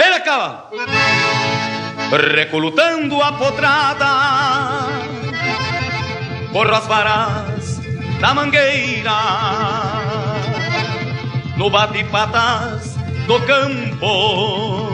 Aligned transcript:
Ele 0.00 0.20
cavalo! 0.20 0.62
Recolutando 2.34 3.20
a 3.22 3.32
potrada 3.32 4.06
Corro 6.52 6.74
as 6.74 6.86
varas 6.86 7.80
da 8.20 8.34
mangueira 8.34 9.12
No 11.56 11.68
bate-patas 11.70 12.96
do 13.26 13.38
campo. 13.42 14.90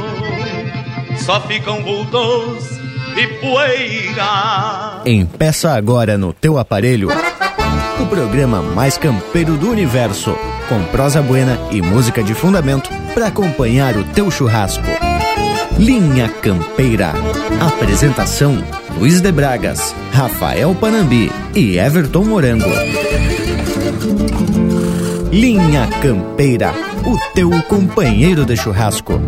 Só 1.18 1.40
ficam 1.40 1.82
vultos 1.82 2.78
e 3.16 3.26
poeira. 3.40 5.02
Empeça 5.06 5.74
agora 5.74 6.18
no 6.18 6.32
teu 6.32 6.58
aparelho 6.58 7.08
o 8.00 8.06
programa 8.06 8.60
mais 8.60 8.98
campeiro 8.98 9.56
do 9.56 9.70
universo, 9.70 10.36
com 10.68 10.82
prosa 10.84 11.22
buena 11.22 11.58
e 11.70 11.80
música 11.80 12.22
de 12.22 12.34
fundamento 12.34 12.90
para 13.14 13.28
acompanhar 13.28 13.96
o 13.96 14.04
teu 14.04 14.30
churrasco. 14.30 14.84
Linha 15.78 16.28
Campeira. 16.28 17.12
Apresentação: 17.60 18.62
Luiz 18.98 19.20
de 19.20 19.30
Bragas, 19.30 19.94
Rafael 20.12 20.74
Panambi 20.74 21.30
e 21.54 21.78
Everton 21.78 22.24
Morango. 22.24 22.70
Linha 25.30 25.86
Campeira, 26.00 26.72
o 27.04 27.18
teu 27.34 27.50
companheiro 27.64 28.44
de 28.44 28.56
churrasco. 28.56 29.20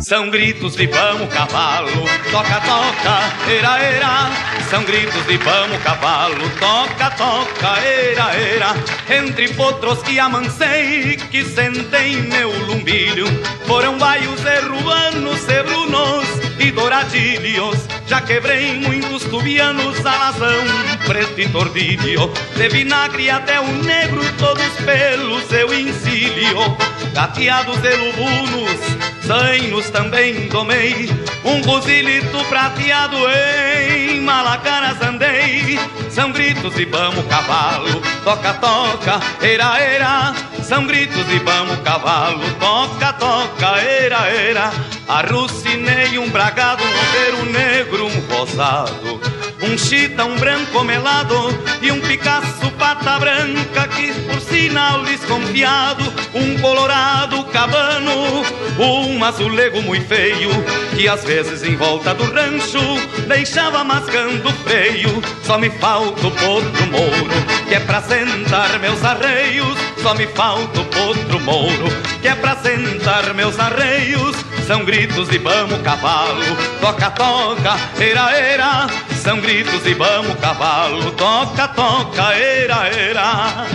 São 0.00 0.30
gritos 0.30 0.76
de 0.76 0.86
vamos 0.86 1.32
cavalo, 1.32 1.90
toca, 2.30 2.60
toca, 2.60 3.50
era, 3.50 3.78
era. 3.78 4.30
São 4.70 4.82
gritos 4.82 5.26
de 5.26 5.36
vamos 5.36 5.82
cavalo, 5.82 6.48
toca, 6.58 7.10
toca, 7.10 7.80
era, 7.80 8.34
era. 8.34 8.74
Entre 9.18 9.48
potros 9.52 10.02
que 10.02 10.18
amancei, 10.18 11.16
que 11.30 11.44
sentei 11.44 12.16
meu 12.16 12.50
lumbilho, 12.66 13.26
foram 13.66 13.98
baios 13.98 14.40
e 14.40 14.60
ruanos 14.60 15.46
e 15.48 15.62
brunos 15.64 16.39
e 16.60 16.70
douradilhos. 16.70 17.78
Já 18.06 18.20
quebrei 18.20 18.74
muitos 18.74 19.24
tubianos, 19.24 20.04
alazão, 20.04 20.64
preto 21.06 21.40
e 21.40 21.48
tordilho. 21.48 22.32
De 22.56 22.68
vinagre 22.68 23.30
até 23.30 23.60
o 23.60 23.66
negro, 23.82 24.20
todos 24.38 24.70
pelos 24.84 25.42
seu 25.44 25.72
encilho. 25.72 26.76
Gateados 27.14 27.78
e 27.82 27.96
lubunos, 27.96 28.80
Zainos 29.26 29.90
também 29.90 30.48
domei, 30.48 31.08
um 31.44 31.60
buzilito 31.62 32.44
prateado 32.48 33.16
em 33.28 34.20
Malacaras 34.20 35.00
andei. 35.02 35.78
São 36.10 36.32
gritos 36.32 36.78
e 36.78 36.84
vamos 36.84 37.24
cavalo, 37.26 38.02
toca, 38.24 38.54
toca, 38.54 39.20
era, 39.40 39.78
era. 39.78 40.34
São 40.62 40.86
gritos 40.86 41.26
e 41.30 41.38
vamos 41.38 41.78
cavalo, 41.80 42.42
toca, 42.58 43.12
toca, 43.14 43.80
era, 43.80 44.28
era. 44.28 44.72
Arrucinei 45.08 46.18
um 46.18 46.28
bragado, 46.30 46.82
um 46.82 46.86
roteiro 46.86 47.44
negro, 47.52 48.06
um 48.06 48.34
rosado 48.34 49.39
um 49.62 49.76
chita, 49.76 50.24
um 50.24 50.36
branco 50.36 50.82
melado 50.84 51.34
e 51.82 51.90
um 51.92 52.00
Picasso 52.00 52.70
pata 52.80 53.18
branca 53.18 53.88
que 53.88 54.10
por 54.22 54.40
sinal 54.40 55.04
desconfiado, 55.04 56.02
um 56.34 56.58
colorado 56.58 57.44
cabano, 57.44 58.42
um 58.78 59.22
azulego 59.22 59.82
muito 59.82 60.06
feio 60.06 60.50
que 60.96 61.06
às 61.06 61.22
vezes 61.22 61.62
em 61.62 61.76
volta 61.76 62.14
do 62.14 62.24
rancho 62.24 62.80
deixava 63.28 63.84
mascando 63.84 64.50
freio. 64.64 65.22
Só 65.44 65.58
me 65.58 65.70
falta 65.70 66.26
o 66.26 66.30
potro 66.30 66.86
mouro 66.90 67.30
que 67.68 67.74
é 67.74 67.80
pra 67.80 68.00
sentar 68.02 68.78
meus 68.78 69.04
arreios. 69.04 69.78
Só 70.02 70.14
me 70.14 70.26
falta 70.28 70.80
o 70.80 70.84
potro 70.86 71.40
mouro 71.40 71.88
que 72.22 72.28
é 72.28 72.34
pra 72.34 72.56
sentar 72.56 73.34
meus 73.34 73.58
arreios. 73.58 74.34
São 74.66 74.84
gritos 74.84 75.28
de 75.28 75.38
vamos 75.38 75.82
cavalo, 75.82 76.44
toca, 76.80 77.10
toca, 77.10 77.76
era, 77.98 78.30
era. 78.36 78.86
São 79.22 79.40
gritos 79.40 79.49
de 79.52 79.94
vamos 79.94 80.36
cavalo, 80.36 81.10
toca, 81.10 81.66
toca, 81.66 82.34
era, 82.34 82.86
era. 82.86 83.66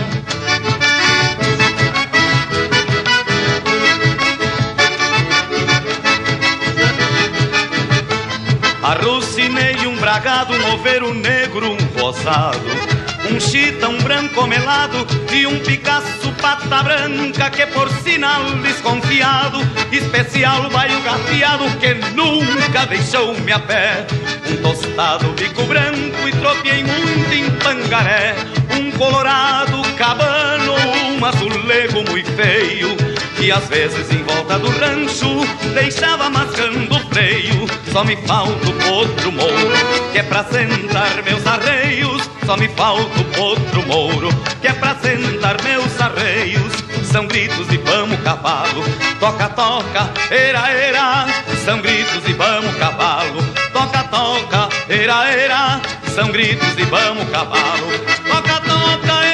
Arrucinei 8.82 9.86
um 9.86 9.96
bragado, 9.96 10.54
um 10.54 10.74
oveiro 10.74 11.12
negro, 11.12 11.72
um 11.72 12.00
rosado 12.00 12.95
um 13.36 13.40
chita, 13.40 13.86
um 13.88 13.98
branco 13.98 14.46
melado 14.46 15.06
e 15.30 15.46
um 15.46 15.58
Picasso 15.58 16.32
pata 16.40 16.82
branca 16.82 17.50
que 17.50 17.66
por 17.66 17.90
sinal 18.02 18.42
desconfiado, 18.62 19.58
especial 19.92 20.70
vai 20.70 20.94
o 20.94 21.02
gateado 21.02 21.64
que 21.78 21.94
nunca 22.14 22.86
deixou-me 22.86 23.52
a 23.52 23.58
pé. 23.58 24.06
Um 24.48 24.56
tostado 24.62 25.28
bico 25.32 25.64
branco 25.64 26.26
e 26.26 26.32
tropiei 26.32 26.82
muito 26.82 27.32
em 27.34 27.50
pangaré, 27.58 28.34
um 28.74 28.90
colorado 28.92 29.82
cabano, 29.98 30.74
um 31.18 31.24
azulego 31.24 32.10
muito 32.10 32.30
feio, 32.32 32.96
que 33.36 33.52
às 33.52 33.68
vezes 33.68 34.10
em 34.12 34.22
volta 34.22 34.58
do 34.58 34.70
rancho 34.70 35.46
deixava 35.74 36.30
mascando 36.30 36.96
o 36.96 37.00
freio. 37.10 37.66
Só 37.92 38.02
me 38.02 38.16
falta 38.16 38.66
o 38.66 38.72
potro 38.72 39.32
mouro, 39.32 39.76
que 40.12 40.18
é 40.20 40.22
pra 40.22 40.42
sentar 40.44 41.22
meus 41.22 41.46
arreios 41.46 42.35
só 42.46 42.56
me 42.56 42.68
falta 42.68 43.20
o 43.20 43.24
potro 43.24 43.82
mouro, 43.86 44.28
que 44.60 44.68
é 44.68 44.72
pra 44.72 44.94
sentar 44.94 45.60
meus 45.64 46.00
arreios. 46.00 46.72
São 47.10 47.26
gritos 47.26 47.66
e 47.72 47.76
vamos 47.78 48.20
cavalo, 48.20 48.84
toca, 49.18 49.48
toca, 49.48 50.10
era, 50.30 50.70
era. 50.70 51.26
São 51.64 51.80
gritos 51.80 52.22
e 52.28 52.32
vamos 52.32 52.74
cavalo, 52.76 53.42
toca, 53.72 54.04
toca, 54.04 54.68
era, 54.88 55.28
era. 55.28 55.80
São 56.14 56.28
gritos 56.28 56.78
e 56.78 56.84
vamos 56.84 57.28
cavalo, 57.30 57.88
toca, 58.28 58.60
toca, 58.60 59.25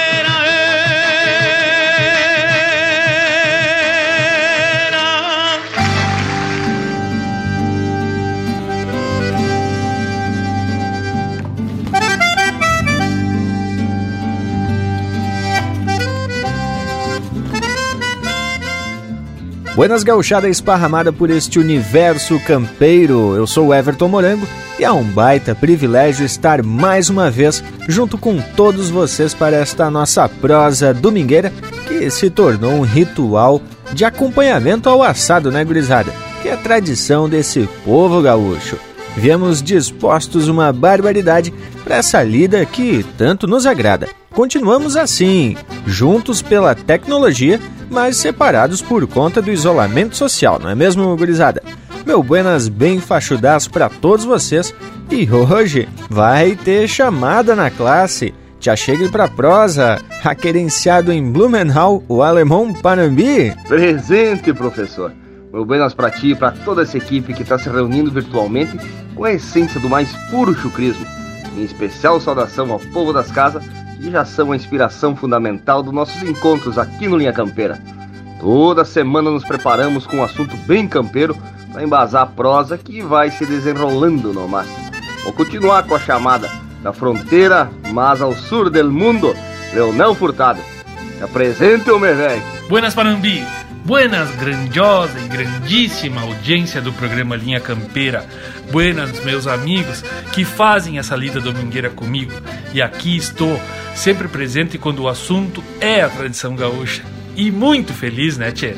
Buenas 19.74 20.02
gauchada 20.02 20.50
esparramada 20.50 21.10
por 21.10 21.30
este 21.30 21.58
universo 21.58 22.38
campeiro. 22.40 23.34
Eu 23.34 23.46
sou 23.46 23.74
Everton 23.74 24.06
Morango 24.06 24.46
e 24.78 24.84
é 24.84 24.92
um 24.92 25.02
baita 25.02 25.54
privilégio 25.54 26.26
estar 26.26 26.62
mais 26.62 27.08
uma 27.08 27.30
vez 27.30 27.64
junto 27.88 28.18
com 28.18 28.38
todos 28.54 28.90
vocês 28.90 29.32
para 29.32 29.56
esta 29.56 29.90
nossa 29.90 30.28
prosa 30.28 30.92
domingueira 30.92 31.50
que 31.88 32.10
se 32.10 32.28
tornou 32.28 32.72
um 32.72 32.82
ritual 32.82 33.62
de 33.94 34.04
acompanhamento 34.04 34.90
ao 34.90 35.02
assado, 35.02 35.50
né, 35.50 35.64
gurizada? 35.64 36.12
Que 36.42 36.48
é 36.48 36.52
a 36.52 36.58
tradição 36.58 37.26
desse 37.26 37.66
povo 37.82 38.20
gaúcho. 38.20 38.76
Viemos 39.16 39.62
dispostos 39.62 40.48
uma 40.48 40.70
barbaridade 40.70 41.52
para 41.82 41.96
essa 41.96 42.22
lida 42.22 42.64
que 42.66 43.06
tanto 43.16 43.46
nos 43.46 43.64
agrada. 43.64 44.08
Continuamos 44.32 44.96
assim, 44.96 45.56
juntos 45.86 46.40
pela 46.42 46.74
tecnologia, 46.74 47.60
mas 47.92 48.16
separados 48.16 48.80
por 48.80 49.06
conta 49.06 49.42
do 49.42 49.53
isolamento 49.53 50.16
social, 50.16 50.58
não 50.58 50.70
é 50.70 50.75
mesmo, 50.75 51.14
gurizada? 51.16 51.62
Meu 52.06 52.22
buenas 52.22 52.66
bem 52.66 52.98
fachudaço 52.98 53.70
para 53.70 53.88
todos 53.88 54.25
vocês 54.25 54.75
e 55.10 55.28
hoje 55.30 55.88
vai 56.08 56.56
ter 56.56 56.88
chamada 56.88 57.54
na 57.54 57.70
classe. 57.70 58.34
Já 58.58 58.75
chegue 58.75 59.08
pra 59.08 59.28
prosa, 59.28 60.00
aquerenciado 60.25 61.12
em 61.12 61.31
Blumenau, 61.31 62.02
o 62.08 62.22
alemão 62.22 62.72
Panambi. 62.72 63.54
Presente, 63.69 64.52
professor. 64.54 65.12
Meu 65.52 65.64
buenas 65.64 65.93
para 65.93 66.11
ti 66.11 66.31
e 66.31 66.34
para 66.34 66.50
toda 66.50 66.82
essa 66.82 66.96
equipe 66.96 67.34
que 67.34 67.43
está 67.43 67.58
se 67.58 67.69
reunindo 67.69 68.11
virtualmente 68.11 68.78
com 69.14 69.25
a 69.25 69.32
essência 69.32 69.78
do 69.78 69.90
mais 69.90 70.11
puro 70.31 70.55
chucrismo. 70.55 71.06
Em 71.56 71.62
especial 71.62 72.19
saudação 72.20 72.72
ao 72.72 72.78
povo 72.78 73.12
das 73.12 73.31
casas 73.31 73.62
e 74.02 74.10
já 74.10 74.25
são 74.25 74.52
a 74.52 74.56
inspiração 74.56 75.14
fundamental 75.16 75.82
dos 75.82 75.93
nossos 75.93 76.22
encontros 76.22 76.76
aqui 76.76 77.06
no 77.06 77.16
Linha 77.16 77.32
Campeira. 77.32 77.81
Toda 78.40 78.84
semana 78.84 79.31
nos 79.31 79.44
preparamos 79.44 80.06
com 80.06 80.16
um 80.16 80.25
assunto 80.25 80.56
bem 80.66 80.88
campeiro 80.88 81.37
para 81.72 81.84
embasar 81.84 82.22
a 82.22 82.26
prosa 82.26 82.76
que 82.76 83.00
vai 83.00 83.31
se 83.31 83.46
desenrolando 83.46 84.32
no 84.32 84.49
máximo. 84.49 84.90
Vou 85.22 85.32
continuar 85.32 85.84
com 85.84 85.94
a 85.94 86.00
chamada 86.00 86.50
da 86.82 86.93
fronteira, 86.93 87.70
mas 87.93 88.20
ao 88.20 88.34
sul 88.34 88.69
do 88.69 88.90
mundo, 88.90 89.32
Leonel 89.72 90.14
Furtado. 90.14 90.60
Se 91.16 91.22
apresente, 91.22 91.90
o 91.90 91.99
meu 91.99 92.16
velho. 92.16 92.43
Buenas, 92.69 92.94
Panambi. 92.94 93.44
Buenas, 93.84 94.31
grandiosa 94.37 95.19
e 95.20 95.28
grandíssima 95.28 96.22
audiência 96.22 96.81
do 96.81 96.93
programa 96.93 97.37
Linha 97.37 97.60
Campeira. 97.60 98.26
Buenas, 98.72 99.22
meus 99.22 99.46
amigos 99.46 100.02
que 100.32 100.46
fazem 100.46 100.98
essa 100.98 101.14
lida 101.14 101.38
domingueira 101.38 101.90
comigo. 101.90 102.32
E 102.72 102.80
aqui 102.80 103.19
estou, 103.19 103.60
sempre 103.94 104.28
presente 104.28 104.78
quando 104.78 105.00
o 105.02 105.08
assunto 105.08 105.62
é 105.78 106.00
a 106.00 106.08
tradição 106.08 106.56
gaúcha. 106.56 107.02
E 107.36 107.50
muito 107.50 107.92
feliz, 107.92 108.38
né, 108.38 108.50
Tchê? 108.50 108.74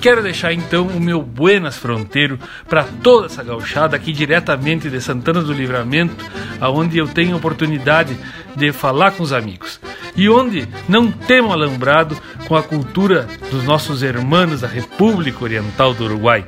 quero 0.00 0.22
deixar 0.22 0.52
então 0.52 0.86
o 0.86 1.00
meu 1.00 1.20
buenas 1.20 1.76
fronteiro 1.76 2.38
para 2.68 2.84
toda 2.84 3.26
essa 3.26 3.42
gauchada 3.42 3.96
aqui 3.96 4.12
diretamente 4.12 4.88
de 4.88 5.00
Santana 5.00 5.42
do 5.42 5.52
Livramento, 5.52 6.24
aonde 6.58 6.96
eu 6.96 7.06
tenho 7.06 7.36
oportunidade 7.36 8.16
de 8.56 8.72
falar 8.72 9.10
com 9.10 9.22
os 9.22 9.32
amigos. 9.32 9.78
E 10.16 10.28
onde 10.28 10.66
não 10.88 11.10
temos 11.10 11.52
alambrado 11.52 12.16
com 12.46 12.56
a 12.56 12.62
cultura 12.62 13.28
dos 13.50 13.62
nossos 13.64 14.02
irmãos 14.02 14.62
da 14.62 14.68
República 14.68 15.44
Oriental 15.44 15.92
do 15.92 16.04
Uruguai. 16.04 16.46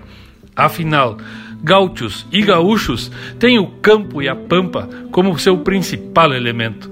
Afinal, 0.56 1.18
gaúchos 1.62 2.26
e 2.32 2.42
gaúchos 2.42 3.10
têm 3.38 3.58
o 3.58 3.66
campo 3.66 4.22
e 4.22 4.28
a 4.28 4.34
pampa 4.34 4.88
como 5.10 5.38
seu 5.38 5.58
principal 5.58 6.32
elemento. 6.32 6.90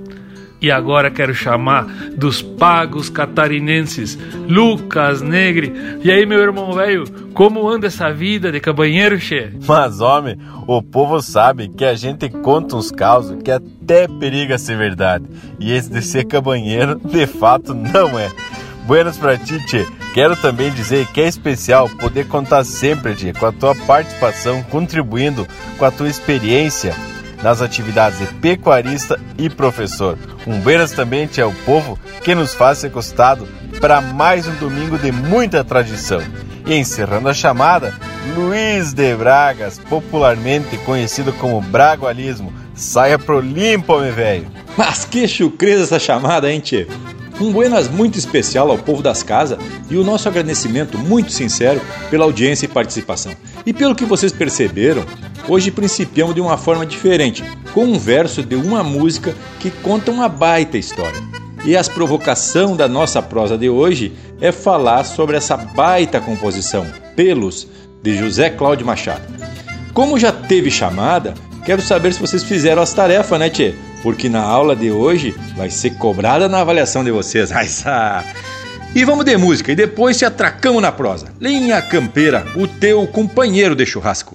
E 0.60 0.72
agora 0.72 1.08
quero 1.08 1.32
chamar 1.32 1.84
dos 2.16 2.42
pagos 2.42 3.08
catarinenses, 3.08 4.18
Lucas 4.48 5.22
Negre. 5.22 5.72
E 6.02 6.10
aí, 6.10 6.26
meu 6.26 6.40
irmão 6.40 6.72
velho, 6.72 7.04
como 7.32 7.68
anda 7.68 7.86
essa 7.86 8.12
vida 8.12 8.50
de 8.50 8.58
cabanheiro, 8.58 9.20
che? 9.20 9.52
Mas, 9.68 10.00
homem, 10.00 10.36
o 10.66 10.82
povo 10.82 11.22
sabe 11.22 11.68
que 11.68 11.84
a 11.84 11.94
gente 11.94 12.28
conta 12.28 12.74
uns 12.74 12.90
causos 12.90 13.40
que 13.40 13.52
até 13.52 14.08
periga 14.08 14.58
ser 14.58 14.76
verdade. 14.76 15.24
E 15.60 15.72
esse 15.72 15.92
de 15.92 16.02
ser 16.02 16.24
cabanheiro, 16.24 17.00
de 17.04 17.26
fato, 17.28 17.72
não 17.72 18.18
é. 18.18 18.28
Buenas 18.88 19.18
pra 19.18 19.36
ti, 19.36 19.62
tchê. 19.66 19.86
Quero 20.14 20.34
também 20.34 20.72
dizer 20.72 21.06
que 21.08 21.20
é 21.20 21.28
especial 21.28 21.90
poder 21.90 22.26
contar 22.26 22.64
sempre, 22.64 23.14
tchê, 23.14 23.34
com 23.34 23.44
a 23.44 23.52
tua 23.52 23.74
participação, 23.74 24.62
contribuindo 24.62 25.46
com 25.76 25.84
a 25.84 25.90
tua 25.90 26.08
experiência 26.08 26.96
nas 27.42 27.60
atividades 27.60 28.18
de 28.18 28.26
pecuarista 28.36 29.20
e 29.36 29.50
professor. 29.50 30.16
Um 30.46 30.58
beiras 30.60 30.92
também 30.92 31.28
é 31.36 31.44
o 31.44 31.52
povo 31.66 31.98
que 32.24 32.34
nos 32.34 32.54
faz 32.54 32.78
ser 32.78 32.90
costado 32.90 33.46
para 33.78 34.00
mais 34.00 34.48
um 34.48 34.54
domingo 34.54 34.96
de 34.96 35.12
muita 35.12 35.62
tradição. 35.62 36.22
E 36.66 36.74
encerrando 36.74 37.28
a 37.28 37.34
chamada, 37.34 37.92
Luiz 38.34 38.94
de 38.94 39.14
Bragas, 39.14 39.78
popularmente 39.78 40.78
conhecido 40.78 41.30
como 41.34 41.60
Bragualismo. 41.60 42.54
Saia 42.74 43.18
pro 43.18 43.38
limpo, 43.38 44.00
meu 44.00 44.14
velho. 44.14 44.50
Mas 44.78 45.04
que 45.04 45.28
chucreza 45.28 45.82
essa 45.82 45.98
chamada, 45.98 46.50
hein, 46.50 46.60
tchê? 46.60 46.86
Um 47.40 47.52
buenas 47.52 47.88
muito 47.88 48.18
especial 48.18 48.70
ao 48.70 48.78
povo 48.78 49.00
das 49.00 49.22
casas 49.22 49.58
e 49.88 49.96
o 49.96 50.02
nosso 50.02 50.28
agradecimento 50.28 50.98
muito 50.98 51.30
sincero 51.32 51.80
pela 52.10 52.24
audiência 52.24 52.66
e 52.66 52.68
participação. 52.68 53.32
E 53.64 53.72
pelo 53.72 53.94
que 53.94 54.04
vocês 54.04 54.32
perceberam, 54.32 55.04
hoje 55.48 55.70
principiamos 55.70 56.34
de 56.34 56.40
uma 56.40 56.58
forma 56.58 56.84
diferente, 56.84 57.44
com 57.72 57.84
um 57.84 57.98
verso 57.98 58.42
de 58.42 58.56
uma 58.56 58.82
música 58.82 59.36
que 59.60 59.70
conta 59.70 60.10
uma 60.10 60.28
baita 60.28 60.76
história. 60.76 61.22
E 61.64 61.76
a 61.76 61.84
provocação 61.84 62.76
da 62.76 62.88
nossa 62.88 63.22
prosa 63.22 63.56
de 63.56 63.68
hoje 63.68 64.12
é 64.40 64.50
falar 64.50 65.04
sobre 65.04 65.36
essa 65.36 65.56
baita 65.56 66.20
composição, 66.20 66.86
Pelos, 67.14 67.68
de 68.02 68.16
José 68.16 68.50
Cláudio 68.50 68.86
Machado. 68.86 69.22
Como 69.92 70.18
já 70.18 70.32
teve 70.32 70.70
chamada, 70.70 71.34
quero 71.64 71.82
saber 71.82 72.12
se 72.12 72.20
vocês 72.20 72.42
fizeram 72.42 72.82
as 72.82 72.92
tarefas, 72.92 73.38
né, 73.38 73.50
Tchê? 73.50 73.74
Porque 74.02 74.28
na 74.28 74.42
aula 74.42 74.74
de 74.74 74.90
hoje 74.90 75.34
vai 75.56 75.70
ser 75.70 75.90
cobrada 75.90 76.48
na 76.48 76.60
avaliação 76.60 77.04
de 77.04 77.10
vocês. 77.10 77.50
E 78.94 79.04
vamos 79.04 79.26
de 79.26 79.36
música 79.36 79.70
e 79.70 79.76
depois 79.76 80.16
se 80.16 80.24
atracamos 80.24 80.80
na 80.80 80.90
prosa. 80.90 81.28
Linha 81.38 81.80
Campeira, 81.82 82.46
o 82.56 82.66
teu 82.66 83.06
companheiro 83.06 83.76
de 83.76 83.84
churrasco. 83.84 84.34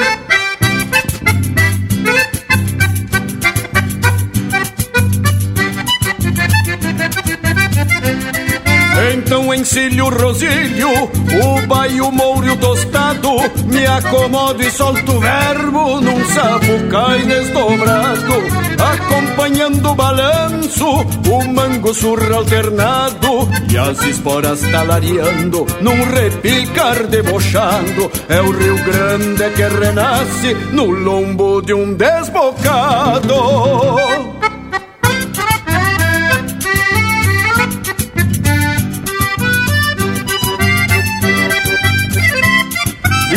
Então 9.31 9.53
encilho 9.53 10.07
o 10.07 10.09
rosilho, 10.09 10.89
o 10.89 11.65
baio 11.65 12.11
mouro 12.11 12.57
tostado, 12.57 13.29
me 13.63 13.87
acomodo 13.87 14.61
e 14.61 14.69
solto 14.69 15.09
o 15.09 15.21
verbo 15.21 16.01
num 16.01 16.25
sapucai 16.25 17.21
desdobrado, 17.21 18.33
acompanhando 18.77 19.89
o 19.89 19.95
balanço, 19.95 20.85
o 20.85 21.47
mango 21.47 21.93
surra 21.93 22.35
alternado 22.35 23.47
e 23.71 23.77
as 23.77 24.03
esporas 24.03 24.59
talareando 24.69 25.65
num 25.79 26.03
repicar 26.13 27.07
debochado. 27.07 28.11
É 28.27 28.41
o 28.41 28.51
Rio 28.51 28.75
Grande 28.83 29.49
que 29.55 29.63
renasce 29.63 30.53
no 30.73 30.87
lombo 30.87 31.61
de 31.61 31.73
um 31.73 31.93
desbocado. 31.93 33.31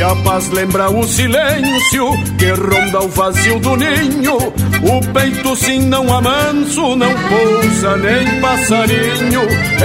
E 0.00 0.02
a 0.02 0.16
paz 0.16 0.48
lembra 0.48 0.90
o 0.90 1.06
silêncio 1.06 2.08
que 2.38 2.50
ronda 2.52 3.00
o 3.00 3.08
vazio 3.10 3.60
do 3.60 3.76
ninho. 3.76 4.38
O 4.38 5.12
peito 5.12 5.54
sim 5.56 5.80
não 5.80 6.10
amanso, 6.10 6.96
não 6.96 7.12
pousa 7.28 7.98
nem 7.98 8.40
passarinho. 8.40 9.42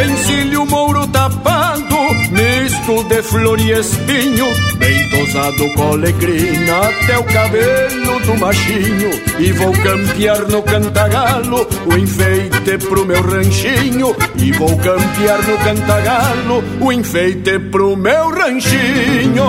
Encilho 0.09 0.65
mouro 0.67 1.05
tapado, 1.07 1.94
misto 2.85 3.03
de 3.03 3.21
flor 3.23 3.59
e 3.59 3.71
espinho. 3.71 4.45
Bem 4.77 5.09
tosado 5.09 5.73
com 5.73 5.93
alegrina 5.93 6.87
até 6.87 7.17
o 7.17 7.23
cabelo 7.23 8.19
do 8.19 8.37
machinho. 8.37 9.09
E 9.39 9.51
vou 9.53 9.73
campear 9.73 10.47
no 10.47 10.61
cantagalo 10.61 11.67
o 11.85 11.97
enfeite 11.97 12.77
pro 12.87 13.05
meu 13.05 13.21
ranchinho. 13.21 14.15
E 14.37 14.51
vou 14.51 14.77
campear 14.77 15.41
no 15.47 15.57
cantagalo 15.57 16.63
o 16.81 16.91
enfeite 16.91 17.59
pro 17.59 17.95
meu 17.95 18.29
ranchinho. 18.29 19.43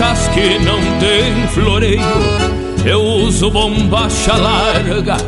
Meu 0.00 0.08
chasque 0.08 0.58
não 0.60 0.80
tem 0.98 1.46
floreio 1.48 2.00
eu 2.86 3.02
uso 3.02 3.50
bombacha 3.50 4.34
larga 4.34 5.18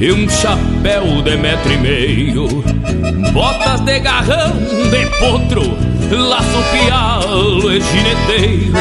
e 0.00 0.10
um 0.10 0.26
chapéu 0.26 1.20
de 1.20 1.36
metro 1.36 1.70
e 1.70 1.76
meio, 1.76 2.48
botas 3.34 3.80
de 3.82 4.00
garrão 4.00 4.52
de 4.90 5.04
potro, 5.18 5.76
laço 6.10 6.62
pialo 6.72 7.70
e 7.70 7.80
gineteiro, 7.82 8.72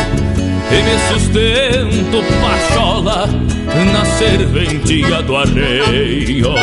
e 0.72 0.84
me 0.84 1.20
sustento 1.20 2.24
pachola 2.42 3.28
na 3.92 4.06
serventia 4.06 5.22
do 5.22 5.36
arreio. 5.36 6.54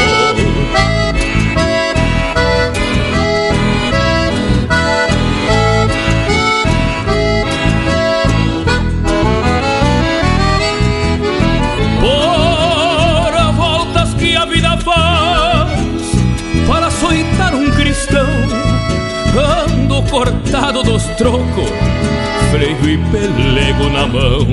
Cortado 20.12 20.83
dos 20.83 21.04
trocos, 21.16 21.71
freio 22.50 22.87
e 22.87 22.99
pelego 23.11 23.88
na 23.88 24.07
mão, 24.07 24.47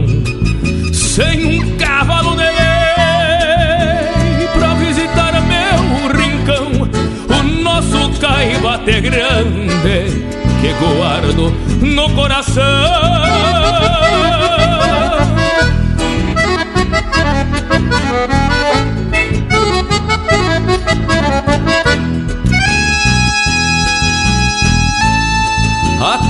sem 0.94 1.60
um 1.60 1.76
cavalo 1.76 2.38
de 2.38 2.44
lei 2.44 4.48
pra 4.58 4.74
visitar 4.76 5.34
meu 5.42 6.08
rincão. 6.18 6.88
O 7.28 7.44
nosso 7.62 8.10
caibate 8.22 9.02
grande 9.02 10.24
que 10.62 10.72
guardo 10.80 11.54
no 11.82 12.10
coração. 12.16 13.39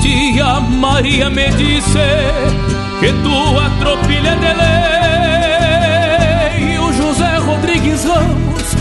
Tia 0.01 0.60
Maria 0.60 1.29
me 1.29 1.50
disse 1.51 2.00
que 3.00 3.12
tua 3.24 3.69
tropilha 3.79 4.36
de 4.36 4.53
lei. 6.62 6.79
O 6.79 6.93
José 6.93 7.38
Rodrigues 7.38 8.05
Ramos 8.05 8.75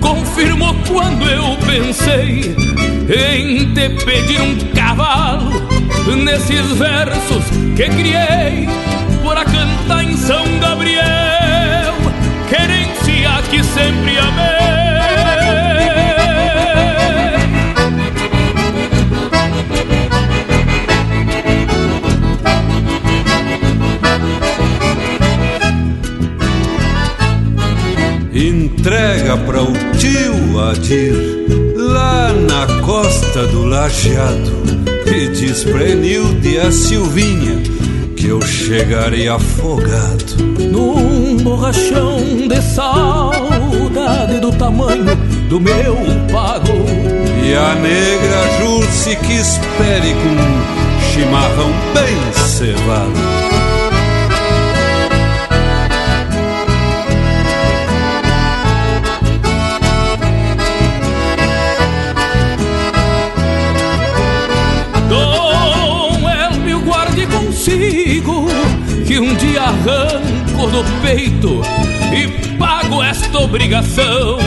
confirmou 0.00 0.74
quando 0.88 1.24
eu 1.28 1.56
pensei 1.66 2.56
em 3.08 3.72
te 3.72 3.88
pedir 4.04 4.40
um 4.40 4.56
cavalo 4.74 5.50
nesses 6.16 6.72
versos 6.72 7.44
que 7.76 7.88
criei 7.88 8.68
para 9.24 9.44
cantar 9.44 10.04
em 10.04 10.16
São 10.16 10.44
Gabriel, 10.58 11.94
querência 12.48 13.42
que 13.50 13.62
sempre 13.62 14.18
amei. 14.18 14.87
Entrega 28.88 29.36
para 29.36 29.62
o 29.62 29.72
tio 29.98 30.58
Adir, 30.58 31.12
lá 31.76 32.32
na 32.32 32.66
costa 32.80 33.46
do 33.48 33.66
Lajeado. 33.66 34.50
E 35.06 35.28
diz 35.28 35.62
pra 35.64 35.84
Enilde 35.84 36.54
e 36.54 36.58
a 36.58 36.72
Silvinha 36.72 37.62
que 38.16 38.28
eu 38.28 38.40
chegarei 38.40 39.28
afogado. 39.28 40.42
Num 40.72 41.36
borrachão 41.36 42.18
de 42.48 42.62
saudade 42.62 44.40
do 44.40 44.50
tamanho 44.52 45.14
do 45.50 45.60
meu 45.60 45.94
pago. 46.32 46.72
E 47.44 47.54
a 47.54 47.74
negra 47.74 48.58
Jurce 48.58 49.16
que 49.16 49.34
espere 49.34 50.14
com 50.14 50.30
um 50.30 51.12
chimarrão 51.12 51.72
bem 51.92 52.32
cevado. 52.32 53.37
Que 69.08 69.18
um 69.18 69.34
dia 69.36 69.62
arranco 69.62 70.66
do 70.70 70.84
peito 71.00 71.62
e 72.12 72.56
pago 72.56 73.02
esta 73.02 73.38
obrigação 73.38 74.38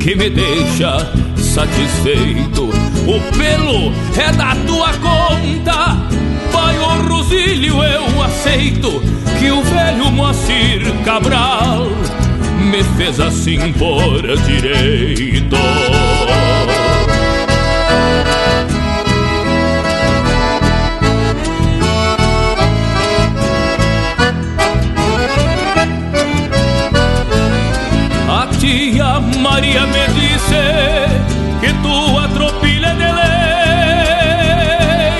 que 0.00 0.14
me 0.14 0.28
deixa 0.28 1.12
satisfeito. 1.36 2.64
O 3.06 3.36
pelo 3.38 3.92
é 4.20 4.32
da 4.32 4.56
tua 4.66 4.92
conta, 4.94 5.96
pai 6.52 6.78
o 6.78 7.08
Rosilho 7.08 7.82
eu 7.82 8.22
aceito 8.22 9.00
que 9.38 9.50
o 9.50 9.62
velho 9.62 10.10
Moacir 10.10 10.92
Cabral 11.04 11.86
me 12.70 12.82
fez 12.96 13.20
assim 13.20 13.72
por 13.74 14.20
direito. 14.46 15.56
Maria 29.60 29.84
me 29.88 30.06
disse 30.18 30.56
que 31.60 31.70
tua 31.82 32.26
tropilha 32.28 32.94
de 32.94 33.12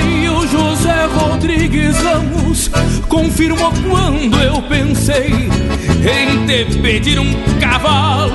lei. 0.09 0.31
O 0.31 0.47
José 0.49 1.05
Rodrigues 1.15 2.03
Ramos 2.03 2.71
confirmou 3.07 3.71
quando 3.87 4.43
eu 4.43 4.63
pensei 4.63 5.29
em 5.29 6.47
te 6.47 6.65
pedir 6.79 7.19
um 7.19 7.31
cavalo 7.61 8.33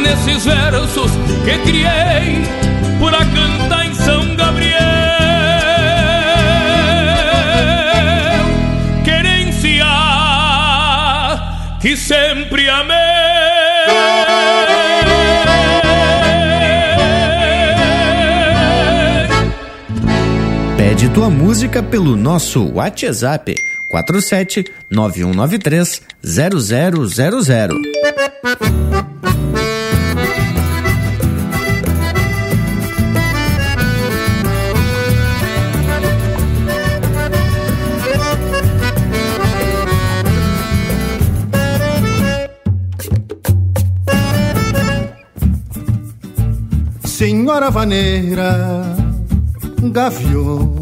nesses 0.00 0.44
versos 0.44 1.10
que 1.44 1.58
criei 1.68 2.44
para 3.00 3.24
cantar 3.24 3.84
em 3.84 3.94
São 3.94 4.36
Gabriel. 4.36 4.78
Querência 9.02 9.86
que 11.80 11.96
sempre 11.96 12.68
amei. 12.68 13.01
Pede 21.02 21.14
tua 21.14 21.28
música 21.28 21.82
pelo 21.82 22.14
nosso 22.14 22.64
WhatsApp 22.74 23.56
47 23.90 24.64
9193 24.88 26.00
0000. 26.22 27.76
Senhora 47.04 47.70
vaneira, 47.72 48.96
gaviona, 49.90 50.81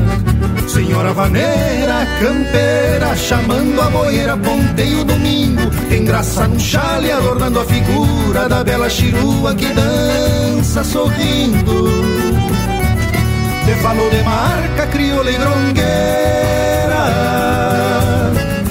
Senhora 0.71 1.11
vaneira, 1.11 2.07
campeira, 2.21 3.13
chamando 3.17 3.81
a 3.81 3.89
boeira, 3.89 4.37
ponteio 4.37 5.03
domingo, 5.03 5.69
engraça 5.93 6.47
num 6.47 6.57
chale, 6.57 7.11
adornando 7.11 7.59
a 7.59 7.65
figura 7.65 8.47
da 8.47 8.63
bela 8.63 8.89
chirua 8.89 9.53
que 9.53 9.67
dança 9.67 10.81
sorrindo. 10.85 11.89
Te 13.65 13.73
falou 13.81 14.09
de 14.09 14.23
marca, 14.23 14.87
crioula 14.87 15.29
e 15.29 15.37
grongueira, 15.37 15.83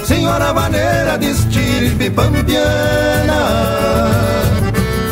senhora 0.06 0.54
vaneira 0.54 1.18
de 1.18 1.32
estirpe 1.32 2.08
pampiana, 2.08 3.42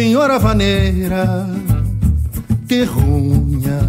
Senhora 0.00 0.38
vaneira, 0.38 1.46
terrunha, 2.66 3.80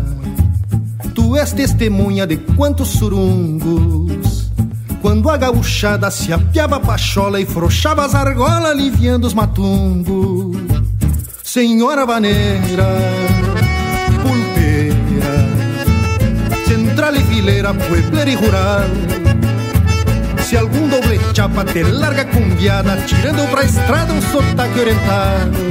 tu 1.15 1.37
és 1.37 1.53
testemunha 1.53 2.27
de 2.27 2.35
quantos 2.35 2.89
surungos. 2.89 4.51
Quando 5.01 5.29
a 5.29 5.37
gauchada 5.37 6.11
se 6.11 6.33
apiava 6.33 6.75
a 6.75 6.79
pachola 6.81 7.39
e 7.39 7.45
frouxava 7.45 8.03
as 8.03 8.13
argolas 8.13 8.71
aliviando 8.71 9.25
os 9.25 9.33
matungos. 9.33 10.57
Senhora 11.45 12.05
vaneira, 12.05 12.87
pulpeira, 14.21 15.33
central 16.67 17.15
e 17.15 17.23
fileira, 17.23 17.73
puebleira 17.73 18.29
e 18.29 18.35
rural. 18.35 18.89
Se 20.41 20.57
algum 20.57 20.89
doble 20.89 21.21
chapa 21.33 21.63
te 21.63 21.83
larga 21.83 22.25
cumbiada, 22.25 22.97
tirando 23.07 23.49
pra 23.49 23.63
estrada 23.63 24.11
um 24.11 24.21
sotaque 24.21 24.77
oriental. 24.77 25.70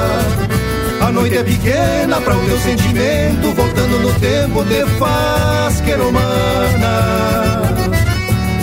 Noite 1.21 1.37
é 1.37 1.43
pequena 1.43 2.19
para 2.19 2.35
o 2.35 2.45
teu 2.47 2.59
sentimento, 2.59 3.53
voltando 3.55 3.99
no 3.99 4.11
tempo 4.19 4.65
te 4.65 4.83
faz 4.97 5.79
queromana. 5.81 7.61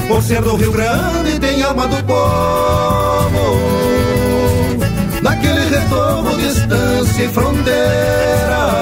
Por 0.09 0.21
ser 0.21 0.43
do 0.43 0.57
Rio 0.57 0.73
Grande 0.73 1.38
tem 1.38 1.62
alma 1.62 1.87
do 1.87 2.03
povo 2.03 3.59
Naquele 5.23 5.69
retorno, 5.69 6.37
distância 6.37 7.23
e 7.23 7.29
fronteira 7.29 8.73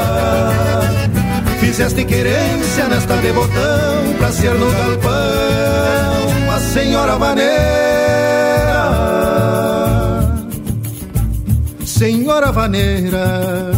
Fizeste 1.61 2.03
querência 2.07 2.89
nesta 2.89 3.17
devotão 3.17 4.15
Pra 4.17 4.33
ser 4.33 4.55
no 4.55 4.73
galpão 4.73 6.55
a 6.55 6.61
senhora 6.61 7.17
vaneira 7.17 7.77
Senhora 11.97 12.53
vaneira 12.53 13.73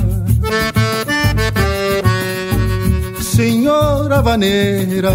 Senhora 3.21 4.21
vaneira 4.21 5.13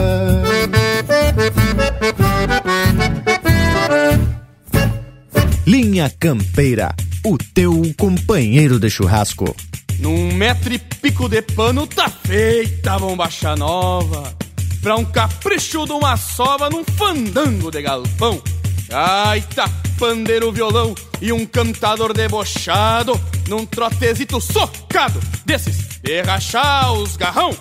Linha 5.67 6.09
Campeira, 6.17 6.95
o 7.25 7.37
teu 7.37 7.81
companheiro 7.97 8.79
de 8.79 8.89
churrasco. 8.89 9.53
Num 9.99 10.33
metro 10.33 10.73
e 10.73 10.79
pico 10.79 11.27
de 11.27 11.41
pano 11.41 11.85
tá 11.85 12.09
feita 12.09 12.93
a 12.93 12.99
bombacha 12.99 13.53
nova. 13.57 14.33
Pra 14.81 14.95
um 14.95 15.03
capricho 15.03 15.85
de 15.85 15.91
uma 15.91 16.15
sova 16.15 16.69
num 16.69 16.85
fandango 16.85 17.69
de 17.69 17.81
galpão. 17.81 18.41
Gaita, 18.87 19.65
pandeiro, 20.03 20.51
violão 20.51 20.93
e 21.21 21.31
um 21.31 21.45
cantador 21.45 22.11
debochado 22.11 23.17
num 23.47 23.65
trotezito 23.65 24.41
socado 24.41 25.17
desses 25.45 25.97
de 26.03 26.21
rachar 26.21 26.91
os 26.91 27.15
garrão. 27.15 27.55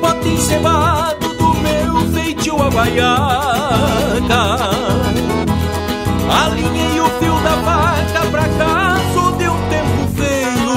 bote 0.00 0.40
cevado 0.40 0.52
do 0.52 0.58
meu 0.60 0.81
havaiana 2.82 4.42
Alinhei 6.44 7.00
o 7.00 7.08
fio 7.18 7.38
da 7.40 7.56
vaca 7.56 8.26
pra 8.30 8.48
caso 8.48 9.32
de 9.36 9.48
um 9.48 9.68
tempo 9.68 10.08
feio. 10.16 10.74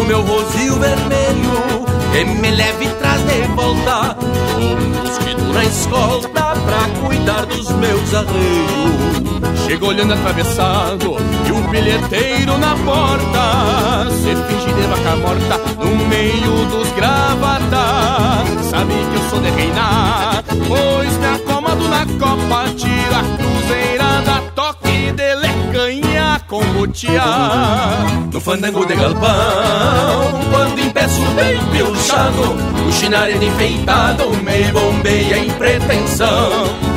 O 0.00 0.04
meu 0.04 0.22
rosil 0.22 0.74
vermelho 0.78 1.86
que 2.12 2.24
me 2.24 2.50
leve 2.50 2.88
traz 2.98 3.22
de 3.22 3.42
volta 3.54 4.16
Um 4.58 4.76
mosquito 4.98 5.44
na 5.52 5.64
escolta 5.64 6.54
pra 6.64 6.88
cuidar 7.06 7.46
dos 7.46 7.70
meus 7.72 8.14
arreios. 8.14 9.58
Chega 9.66 9.86
olhando 9.86 10.14
atravessado 10.14 11.16
e 11.46 11.52
um 11.52 11.62
bilheteiro 11.68 12.56
na 12.58 12.74
porta. 12.76 14.10
Se 14.10 14.34
finge 14.34 14.72
de 14.72 14.86
vaca 14.86 15.16
morta 15.16 15.67
no 15.78 16.08
meio 16.08 16.66
dos 16.66 16.90
gravatas 16.92 18.66
Sabe 18.70 18.92
que 18.92 19.16
eu 19.16 19.30
sou 19.30 19.40
de 19.40 19.50
reinar, 19.50 20.44
pois 20.66 21.16
me 21.18 21.26
acomodo 21.26 21.88
na 21.88 22.04
copa 22.18 22.64
Tiro 22.76 23.14
a 23.14 23.22
cruzeirada, 23.36 24.42
toque 24.54 25.12
de 25.12 25.34
lecanha 25.36 26.40
com 26.46 26.62
botear 26.72 28.28
No 28.32 28.40
fandango 28.40 28.84
de 28.84 28.94
galpão, 28.96 30.40
quando 30.50 30.80
impeço 30.80 31.22
bem 31.36 31.58
pilchado 31.72 32.56
O 32.86 32.92
chinarino 32.92 33.44
enfeitado 33.44 34.28
me 34.30 34.72
bombeia 34.72 35.38
em 35.38 35.50
pretensão. 35.50 36.50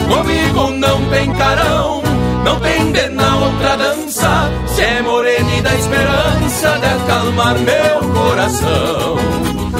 Comigo 0.09 0.71
não 0.71 1.05
tem 1.09 1.31
carão 1.33 2.01
não 2.43 2.59
tem 2.59 2.91
de 2.91 3.07
na 3.09 3.37
outra 3.37 3.77
dança 3.77 4.51
Se 4.65 4.81
é 4.81 5.01
morena 5.03 5.55
e 5.57 5.61
dá 5.61 5.75
esperança 5.75 6.30
De 6.61 6.67
acalmar 6.67 7.57
meu 7.57 8.13
coração. 8.13 9.15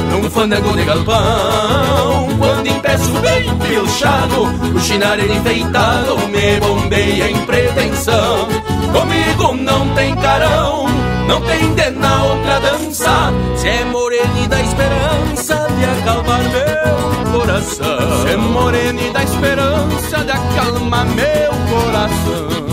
Num 0.10 0.28
fandango 0.32 0.76
de 0.76 0.84
galpão 0.84 2.28
Quando 2.40 2.68
impeço 2.68 3.12
bem 3.22 3.56
pilchado 3.60 4.44
O 4.76 4.80
chinareiro 4.80 5.32
enfeitado 5.32 6.18
Me 6.30 6.60
bombeia 6.60 7.30
em 7.30 7.38
pretensão. 7.46 8.48
Comigo 8.92 9.54
não 9.62 9.94
tem 9.94 10.16
carão 10.16 10.88
Não 11.28 11.40
tem 11.42 11.72
de 11.76 11.92
na 11.92 12.24
outra 12.24 12.60
dança. 12.60 13.32
Se 13.58 13.70
é 13.70 13.86
morena 13.86 14.40
e 14.44 14.48
dá 14.48 14.60
esperança 14.60 15.68
De 15.78 15.86
acalmar 15.86 16.42
meu 16.42 17.32
coração. 17.40 18.24
Se 18.24 18.34
é 18.34 18.38
morena 18.38 19.02
e 19.02 19.12
dá 19.12 19.24
esperança 19.24 20.18
De 20.26 20.32
acalmar 20.32 21.06
meu 21.06 21.52
coração 21.70 22.71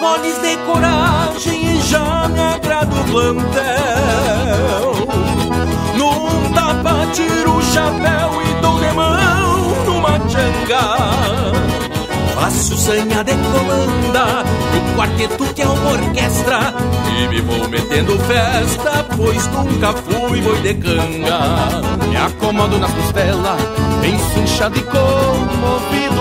moles 0.00 0.38
de 0.40 0.56
coragem 0.64 1.76
e 1.76 1.80
já 1.82 2.26
me 2.28 2.40
agrada 2.40 2.94
o 2.96 3.04
plantel. 3.04 4.94
Num 5.96 6.52
tapa 6.54 7.06
tiro 7.12 7.56
o 7.56 7.62
chapéu 7.62 8.42
e 8.42 8.54
dou 8.62 8.80
de 8.80 8.90
mão 8.94 9.84
numa 9.84 10.18
changa 10.28 11.69
faço 12.50 12.76
sanha 12.76 13.22
de 13.22 13.32
comanda 13.32 14.44
No 14.74 14.96
quarteto 14.96 15.54
que 15.54 15.62
é 15.62 15.66
uma 15.66 15.90
orquestra. 15.92 16.74
E 17.16 17.28
me 17.28 17.40
vou 17.40 17.68
metendo 17.68 18.18
festa 18.18 19.06
Pois 19.16 19.46
nunca 19.48 19.92
fui 19.92 20.40
boi 20.40 20.60
de 20.60 20.74
canga. 20.74 22.08
Me 22.08 22.16
acomodo 22.16 22.78
na 22.78 22.88
costela 22.88 23.56
Bem 24.00 24.18
cinchado 24.34 24.78
e 24.78 24.82
comovido 24.82 26.20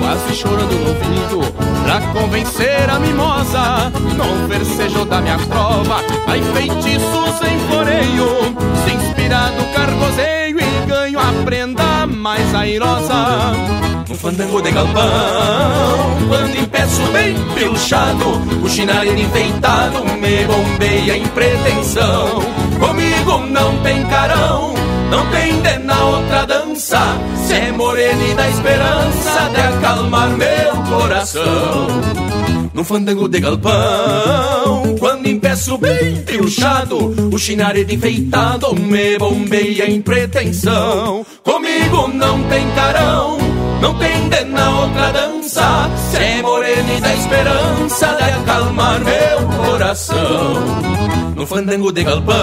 Quase 0.00 0.34
chorando 0.34 0.74
no 0.74 0.88
ouvido 0.88 1.52
Pra 1.84 2.00
convencer 2.12 2.88
a 2.90 2.98
mimosa. 2.98 3.92
No 4.16 4.48
versejo 4.48 5.04
da 5.04 5.20
minha 5.20 5.38
prova 5.38 6.02
Vai 6.26 6.40
feitiços 6.42 7.42
em 7.42 7.58
floreio. 7.68 8.56
Se 8.84 8.94
inspirar 8.94 9.52
no 9.52 9.64
cargozeiro 9.74 10.58
E 10.60 10.86
ganho 10.86 11.20
a 11.20 11.44
prenda 11.44 12.06
mais 12.06 12.54
airosa 12.54 13.87
Um 14.10 14.14
fandango 14.14 14.62
de 14.62 14.70
galpão 14.70 15.02
Quando 16.28 16.56
empeço 16.56 17.02
bem 17.12 17.34
pilchado 17.54 18.40
O 18.62 18.68
chinareiro 18.68 19.20
enfeitado 19.20 20.04
Me 20.04 20.44
bombeia 20.44 21.16
em 21.16 21.26
pretensão. 21.28 22.40
Comigo 22.80 23.38
não 23.50 23.76
tem 23.82 24.04
carão 24.06 24.78
não 25.10 25.26
tem 25.30 25.58
de 25.62 25.78
na 25.78 26.04
outra 26.04 26.44
dança 26.44 27.00
Se 27.46 27.54
é 27.54 27.72
morena 27.72 28.22
e 28.24 28.34
dá 28.34 28.46
esperança 28.46 29.50
De 29.54 29.60
acalmar 29.60 30.28
meu 30.36 30.98
coração. 30.98 31.86
Num 32.74 32.84
fandango 32.84 33.26
de 33.26 33.40
galpão 33.40 34.96
Quando 34.98 35.26
empeço 35.26 35.78
bem 35.78 36.16
pilchado 36.26 37.32
O 37.32 37.38
chinaredo 37.38 37.94
enfeitado 37.94 38.74
Me 38.74 39.18
bombeia 39.18 39.90
em 39.90 40.02
pretensão. 40.02 41.24
Comigo 41.42 42.08
não 42.08 42.42
tem 42.44 42.70
carão 42.72 43.47
não 43.80 43.94
tem 43.98 44.28
de 44.28 44.44
na 44.44 44.80
outra 44.80 45.12
dança 45.12 45.90
Se 46.10 46.16
é 46.16 46.42
morena 46.42 46.92
e 46.92 47.00
dá 47.00 47.14
esperança 47.14 48.06
De 48.06 48.22
acalmar 48.24 49.00
meu 49.00 49.64
coração. 49.64 50.54
No 51.36 51.46
fandango 51.46 51.92
de 51.92 52.04
galpão 52.04 52.34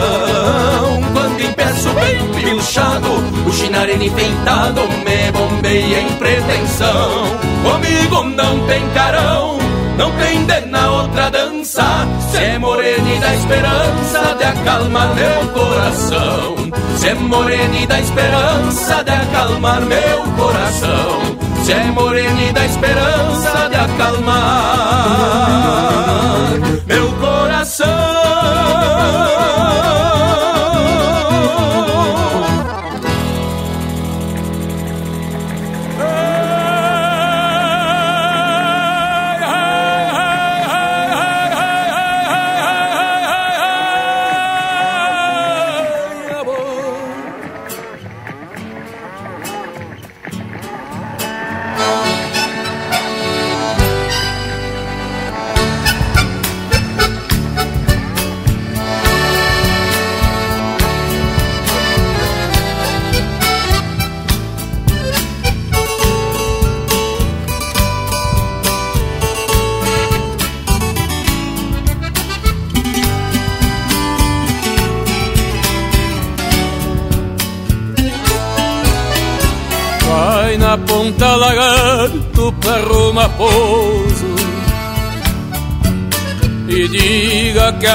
Quando 1.13 1.41
empeço 1.41 1.89
bem 1.89 2.41
pilchado 2.41 3.09
O 3.47 3.51
chinareno 3.51 4.03
enfeitado 4.03 4.81
Me 5.03 5.31
bombeia 5.31 5.99
em 5.99 6.11
pretensão. 6.13 7.23
Comigo 7.63 8.23
não 8.23 8.65
tem 8.67 8.87
carão 8.89 9.55
não 9.97 10.11
tem 10.17 10.45
de 10.45 10.59
na 10.65 10.91
outra 10.91 11.29
dança 11.29 11.54
Se 11.65 12.37
é 12.37 12.59
morena 12.59 13.09
e 13.09 13.19
dá 13.19 13.33
esperança 13.33 14.35
De 14.37 14.43
acalmar 14.43 15.15
meu 15.15 15.47
coração. 15.51 16.55
Se 16.95 17.07
é 17.07 17.15
morena 17.15 17.75
e 17.75 17.87
dá 17.87 17.99
esperança 17.99 19.03
De 19.03 19.11
acalmar 19.11 19.81
meu 19.81 20.23
coração. 20.37 21.21
Se 21.63 21.73
é 21.73 21.85
morena 21.85 22.39
e 22.39 22.53
dá 22.53 22.65
esperança 22.65 23.69
De 23.69 23.75
acalmar 23.77 24.45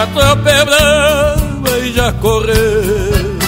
a 0.03 0.07
tropa 0.07 0.51
é 0.51 1.85
e 1.85 1.93
já 1.93 2.13
correu. 2.15 3.41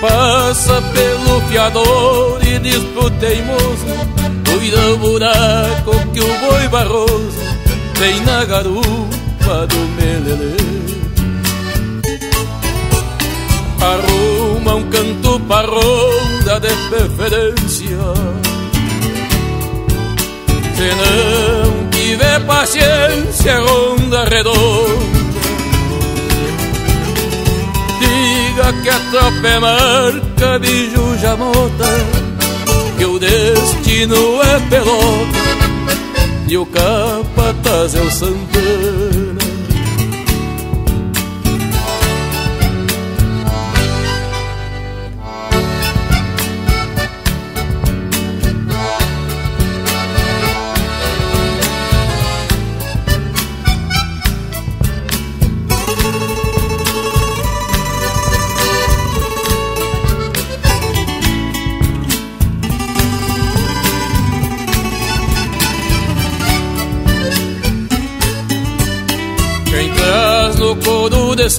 Passa 0.00 0.82
pelo 0.92 1.40
fiador 1.48 2.38
e 2.46 2.58
diz 2.58 2.82
pro 2.92 3.10
teimoso 3.12 3.86
Cuida 4.44 4.92
o 4.92 4.98
buraco 4.98 6.12
que 6.12 6.20
o 6.20 6.38
boi 6.38 6.68
barroso 6.68 7.38
Tem 7.98 8.20
na 8.20 8.44
garupa 8.44 9.66
do 9.68 9.78
melelê. 9.96 10.56
Arruma 13.80 14.74
um 14.74 14.90
canto 14.90 15.40
para 15.40 15.66
ronda 15.66 16.60
de 16.60 16.74
preferência. 16.90 17.98
Se 20.76 20.94
não 20.94 21.65
tiver 22.16 22.40
paciência, 22.46 23.60
ronda 23.60 24.24
redonda 24.24 25.16
Diga 28.00 28.72
que 28.82 28.88
a 28.88 29.00
tropa 29.10 29.48
é 29.48 29.60
marca, 29.60 30.58
biju 30.58 31.18
jamota 31.20 31.84
Que 32.96 33.04
o 33.04 33.18
destino 33.18 34.42
é 34.42 34.60
pelota 34.70 35.38
E 36.48 36.56
o 36.56 36.66
capataz 36.66 37.94
é 37.94 38.00
o 38.00 38.10
Santana 38.10 39.45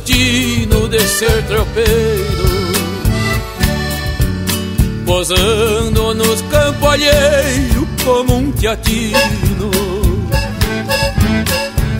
destino 0.07 0.87
de 0.87 0.99
ser 0.99 1.43
tropeiro. 1.47 2.47
Posando 5.05 6.13
nos 6.15 6.41
campos 6.43 6.89
alheios 6.89 7.87
como 8.03 8.37
um 8.37 8.51
teatino. 8.53 9.71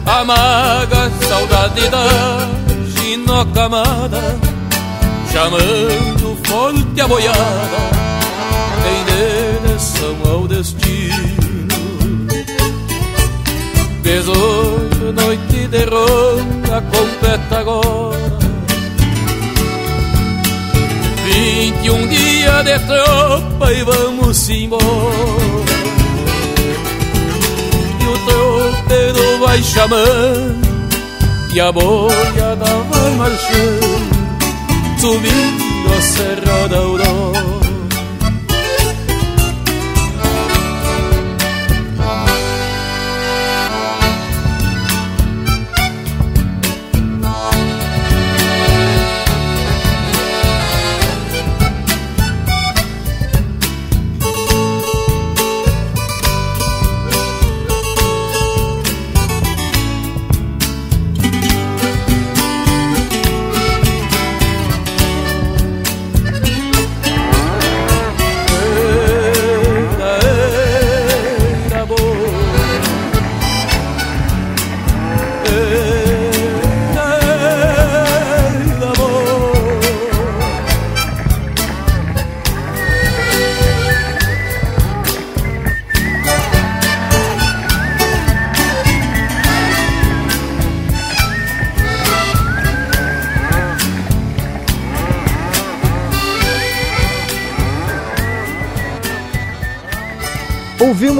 Amaga 0.06 1.12
saudade 1.28 1.90
da 1.90 2.48
ginocamada 2.96 4.40
Chamando 5.34 6.38
forte 6.46 7.02
a 7.02 7.08
boiada 7.10 7.90
Em 8.88 9.68
direção 9.68 10.16
ao 10.32 10.48
destino. 10.48 11.38
Besouro, 14.02 14.87
noite 15.12 15.68
de 15.68 15.86
ronda 15.86 16.82
completa 16.82 17.60
agora 17.60 18.38
Vinte 21.26 21.86
e 21.86 21.92
um 21.92 22.08
dia 22.08 22.64
de 22.64 22.80
tropa 22.80 23.74
e 23.74 23.84
vamos 23.84 24.50
embora. 24.50 24.84
E 28.00 28.08
o 28.08 28.18
tropeiro 28.26 29.40
vai 29.46 29.62
chamando 29.62 30.68
E 31.54 31.60
a 31.60 31.72
boiada 31.72 32.66
vai 32.66 33.12
marchando 33.16 34.08
Subindo 35.00 35.94
a 35.98 36.02
Serra 36.02 36.68
da 36.70 36.78
Aurora 36.78 37.47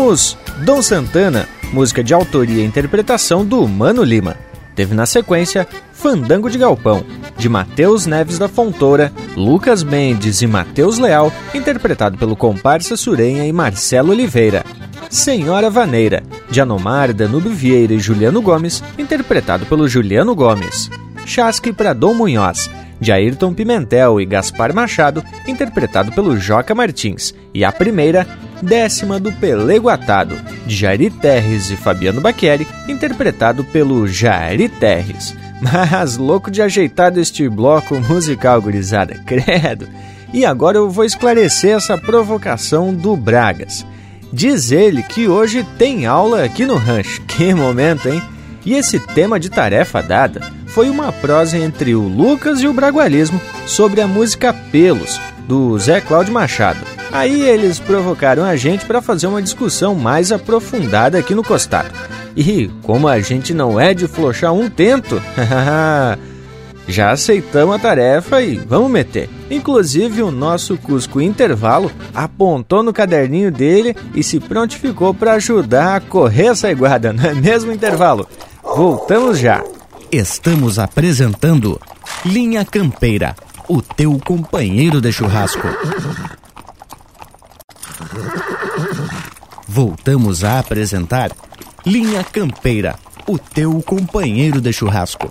Ouvimos 0.08 0.38
Dom 0.64 0.82
Santana, 0.82 1.50
música 1.74 2.02
de 2.02 2.14
autoria 2.14 2.64
e 2.64 2.66
interpretação 2.66 3.46
do 3.46 3.68
Mano 3.68 4.06
Lima. 4.06 4.38
Teve 4.74 4.96
na 4.96 5.06
sequência 5.06 5.68
Fandango 5.92 6.50
de 6.50 6.58
Galpão, 6.58 7.04
de 7.38 7.50
Matheus 7.50 8.06
Neves 8.06 8.40
da 8.40 8.48
Fontoura, 8.48 9.12
Lucas 9.36 9.84
Mendes 9.84 10.42
e 10.42 10.48
Matheus 10.48 10.98
Leal, 10.98 11.30
interpretado 11.54 12.18
pelo 12.18 12.38
comparsa 12.38 12.96
Surenha 12.96 13.46
e 13.46 13.52
Marcelo 13.52 14.12
Oliveira. 14.12 14.64
Senhora 15.10 15.70
Vaneira, 15.70 16.24
de 16.50 16.62
Anomar, 16.62 17.14
Danúbio 17.14 17.52
Vieira 17.52 17.94
e 17.94 18.00
Juliano 18.00 18.42
Gomes, 18.42 18.82
interpretado 18.98 19.66
pelo 19.66 19.90
Juliano 19.90 20.34
Gomes. 20.34 20.90
Chasque 21.26 21.74
para 21.74 21.92
Dom 21.92 22.14
Munhoz, 22.14 22.70
de 22.98 23.12
Ayrton 23.12 23.54
Pimentel 23.54 24.22
e 24.22 24.26
Gaspar 24.26 24.74
Machado, 24.74 25.22
interpretado 25.46 26.14
pelo 26.14 26.38
Joca 26.38 26.74
Martins. 26.74 27.36
E 27.54 27.66
a 27.66 27.74
primeira, 27.74 28.26
Décima 28.62 29.20
do 29.20 29.32
Pelego 29.32 29.90
Atado, 29.90 30.36
de 30.66 30.76
Jairi 30.76 31.10
Terres 31.10 31.70
e 31.70 31.78
Fabiano 31.78 32.22
Baqueri, 32.22 32.68
interpretado 32.88 33.64
pelo 33.64 34.08
Jairi 34.08 34.68
Terres. 34.68 35.36
Mas 35.62 36.18
louco 36.18 36.52
de 36.52 36.62
ajeitado 36.62 37.20
este 37.20 37.48
bloco 37.50 38.00
musical, 38.00 38.62
gurizada, 38.62 39.16
credo. 39.26 39.88
E 40.34 40.46
agora 40.46 40.78
eu 40.78 40.90
vou 40.90 41.06
esclarecer 41.06 41.76
essa 41.76 41.98
provocação 41.98 42.94
do 42.94 43.16
Bragas. 43.16 43.86
Diz 44.32 44.72
ele 44.72 45.02
que 45.02 45.28
hoje 45.28 45.66
tem 45.78 46.06
aula 46.06 46.44
aqui 46.44 46.66
no 46.66 46.76
rancho. 46.76 47.22
Que 47.28 47.54
momento, 47.54 48.10
hein? 48.10 48.22
E 48.66 48.74
esse 48.74 49.00
tema 49.00 49.40
de 49.40 49.50
tarefa 49.50 50.02
dada 50.02 50.57
foi 50.68 50.90
uma 50.90 51.12
prosa 51.12 51.58
entre 51.58 51.96
o 51.96 52.02
Lucas 52.02 52.62
e 52.62 52.68
o 52.68 52.74
Bragualismo 52.74 53.42
sobre 53.66 54.02
a 54.02 54.08
música 54.08 54.54
Pelos, 54.54 55.20
do 55.48 55.78
Zé 55.80 56.02
Cláudio 56.02 56.34
Machado. 56.34 56.80
Aí 57.12 57.42
eles 57.42 57.80
provocaram 57.80 58.44
a 58.44 58.56
gente 58.56 58.86
para 58.86 59.02
fazer 59.02 59.28
uma 59.28 59.42
discussão 59.42 59.96
mais 59.96 60.32
aprofundada 60.32 61.18
aqui 61.18 61.34
no 61.34 61.44
Costado. 61.44 61.90
E 62.36 62.70
como 62.84 63.08
a 63.08 63.20
gente 63.20 63.54
não 63.54 63.80
é 63.80 63.94
de 63.94 64.08
flochar 64.08 64.54
um 64.54 64.70
tento, 64.70 65.22
já 66.88 67.12
aceitamos 67.12 67.76
a 67.76 67.80
tarefa 67.80 68.42
e 68.42 68.58
vamos 68.58 68.92
meter. 68.92 69.30
Inclusive, 69.50 70.22
o 70.22 70.30
nosso 70.30 70.78
Cusco 70.78 71.22
Intervalo 71.22 71.92
apontou 72.14 72.84
no 72.84 72.94
caderninho 72.94 73.52
dele 73.52 73.96
e 74.14 74.22
se 74.22 74.40
prontificou 74.40 75.14
para 75.14 75.34
ajudar 75.34 75.96
a 75.96 76.02
correr 76.02 76.48
essa 76.48 76.70
iguada, 76.70 77.12
não 77.14 77.24
é 77.24 77.34
mesmo 77.34 77.72
intervalo? 77.72 78.28
Voltamos 78.62 79.40
já. 79.40 79.64
Estamos 80.12 80.80
apresentando 80.80 81.82
Linha 82.26 82.64
Campeira, 82.64 83.36
o 83.68 83.82
teu 83.82 84.18
companheiro 84.24 85.02
de 85.02 85.12
churrasco. 85.12 85.68
Voltamos 89.68 90.46
a 90.46 90.60
apresentar 90.60 91.32
Linha 91.86 92.24
Campeira, 92.24 92.96
o 93.28 93.38
teu 93.38 93.82
companheiro 93.82 94.62
de 94.62 94.72
churrasco. 94.72 95.30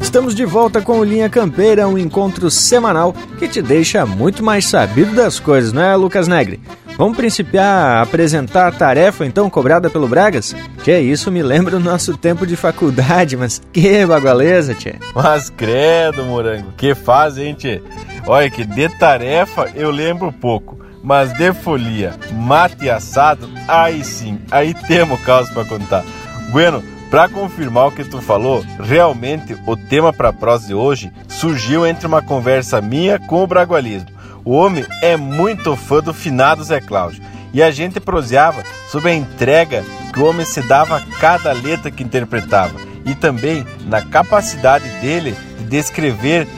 Estamos 0.00 0.34
de 0.34 0.46
volta 0.46 0.80
com 0.80 0.98
o 0.98 1.04
Linha 1.04 1.28
Campeira, 1.28 1.86
um 1.86 1.98
encontro 1.98 2.50
semanal 2.50 3.14
que 3.38 3.46
te 3.46 3.60
deixa 3.60 4.06
muito 4.06 4.42
mais 4.42 4.64
sabido 4.64 5.14
das 5.14 5.38
coisas, 5.38 5.70
não 5.70 5.82
é, 5.82 5.94
Lucas 5.96 6.26
Negre? 6.26 6.60
Vamos 6.96 7.16
principiar 7.16 7.66
a 7.66 8.02
apresentar 8.02 8.68
a 8.68 8.72
tarefa 8.72 9.24
então 9.24 9.48
cobrada 9.48 9.88
pelo 9.88 10.06
Bragas? 10.06 10.54
Que 10.84 10.98
isso 10.98 11.32
me 11.32 11.42
lembra 11.42 11.76
o 11.76 11.80
nosso 11.80 12.16
tempo 12.16 12.46
de 12.46 12.54
faculdade, 12.54 13.36
mas 13.36 13.60
que 13.72 14.04
bagualeza, 14.06 14.74
tchê. 14.74 14.96
Mas 15.14 15.50
credo, 15.50 16.24
morango, 16.24 16.72
que 16.76 16.94
faz, 16.94 17.38
hein, 17.38 17.54
tchê? 17.54 17.82
Olha 18.26 18.50
que 18.50 18.64
de 18.64 18.88
tarefa 18.88 19.70
eu 19.74 19.90
lembro 19.90 20.30
pouco, 20.30 20.78
mas 21.02 21.32
de 21.32 21.52
folia, 21.52 22.14
mate 22.32 22.88
assado, 22.88 23.48
aí 23.66 24.04
sim, 24.04 24.38
aí 24.50 24.74
temos 24.74 25.20
caos 25.22 25.50
para 25.50 25.64
contar. 25.64 26.04
Bueno, 26.50 26.82
para 27.10 27.28
confirmar 27.28 27.88
o 27.88 27.92
que 27.92 28.04
tu 28.04 28.20
falou, 28.20 28.64
realmente 28.78 29.56
o 29.66 29.76
tema 29.76 30.12
para 30.12 30.32
prosa 30.32 30.68
de 30.68 30.74
hoje 30.74 31.12
surgiu 31.28 31.86
entre 31.86 32.06
uma 32.06 32.22
conversa 32.22 32.80
minha 32.80 33.18
com 33.18 33.42
o 33.42 33.46
Bragualismo. 33.46 34.08
O 34.44 34.52
homem 34.52 34.84
é 35.00 35.16
muito 35.16 35.76
fã 35.76 36.00
do 36.00 36.12
finado 36.12 36.64
Zé 36.64 36.80
Cláudio 36.80 37.22
e 37.52 37.62
a 37.62 37.70
gente 37.70 38.00
proseava 38.00 38.64
sobre 38.90 39.10
a 39.10 39.14
entrega 39.14 39.84
que 40.12 40.18
o 40.18 40.24
homem 40.24 40.44
se 40.44 40.60
dava 40.62 40.96
a 40.96 41.00
cada 41.20 41.52
letra 41.52 41.90
que 41.90 42.02
interpretava 42.02 42.74
e 43.04 43.14
também 43.14 43.66
na 43.86 44.02
capacidade 44.02 44.88
dele 45.00 45.36
de 45.58 45.64
descrever 45.64 46.48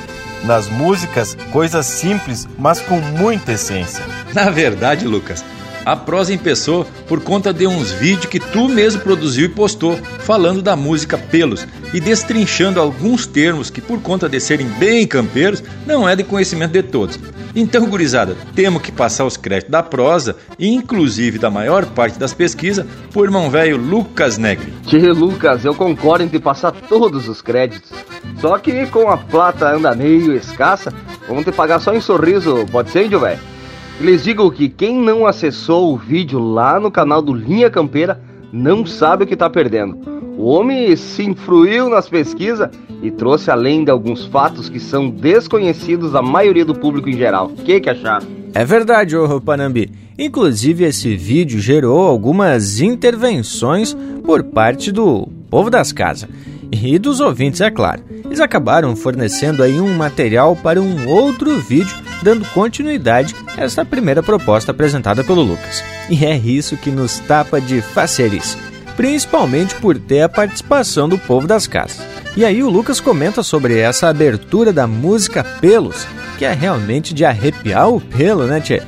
nas 0.45 0.69
músicas 0.69 1.37
coisas 1.53 1.87
simples, 1.87 2.49
mas 2.59 2.81
com 2.81 3.01
muita 3.01 3.53
essência. 3.53 4.05
Na 4.35 4.51
verdade, 4.51 5.07
Lucas, 5.07 5.45
a 5.85 5.97
prosa 5.97 6.33
empeçou 6.33 6.87
por 7.07 7.21
conta 7.21 7.53
de 7.53 7.67
uns 7.67 7.93
vídeos 7.93 8.27
que 8.27 8.41
tu 8.41 8.69
mesmo 8.69 9.03
produziu 9.03 9.47
e 9.47 9.49
postou, 9.49 9.97
falando 10.21 10.63
da 10.63 10.75
música 10.75 11.19
Pelos 11.19 11.67
e 11.93 12.01
destrinchando 12.01 12.81
alguns 12.81 13.27
termos 13.27 13.71
que, 13.71 13.81
por 13.81 14.01
conta 14.01 14.29
de 14.29 14.41
serem 14.41 14.67
bem 14.67 15.07
campeiros, 15.07 15.63
não 15.87 16.09
é 16.09 16.17
de 16.17 16.25
conhecimento 16.25 16.73
de 16.73 16.83
todos. 16.83 17.19
Então, 17.55 17.87
gurizada, 17.87 18.37
temos 18.55 18.83
que 18.83 18.91
passar 18.91 19.25
os 19.25 19.37
créditos 19.37 19.71
da 19.71 19.83
prosa, 19.83 20.37
inclusive 20.59 21.39
da 21.39 21.51
maior 21.51 21.87
parte 21.87 22.19
das 22.19 22.35
pesquisas, 22.35 22.85
pro 23.13 23.25
irmão 23.25 23.49
velho 23.49 23.77
Lucas 23.77 24.39
Negri. 24.39 24.73
Tchê, 24.87 25.13
Lucas, 25.13 25.65
eu 25.65 25.75
concordo 25.75 26.25
em 26.25 26.29
te 26.29 26.41
passar 26.41 26.73
todos 26.73 27.29
os 27.29 27.41
créditos. 27.41 27.93
Só 28.41 28.59
que 28.59 28.87
com 28.87 29.09
a 29.09 29.17
plata 29.17 29.73
anda 29.73 29.95
meio 29.95 30.35
escassa, 30.35 30.93
vamos 31.29 31.45
te 31.45 31.53
pagar 31.53 31.81
só 31.81 31.95
em 31.95 32.01
sorriso, 32.01 32.67
pode 32.73 32.91
ser, 32.91 33.07
índio 33.07 33.21
velho? 33.21 33.54
Lhes 34.01 34.25
digo 34.25 34.51
que 34.51 34.69
quem 34.69 34.97
não 35.01 35.25
acessou 35.25 35.95
o 35.95 35.97
vídeo 35.97 36.39
lá 36.39 36.81
no 36.81 36.91
canal 36.91 37.23
do 37.23 37.33
Linha 37.33 37.71
Campeira 37.71 38.21
não 38.53 38.85
sabe 38.85 39.23
o 39.23 39.27
que 39.27 39.35
está 39.35 39.49
perdendo. 39.49 39.97
O 40.37 40.47
homem 40.47 40.95
se 40.97 41.23
influiu 41.23 41.89
nas 41.89 42.09
pesquisas 42.09 42.69
e 43.01 43.11
trouxe 43.11 43.53
além 43.53 43.85
de 43.85 43.91
alguns 43.91 44.27
fatos 44.27 44.69
que 44.69 44.81
são 44.81 45.09
desconhecidos 45.09 46.11
da 46.11 46.21
maioria 46.21 46.65
do 46.65 46.75
público 46.75 47.09
em 47.09 47.17
geral. 47.17 47.47
O 47.47 47.63
que, 47.63 47.81
que 47.81 47.89
acharam? 47.89 48.27
É 48.53 48.65
verdade, 48.65 49.17
ô 49.17 49.41
Panambi. 49.41 49.91
Inclusive, 50.19 50.85
esse 50.85 51.17
vídeo 51.17 51.61
gerou 51.61 52.03
algumas 52.03 52.81
intervenções 52.81 53.97
por 54.25 54.43
parte 54.43 54.91
do 54.91 55.29
povo 55.49 55.71
das 55.71 55.93
casas 55.93 56.29
e 56.73 56.99
dos 56.99 57.21
ouvintes, 57.21 57.61
é 57.61 57.71
claro. 57.71 58.03
Eles 58.25 58.41
acabaram 58.41 58.95
fornecendo 58.95 59.63
aí 59.63 59.81
um 59.81 59.95
material 59.95 60.57
para 60.57 60.81
um 60.81 61.09
outro 61.09 61.59
vídeo, 61.59 61.97
dando 62.23 62.45
continuidade 62.51 63.35
a 63.57 63.65
essa 63.65 63.85
primeira 63.85 64.23
proposta 64.23 64.71
apresentada 64.71 65.23
pelo 65.25 65.43
Lucas. 65.43 65.83
E 66.11 66.25
é 66.25 66.37
isso 66.37 66.77
que 66.77 66.91
nos 66.91 67.19
tapa 67.21 67.61
de 67.61 67.81
facerice, 67.81 68.57
principalmente 68.97 69.75
por 69.77 69.99
ter 69.99 70.23
a 70.23 70.29
participação 70.29 71.09
do 71.09 71.19
povo 71.19 71.47
das 71.47 71.67
casas. 71.67 72.01
E 72.37 72.45
aí 72.45 72.63
o 72.63 72.71
Lucas 72.71 73.01
comenta 73.01 73.43
sobre 73.43 73.79
essa 73.79 74.09
abertura 74.09 74.73
da 74.73 74.87
música 74.87 75.45
Pelos, 75.61 76.07
que 76.39 76.45
é 76.45 76.53
realmente 76.53 77.15
de 77.15 77.25
arrepiar 77.25 77.89
o 77.89 78.01
pelo, 78.01 78.47
né, 78.47 78.61
tchê? 78.61 78.83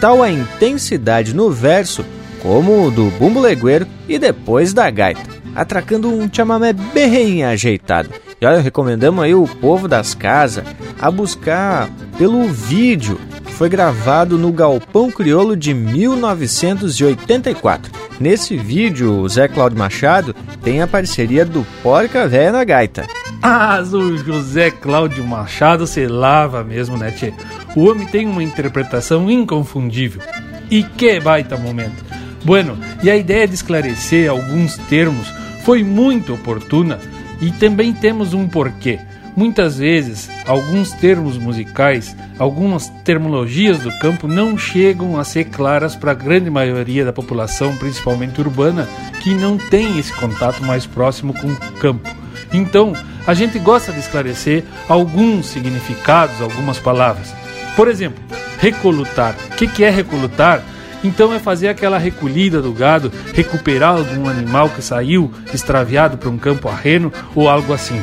Tal 0.00 0.22
a 0.22 0.30
intensidade 0.30 1.34
no 1.34 1.50
verso 1.50 2.04
como 2.42 2.86
o 2.86 2.90
do 2.90 3.10
bumbo 3.18 3.40
legueiro 3.40 3.86
e 4.08 4.18
depois 4.18 4.72
da 4.72 4.90
gaita 4.90 5.36
atracando 5.56 6.08
um 6.08 6.28
chamamé 6.32 6.72
bem 6.72 7.44
ajeitado. 7.44 8.10
E 8.40 8.46
olha, 8.46 8.60
recomendamos 8.60 9.24
aí 9.24 9.34
o 9.34 9.48
povo 9.48 9.88
das 9.88 10.14
casas 10.14 10.64
a 11.00 11.10
buscar 11.10 11.90
pelo 12.18 12.44
vídeo 12.44 13.18
que 13.44 13.52
foi 13.52 13.68
gravado 13.68 14.36
no 14.36 14.52
Galpão 14.52 15.10
Criolo 15.10 15.56
de 15.56 15.72
1984. 15.72 17.90
Nesse 18.20 18.56
vídeo, 18.56 19.20
o 19.20 19.28
Zé 19.28 19.48
Cláudio 19.48 19.78
Machado 19.78 20.34
tem 20.62 20.82
a 20.82 20.86
parceria 20.86 21.44
do 21.44 21.66
Porca 21.82 22.28
Véia 22.28 22.52
na 22.52 22.64
Gaita. 22.64 23.06
Ah, 23.42 23.82
o 23.82 24.18
José 24.18 24.70
Cláudio 24.70 25.24
Machado 25.24 25.86
se 25.86 26.06
lava 26.06 26.64
mesmo, 26.64 26.96
né, 26.96 27.10
tchê? 27.10 27.32
O 27.74 27.90
homem 27.90 28.06
tem 28.06 28.26
uma 28.26 28.42
interpretação 28.42 29.30
inconfundível. 29.30 30.22
E 30.70 30.82
que 30.82 31.20
baita 31.20 31.56
momento! 31.56 32.04
Bueno, 32.44 32.78
e 33.02 33.10
a 33.10 33.16
ideia 33.16 33.46
de 33.46 33.54
esclarecer 33.54 34.30
alguns 34.30 34.76
termos 34.88 35.32
foi 35.66 35.82
muito 35.82 36.32
oportuna 36.32 37.00
e 37.40 37.50
também 37.50 37.92
temos 37.92 38.32
um 38.32 38.46
porquê. 38.46 39.00
Muitas 39.34 39.78
vezes, 39.78 40.30
alguns 40.46 40.92
termos 40.92 41.36
musicais, 41.36 42.16
algumas 42.38 42.88
terminologias 43.04 43.80
do 43.80 43.90
campo 43.98 44.28
não 44.28 44.56
chegam 44.56 45.18
a 45.18 45.24
ser 45.24 45.46
claras 45.46 45.96
para 45.96 46.12
a 46.12 46.14
grande 46.14 46.48
maioria 46.48 47.04
da 47.04 47.12
população, 47.12 47.76
principalmente 47.76 48.40
urbana, 48.40 48.88
que 49.20 49.34
não 49.34 49.58
tem 49.58 49.98
esse 49.98 50.12
contato 50.12 50.62
mais 50.62 50.86
próximo 50.86 51.34
com 51.34 51.48
o 51.48 51.72
campo. 51.80 52.08
Então, 52.52 52.92
a 53.26 53.34
gente 53.34 53.58
gosta 53.58 53.92
de 53.92 53.98
esclarecer 53.98 54.62
alguns 54.88 55.46
significados, 55.46 56.40
algumas 56.40 56.78
palavras. 56.78 57.34
Por 57.74 57.88
exemplo, 57.88 58.22
recolutar. 58.60 59.34
O 59.50 59.56
que, 59.56 59.66
que 59.66 59.82
é 59.82 59.90
recolutar? 59.90 60.62
Então 61.06 61.32
é 61.32 61.38
fazer 61.38 61.68
aquela 61.68 61.98
recolhida 61.98 62.60
do 62.60 62.72
gado, 62.72 63.12
recuperar 63.32 63.94
algum 63.94 64.28
animal 64.28 64.68
que 64.68 64.82
saiu 64.82 65.32
extraviado 65.54 66.18
para 66.18 66.28
um 66.28 66.36
campo 66.36 66.68
arreno 66.68 67.12
ou 67.32 67.48
algo 67.48 67.72
assim. 67.72 68.02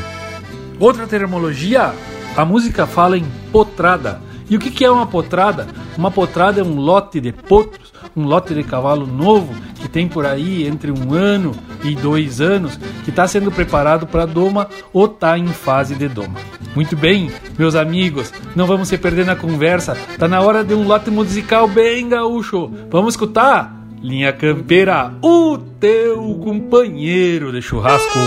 Outra 0.79 1.05
termologia, 1.05 1.93
a 2.33 2.45
música 2.45 2.87
fala 2.87 3.17
em 3.17 3.25
potrada. 3.51 4.21
E 4.49 4.55
o 4.55 4.59
que 4.59 4.85
é 4.85 4.89
uma 4.89 5.05
potrada? 5.05 5.67
Uma 5.97 6.09
potrada 6.09 6.61
é 6.61 6.63
um 6.63 6.77
lote 6.77 7.19
de 7.19 7.33
potros 7.33 7.82
um 8.15 8.25
lote 8.25 8.53
de 8.53 8.63
cavalo 8.63 9.05
novo 9.05 9.53
que 9.75 9.87
tem 9.87 10.07
por 10.07 10.25
aí 10.25 10.67
entre 10.67 10.91
um 10.91 11.13
ano 11.13 11.51
e 11.83 11.95
dois 11.95 12.39
anos, 12.39 12.77
que 13.03 13.09
está 13.09 13.27
sendo 13.27 13.51
preparado 13.51 14.07
para 14.07 14.25
doma 14.25 14.69
ou 14.91 15.05
está 15.05 15.37
em 15.37 15.47
fase 15.47 15.95
de 15.95 16.07
doma. 16.07 16.39
Muito 16.75 16.95
bem, 16.95 17.31
meus 17.57 17.75
amigos, 17.75 18.33
não 18.55 18.65
vamos 18.65 18.87
se 18.87 18.97
perder 18.97 19.25
na 19.25 19.35
conversa. 19.35 19.97
Tá 20.17 20.27
na 20.27 20.41
hora 20.41 20.63
de 20.63 20.73
um 20.73 20.87
lote 20.87 21.11
musical 21.11 21.67
bem 21.67 22.09
gaúcho. 22.09 22.71
Vamos 22.89 23.13
escutar? 23.13 23.83
Linha 24.01 24.33
Campeira, 24.33 25.13
o 25.21 25.57
teu 25.57 26.39
companheiro 26.43 27.51
de 27.51 27.61
churrasco. 27.61 28.19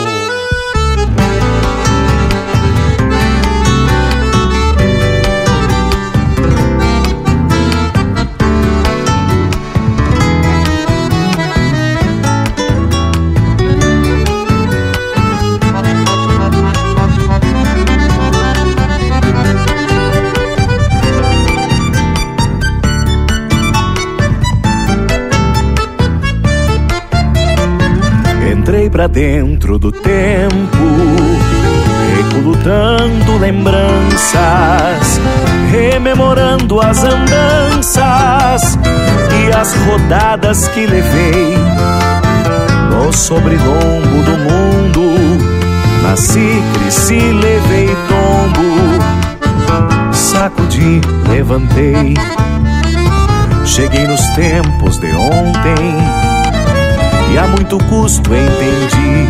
Pra 28.97 29.07
dentro 29.09 29.79
do 29.79 29.93
tempo, 29.93 30.49
recolutando 32.17 33.37
lembranças, 33.39 35.21
rememorando 35.71 36.81
as 36.81 37.05
andanças 37.05 38.79
e 39.39 39.53
as 39.53 39.75
rodadas 39.85 40.67
que 40.69 40.87
levei 40.87 41.59
no 42.91 43.13
sobrelombo 43.13 44.23
do 44.25 44.39
mundo. 44.39 45.03
Nasci, 46.03 46.63
cresci, 46.73 47.21
levei 47.21 47.95
tombo, 48.09 48.65
sacudi, 50.15 51.03
levantei. 51.29 52.15
Cheguei 53.67 54.07
nos 54.07 54.27
tempos 54.29 54.97
de 54.97 55.15
ontem 55.15 56.36
a 57.39 57.47
muito 57.47 57.79
custo 57.85 58.35
entendi 58.35 59.27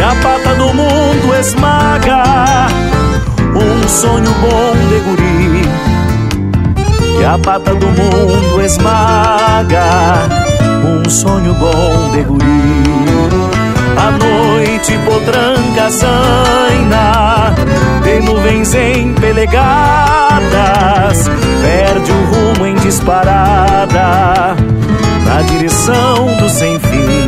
que 0.00 0.02
a 0.02 0.14
pata 0.22 0.54
do 0.54 0.72
mundo 0.72 1.34
esmaga 1.38 2.22
um 3.54 3.86
sonho 3.86 4.30
bom 4.40 4.72
de 4.88 5.00
guri. 5.00 5.62
Que 7.18 7.24
a 7.24 7.36
pata 7.38 7.74
do 7.74 7.86
mundo 7.86 8.62
esmaga 8.64 10.14
um 10.86 11.06
sonho 11.10 11.52
bom 11.52 12.10
de 12.12 12.22
guri. 12.22 12.80
A 13.98 14.10
noite 14.12 14.98
potranca 15.04 15.90
zaina, 15.90 17.54
de 18.02 18.20
nuvens 18.20 18.74
empelegadas, 18.74 19.58
perde 21.60 22.10
o 22.10 22.24
rumo 22.24 22.66
em 22.66 22.76
disparada 22.76 24.56
na 25.24 25.42
direção 25.42 26.36
do 26.38 26.48
sem 26.48 26.78
fim. 26.78 27.26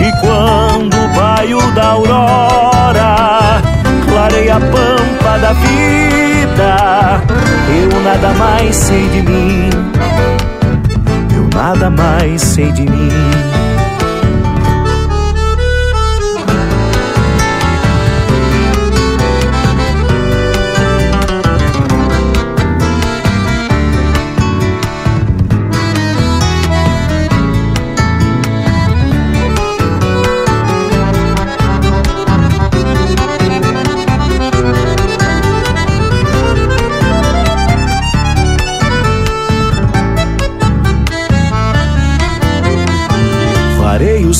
E 0.00 0.12
quando 0.20 0.94
o 0.94 1.08
baio 1.14 1.60
da 1.72 1.88
aurora 1.88 3.62
clareia 4.08 4.56
a 4.56 4.60
pampa 4.60 5.38
da 5.40 5.52
vida, 5.52 7.22
eu 7.68 8.00
nada 8.02 8.30
mais 8.34 8.76
sei 8.76 9.08
de 9.08 9.22
mim. 9.22 9.70
Eu 11.34 11.48
nada 11.54 11.90
mais 11.90 12.42
sei 12.42 12.72
de 12.72 12.82
mim. 12.82 13.10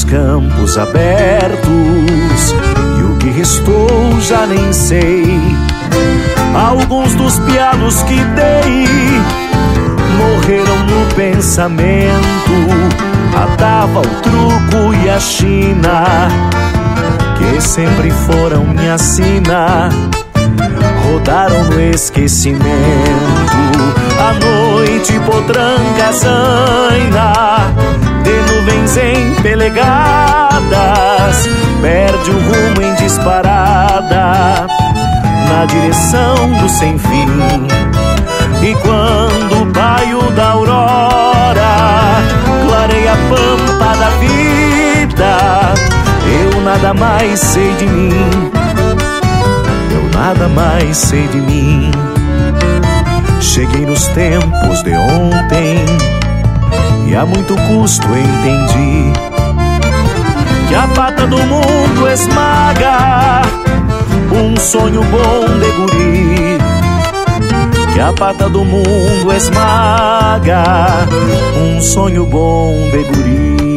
Campos 0.05 0.79
abertos 0.79 2.55
e 2.99 3.03
o 3.03 3.17
que 3.17 3.31
restou 3.31 4.21
já 4.21 4.47
nem 4.47 4.73
sei. 4.73 5.41
Alguns 6.55 7.15
dos 7.15 7.39
piados 7.41 8.03
que 8.03 8.15
dei 8.15 8.87
morreram 10.17 10.77
no 10.85 11.15
pensamento. 11.15 12.51
A 13.35 13.57
tava, 13.57 14.01
o 14.01 14.03
truco 14.03 14.95
e 15.05 15.09
a 15.09 15.19
China, 15.19 16.29
que 17.39 17.61
sempre 17.61 18.11
foram 18.11 18.65
minha 18.65 18.99
sina, 18.99 19.89
rodaram 21.05 21.65
no 21.65 21.81
esquecimento. 21.81 22.61
A 24.19 24.33
noite 24.35 25.19
potranca 25.21 26.13
zaina 26.13 28.10
nuvens 28.61 28.97
empelegadas, 28.97 29.81
perde 31.81 32.31
o 32.31 32.35
rumo 32.35 32.83
em 32.83 32.95
disparada, 32.97 34.67
na 35.49 35.65
direção 35.67 36.53
do 36.61 36.69
sem 36.69 36.99
fim. 36.99 37.67
E 38.63 38.75
quando 38.83 39.63
o 39.63 39.65
baio 39.67 40.31
da 40.33 40.51
aurora 40.51 42.19
clareia 42.67 43.13
a 43.13 43.17
pampa 43.17 43.97
da 43.97 44.11
vida, 44.19 45.39
eu 46.27 46.61
nada 46.61 46.93
mais 46.93 47.41
sei 47.41 47.75
de 47.77 47.87
mim, 47.87 48.13
eu 49.91 50.11
nada 50.19 50.49
mais 50.49 50.99
sei 50.99 51.27
de 51.29 51.41
mim. 51.41 51.91
Cheguei 53.41 53.87
nos 53.87 54.07
tempos 54.09 54.83
de 54.83 54.93
ontem 54.93 55.87
e 57.11 57.17
a 57.17 57.27
muito 57.27 57.57
custo 57.57 58.07
entendi 58.07 59.13
que 60.69 60.75
a 60.77 60.87
pata 60.95 61.27
do 61.27 61.39
mundo 61.39 62.09
esmaga 62.09 63.43
um 64.33 64.57
sonho 64.57 65.03
bom 65.03 65.59
de 65.59 65.73
guri. 65.73 66.59
Que 67.93 68.01
a 68.01 68.13
pata 68.13 68.49
do 68.49 68.65
mundo 68.65 69.33
esmaga 69.35 70.63
um 71.57 71.81
sonho 71.81 72.25
bom 72.27 72.73
de 72.93 73.03
guri. 73.03 73.70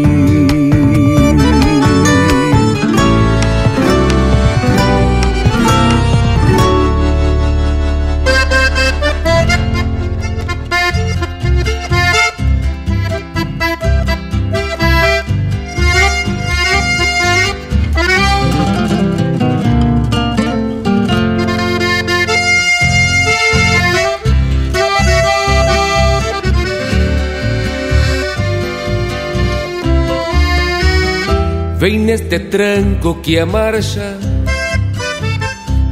Vem 31.83 31.99
neste 31.99 32.39
tranco 32.39 33.15
que 33.15 33.37
é 33.37 33.43
marcha 33.43 34.17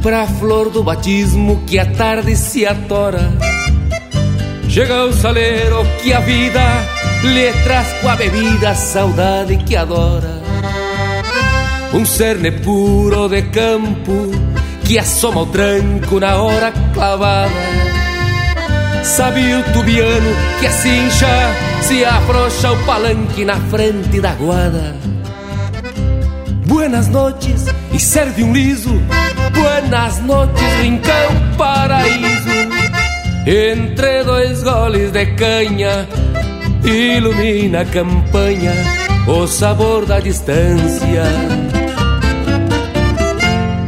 Pra 0.02 0.26
flor 0.26 0.70
do 0.70 0.82
batismo 0.82 1.64
que 1.66 1.78
a 1.78 1.84
tarde 1.84 2.34
se 2.34 2.64
atora. 2.64 3.30
Chega 4.70 5.04
o 5.04 5.12
saleiro 5.12 5.84
que 6.02 6.14
a 6.14 6.20
vida 6.20 6.62
lhe 7.22 7.52
traz 7.64 7.92
com 8.00 8.08
a 8.08 8.16
bebida 8.16 8.70
a 8.70 8.74
saudade 8.74 9.58
que 9.58 9.76
adora. 9.76 10.40
Um 11.92 12.06
cerne 12.06 12.52
puro 12.52 13.28
de 13.28 13.42
campo 13.42 14.30
que 14.86 14.98
assoma 14.98 15.42
o 15.42 15.46
tranco 15.46 16.18
na 16.18 16.36
hora 16.36 16.72
clavada. 16.94 17.52
Sabe 19.04 19.42
o 19.56 19.62
tubiano 19.74 20.34
que 20.58 20.66
a 20.66 20.72
cincha 20.72 21.54
se 21.82 22.02
afrouxa 22.02 22.72
o 22.72 22.82
palanque 22.86 23.44
na 23.44 23.56
frente 23.56 24.22
da 24.22 24.32
guada 24.32 25.01
Buenas 26.82 27.06
noches 27.06 27.66
e 27.92 28.00
serve 28.00 28.42
um 28.42 28.52
liso. 28.52 28.90
Buenas 29.54 30.20
noches, 30.22 30.80
rincão 30.82 31.56
paraíso. 31.56 32.50
Entre 33.46 34.24
dois 34.24 34.64
goles 34.64 35.12
de 35.12 35.26
canha, 35.26 36.08
ilumina 36.84 37.82
a 37.82 37.84
campanha 37.84 38.72
o 39.28 39.46
sabor 39.46 40.06
da 40.06 40.18
distância. 40.18 41.22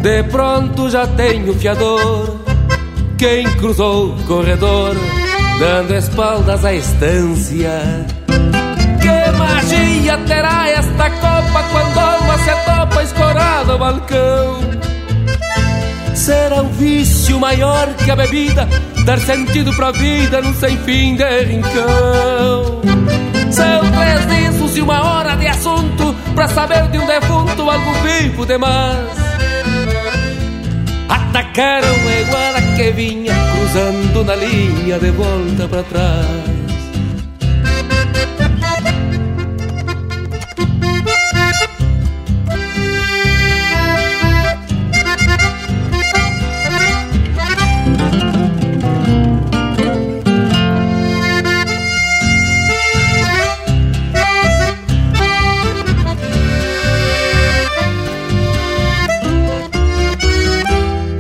De 0.01 0.23
pronto 0.31 0.89
já 0.89 1.05
tenho 1.05 1.53
fiador, 1.55 2.39
quem 3.19 3.45
cruzou 3.57 4.15
o 4.15 4.23
corredor, 4.23 4.95
dando 5.59 5.97
espaldas 5.97 6.65
à 6.65 6.73
estância. 6.73 8.15
Magia 9.39 10.19
terá 10.27 10.69
esta 10.71 11.11
copa 11.11 11.63
quando 11.71 11.99
alma 11.99 12.39
se 12.39 12.51
topa 12.65 13.03
escorada 13.03 13.73
ao 13.73 13.79
balcão? 13.79 14.61
Será 16.15 16.63
um 16.63 16.69
vício 16.71 17.39
maior 17.41 17.93
que 17.95 18.11
a 18.11 18.17
bebida, 18.17 18.69
dar 19.05 19.19
sentido 19.19 19.75
pra 19.75 19.91
vida 19.91 20.41
num 20.41 20.55
sem 20.55 20.77
fim 20.79 21.17
de 21.17 21.45
rincão. 21.45 22.81
São 23.55 23.83
três 23.93 24.27
discos 24.27 24.77
e 24.77 24.81
uma 24.81 25.01
hora 25.01 25.37
de 25.37 25.47
assunto 25.47 26.13
Pra 26.35 26.49
saber 26.49 26.89
de 26.89 26.99
um 26.99 27.07
defunto 27.07 27.71
algo 27.71 27.93
vivo 28.03 28.45
demais 28.45 29.17
Atacaram 31.09 31.89
a 31.89 32.21
iguana 32.21 32.75
que 32.75 32.91
vinha 32.91 33.33
Cruzando 33.53 34.25
na 34.25 34.35
linha 34.35 34.99
de 34.99 35.11
volta 35.13 35.69
pra 35.69 35.83
trás 35.85 36.54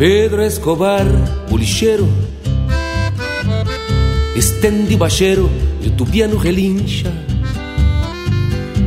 Pedro 0.07 0.42
Escobar, 0.42 1.07
o 1.50 1.57
lixeiro 1.57 2.07
Estende 4.36 4.98
baixeiro 4.98 5.50
e 5.80 5.88
o 5.88 5.92
tubiano 5.92 6.36
relincha. 6.36 7.11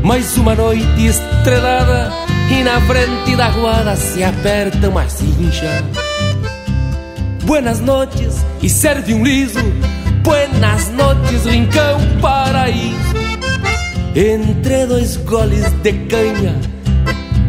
Mais 0.04 0.38
uma 0.38 0.54
noite 0.54 1.08
estrelada 1.08 2.12
E 2.52 2.64
na 2.64 2.80
frente 2.82 3.36
da 3.36 3.50
guarda 3.50 3.96
se 3.96 4.24
aperta 4.24 4.90
uma 4.90 5.10
cincha. 5.10 5.84
Buenas 7.46 7.80
noches 7.80 8.46
e 8.62 8.70
serve 8.70 9.16
um 9.16 9.24
liso. 9.24 9.58
Buenas 10.22 10.90
noches, 10.90 11.46
rincão 11.46 12.00
paraíso. 12.22 13.16
Entre 14.16 14.86
dois 14.86 15.18
goles 15.18 15.66
de 15.82 15.94
canha 15.94 16.62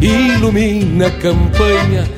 Ilumina 0.00 1.08
a 1.08 1.10
campanha 1.10 2.17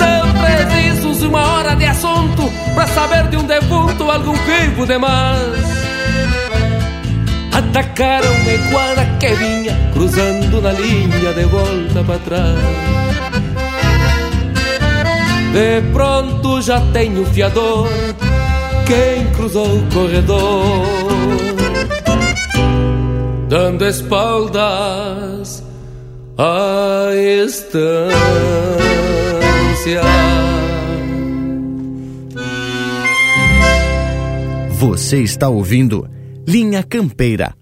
São 0.00 0.32
precisos 0.42 1.22
uma 1.22 1.46
hora 1.46 1.76
de 1.76 1.84
assunto 1.84 2.50
Pra 2.74 2.86
saber 2.86 3.28
de 3.28 3.36
um 3.36 3.44
defunto 3.44 4.10
algum 4.10 4.32
vivo 4.32 4.86
demais 4.86 5.80
Atacaram 7.52 8.34
me 8.44 8.56
guarda 8.70 9.04
que 9.18 9.28
vinha 9.34 9.76
Cruzando 9.92 10.62
na 10.62 10.72
linha 10.72 11.32
de 11.34 11.44
volta 11.44 12.02
para 12.06 12.18
trás. 12.20 12.58
De 15.52 15.82
pronto 15.92 16.62
já 16.62 16.80
tenho 16.92 17.26
fiador 17.26 17.88
Quem 18.86 19.26
cruzou 19.34 19.66
o 19.66 19.86
corredor? 19.92 20.86
Dando 23.48 23.84
espaldas 23.84 25.62
à 26.38 27.10
estância 29.80 30.00
você 34.78 35.22
está 35.22 35.48
ouvindo 35.48 36.08
Linha 36.46 36.82
Campeira. 36.82 37.54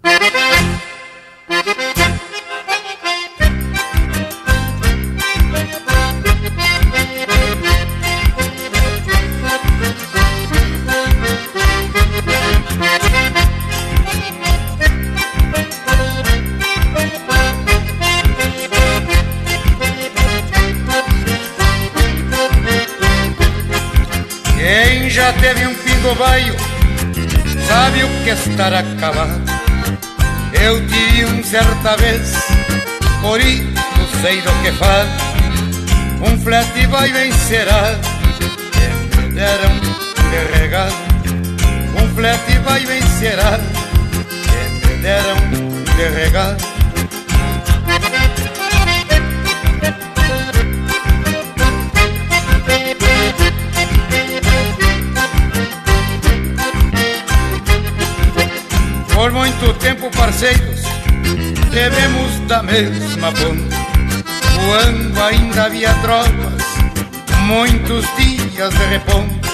Sabe 27.66 28.02
o 28.02 28.08
que 28.24 28.30
é 28.30 28.32
estar 28.32 28.72
acabado. 28.72 29.42
Eu 30.52 30.80
tive 30.88 31.24
um 31.26 31.44
certa 31.44 31.96
vez, 31.96 32.34
por 33.20 33.40
isso 33.40 33.68
sei 34.22 34.40
do 34.40 34.50
que 34.62 34.72
falo. 34.72 35.08
Um 36.22 36.38
flete 36.38 36.86
vai 36.86 37.12
vencerá, 37.12 37.94
que 38.72 39.16
me 39.16 39.34
deram 39.34 39.70
de 40.30 40.58
regalo. 40.58 40.92
Um 42.02 42.14
flete 42.14 42.58
vai 42.64 42.84
vencerá, 42.86 43.58
que 44.42 44.86
me 44.86 45.02
deram 45.02 45.36
de 45.96 46.08
regalo. 46.20 46.67
Muito 59.68 59.80
tempo, 59.80 60.10
parceiros, 60.16 60.80
devemos 61.70 62.40
da 62.48 62.62
mesma 62.62 63.30
ponta. 63.32 63.76
Quando 64.64 65.22
ainda 65.22 65.64
havia 65.64 65.92
tropas, 65.96 66.64
muitos 67.42 68.06
dias 68.16 68.70
de 68.72 68.84
reponta, 68.86 69.48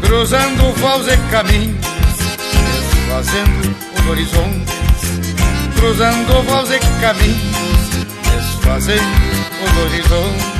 cruzando 0.00 0.72
voos 0.78 1.06
e 1.06 1.18
caminhos, 1.30 1.84
desfazendo 2.64 3.76
os 3.98 4.06
horizontes, 4.08 4.74
cruzando 5.78 6.42
voos 6.42 6.70
e 6.70 6.78
caminhos, 7.02 8.06
desfazendo 8.24 9.04
os 9.66 9.84
horizontes. 9.84 10.59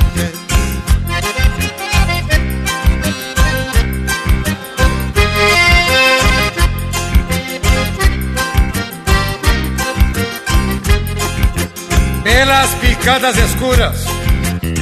Pelas 12.41 12.73
picadas 12.75 13.37
escuras, 13.37 14.03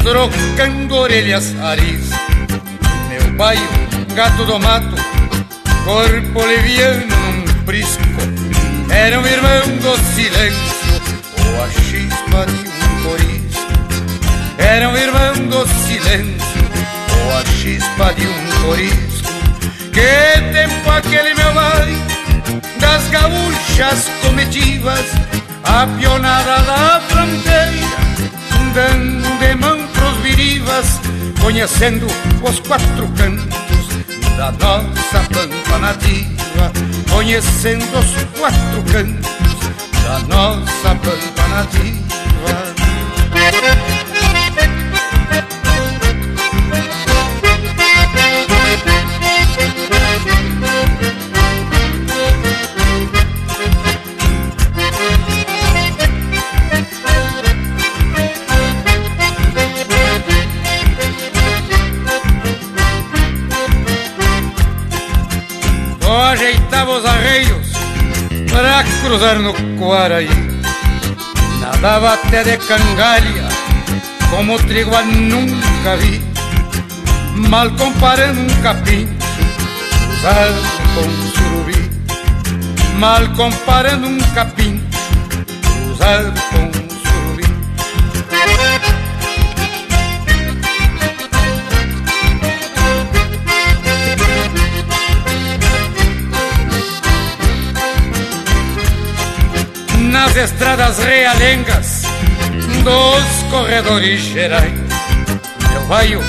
trocando 0.01 0.95
orelhas 0.95 1.53
aris. 1.59 2.09
Meu 3.09 3.35
pai, 3.35 3.57
gato 4.15 4.45
do 4.45 4.57
mato, 4.57 4.95
corpo 5.83 6.45
leviano 6.45 7.05
num 7.07 7.63
prisco, 7.65 8.01
era 8.89 9.19
um 9.19 9.27
irmão 9.27 9.67
do 9.81 9.97
silêncio, 10.15 11.01
ou 11.37 11.63
a 11.65 11.69
chispa 11.69 12.45
de 12.45 12.69
um 12.69 13.03
corisco. 13.03 13.73
Era 14.57 14.87
um 14.87 14.95
irmão 14.95 15.33
do 15.49 15.67
silêncio, 15.83 16.63
ou 17.13 17.37
a 17.39 17.45
chispa 17.45 18.13
de 18.13 18.25
um 18.25 18.63
corisco. 18.63 19.33
Que 19.91 20.53
tempo 20.53 20.89
aquele 20.91 21.33
meu 21.33 21.51
pai, 21.51 21.93
das 22.79 23.05
gaúchas 23.09 24.09
comitivas, 24.21 25.05
a 25.69 25.85
pionada 25.85 26.61
da 26.63 26.99
fronteira, 27.07 27.97
dando 28.73 29.39
de 29.39 29.55
mão 29.55 29.87
pros 29.93 30.17
virivas, 30.23 30.99
conhecendo 31.39 32.07
os 32.41 32.59
quatro 32.61 33.07
cantos 33.15 33.87
da 34.35 34.51
nossa 34.51 35.19
pampa 35.31 35.77
nativa, 35.77 36.71
conhecendo 37.11 37.85
os 37.99 38.39
quatro 38.39 38.83
cantos 38.91 39.59
da 40.03 40.19
nossa 40.27 40.95
pampa 40.95 41.47
nativa. 41.49 42.08
Ajeitava 66.79 66.97
os 66.97 67.05
arreios 67.05 67.67
para 68.51 68.83
cruzar 69.01 69.39
no 69.39 69.53
Quaraí. 69.77 70.29
Nadava 71.59 72.13
até 72.13 72.43
de 72.43 72.57
cangalha, 72.57 73.47
como 74.29 74.57
trigo 74.59 74.91
nunca 75.03 75.97
vi. 75.97 76.21
Mal 77.49 77.69
comparando 77.71 78.39
um 78.39 78.61
capim 78.61 79.09
usado 80.17 80.61
com 80.95 81.37
surubi. 81.37 81.91
Mal 82.97 83.27
comparando 83.35 84.07
um 84.07 84.17
capim 84.33 84.81
usado 85.91 86.39
com 86.51 86.68
nas 100.19 100.35
estradas 100.35 100.99
realengas 100.99 102.01
dos 102.83 103.49
corredores 103.49 104.19
gerais. 104.19 104.73
Meu 105.69 105.81
baio, 105.87 106.19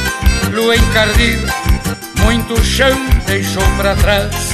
lua 0.53 0.77
encardida, 0.77 1.53
muito 2.23 2.63
chão 2.65 2.97
deixou 3.27 3.65
para 3.77 3.97
trás, 3.97 4.53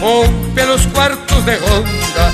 ou 0.00 0.26
pelos 0.54 0.86
quartos 0.86 1.42
de 1.44 1.56
ronda 1.56 2.32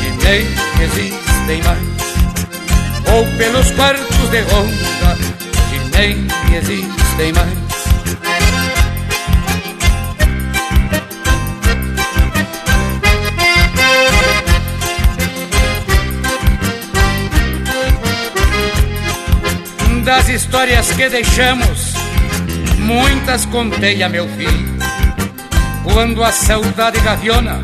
que 0.00 0.24
nem 0.24 0.46
existem 0.82 1.62
mais, 1.64 3.14
ou 3.14 3.26
pelos 3.36 3.70
quartos 3.72 4.30
de 4.30 4.40
ronda 4.40 5.18
que 5.68 5.98
nem 5.98 6.26
existem 6.56 7.32
mais. 7.34 7.63
Das 20.04 20.28
histórias 20.28 20.92
que 20.92 21.08
deixamos, 21.08 21.94
muitas 22.78 23.46
contei 23.46 24.02
a 24.02 24.08
meu 24.08 24.28
filho. 24.28 24.74
Quando 25.82 26.22
a 26.22 26.30
saudade 26.30 27.00
gaviona 27.00 27.62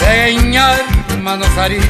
é 0.00 0.30
em 0.30 0.56
arma 0.56 1.36
no 1.36 1.44
farilho, 1.46 1.82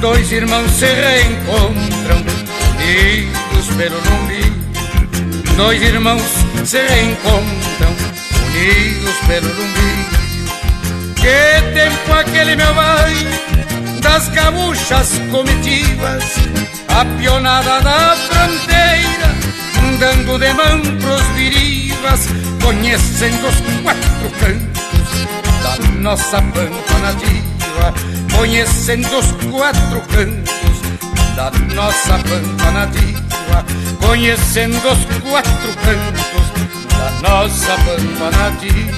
dois 0.00 0.32
irmãos 0.32 0.70
se 0.70 0.86
reencontram, 0.86 2.24
unidos 2.70 3.66
pelo 3.76 3.96
lumbi. 3.96 4.52
Dois 5.56 5.82
irmãos 5.82 6.22
se 6.64 6.78
reencontram, 6.78 7.94
unidos 8.46 9.16
pelo 9.26 9.48
lumbi. 9.48 10.06
Que 11.16 11.74
tempo 11.74 12.12
aquele 12.12 12.56
meu 12.56 12.74
pai 12.74 13.14
das 14.00 14.28
gaúchas 14.28 15.20
comitivas 15.30 16.24
a 16.96 17.04
pionada 17.18 17.82
da 17.82 18.16
fronteira, 18.16 19.28
dando 20.00 20.38
de 20.38 20.52
mão 20.54 20.80
pros 20.98 21.22
virivas, 21.34 22.26
conhecendo 22.64 23.48
os 23.48 23.60
quatro 23.82 24.30
cantos 24.40 25.10
da 25.62 25.76
nossa 26.00 26.40
pampa 26.40 26.98
nativa, 27.02 27.92
conhecendo 28.34 29.18
os 29.18 29.30
quatro 29.50 30.00
cantos 30.08 30.80
da 31.36 31.50
nossa 31.74 32.18
pampa 32.18 32.70
nativa, 32.70 33.64
conhecendo 34.00 34.88
os 34.88 35.04
quatro 35.30 35.74
cantos 35.84 36.46
da 36.96 37.10
nossa 37.28 37.76
pampa 37.84 38.30
nativa. 38.38 38.96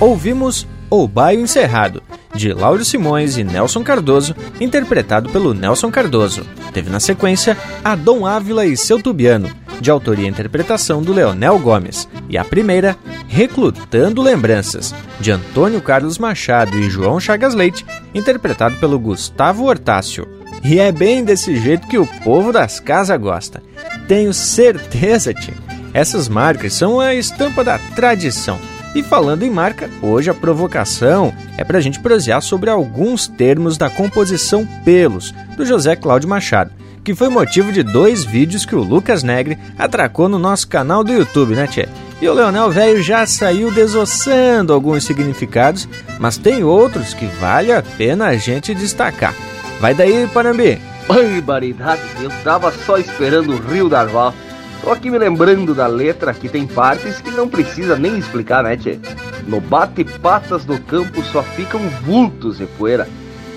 Ouvimos 0.00 0.64
O 0.88 1.08
Baio 1.08 1.40
Encerrado, 1.40 2.00
de 2.32 2.52
Lauro 2.52 2.84
Simões 2.84 3.36
e 3.36 3.42
Nelson 3.42 3.82
Cardoso, 3.82 4.34
interpretado 4.60 5.28
pelo 5.28 5.52
Nelson 5.52 5.90
Cardoso. 5.90 6.46
Teve 6.72 6.88
na 6.88 7.00
sequência 7.00 7.56
Adão 7.82 8.24
Ávila 8.24 8.64
e 8.64 8.76
seu 8.76 9.02
Tubiano, 9.02 9.50
de 9.80 9.90
autoria 9.90 10.26
e 10.26 10.28
interpretação 10.28 11.02
do 11.02 11.12
Leonel 11.12 11.58
Gomes. 11.58 12.08
E 12.28 12.38
a 12.38 12.44
primeira, 12.44 12.96
Reclutando 13.26 14.22
Lembranças, 14.22 14.94
de 15.18 15.32
Antônio 15.32 15.82
Carlos 15.82 16.16
Machado 16.16 16.78
e 16.78 16.88
João 16.88 17.18
Chagas 17.18 17.54
Leite, 17.54 17.84
interpretado 18.14 18.76
pelo 18.76 19.00
Gustavo 19.00 19.64
Hortácio. 19.64 20.28
E 20.62 20.78
é 20.78 20.92
bem 20.92 21.24
desse 21.24 21.58
jeito 21.58 21.88
que 21.88 21.98
o 21.98 22.06
povo 22.22 22.52
das 22.52 22.78
casas 22.78 23.20
gosta. 23.20 23.60
Tenho 24.06 24.32
certeza, 24.32 25.34
tio. 25.34 25.54
Essas 25.92 26.28
marcas 26.28 26.72
são 26.72 27.00
a 27.00 27.16
estampa 27.16 27.64
da 27.64 27.78
tradição 27.96 28.60
e 28.98 29.02
falando 29.02 29.44
em 29.44 29.50
marca, 29.50 29.88
hoje 30.02 30.28
a 30.28 30.34
provocação 30.34 31.32
é 31.56 31.62
para 31.62 31.78
a 31.78 31.80
gente 31.80 32.00
prosear 32.00 32.42
sobre 32.42 32.68
alguns 32.68 33.28
termos 33.28 33.78
da 33.78 33.88
composição 33.88 34.66
Pelos, 34.84 35.32
do 35.56 35.64
José 35.64 35.94
Cláudio 35.94 36.28
Machado, 36.28 36.72
que 37.04 37.14
foi 37.14 37.28
motivo 37.28 37.70
de 37.70 37.84
dois 37.84 38.24
vídeos 38.24 38.66
que 38.66 38.74
o 38.74 38.82
Lucas 38.82 39.22
Negre 39.22 39.56
atracou 39.78 40.28
no 40.28 40.36
nosso 40.36 40.66
canal 40.66 41.04
do 41.04 41.12
YouTube, 41.12 41.54
né, 41.54 41.68
Tchê? 41.68 41.88
E 42.20 42.28
o 42.28 42.34
Leonel 42.34 42.72
Velho 42.72 43.00
já 43.00 43.24
saiu 43.24 43.70
desossando 43.70 44.72
alguns 44.72 45.04
significados, 45.04 45.88
mas 46.18 46.36
tem 46.36 46.64
outros 46.64 47.14
que 47.14 47.26
vale 47.26 47.70
a 47.70 47.80
pena 47.80 48.26
a 48.26 48.36
gente 48.36 48.74
destacar. 48.74 49.32
Vai 49.80 49.94
daí, 49.94 50.26
Panambi! 50.34 50.80
Barbaridade, 51.06 52.02
eu 52.20 52.30
tava 52.42 52.72
só 52.72 52.98
esperando 52.98 53.52
o 53.54 53.58
Rio 53.58 53.88
Darval 53.88 54.34
Tô 54.82 54.92
aqui 54.92 55.10
me 55.10 55.18
lembrando 55.18 55.74
da 55.74 55.86
letra 55.86 56.32
que 56.32 56.48
tem 56.48 56.66
partes 56.66 57.20
que 57.20 57.30
não 57.30 57.48
precisa 57.48 57.96
nem 57.96 58.16
explicar, 58.16 58.62
né, 58.62 58.76
tchê? 58.76 58.98
No 59.46 59.60
bate-patas 59.60 60.64
do 60.64 60.78
campo 60.80 61.22
só 61.22 61.42
ficam 61.42 61.80
vultos 62.04 62.60
e 62.60 62.66
poeira. 62.66 63.08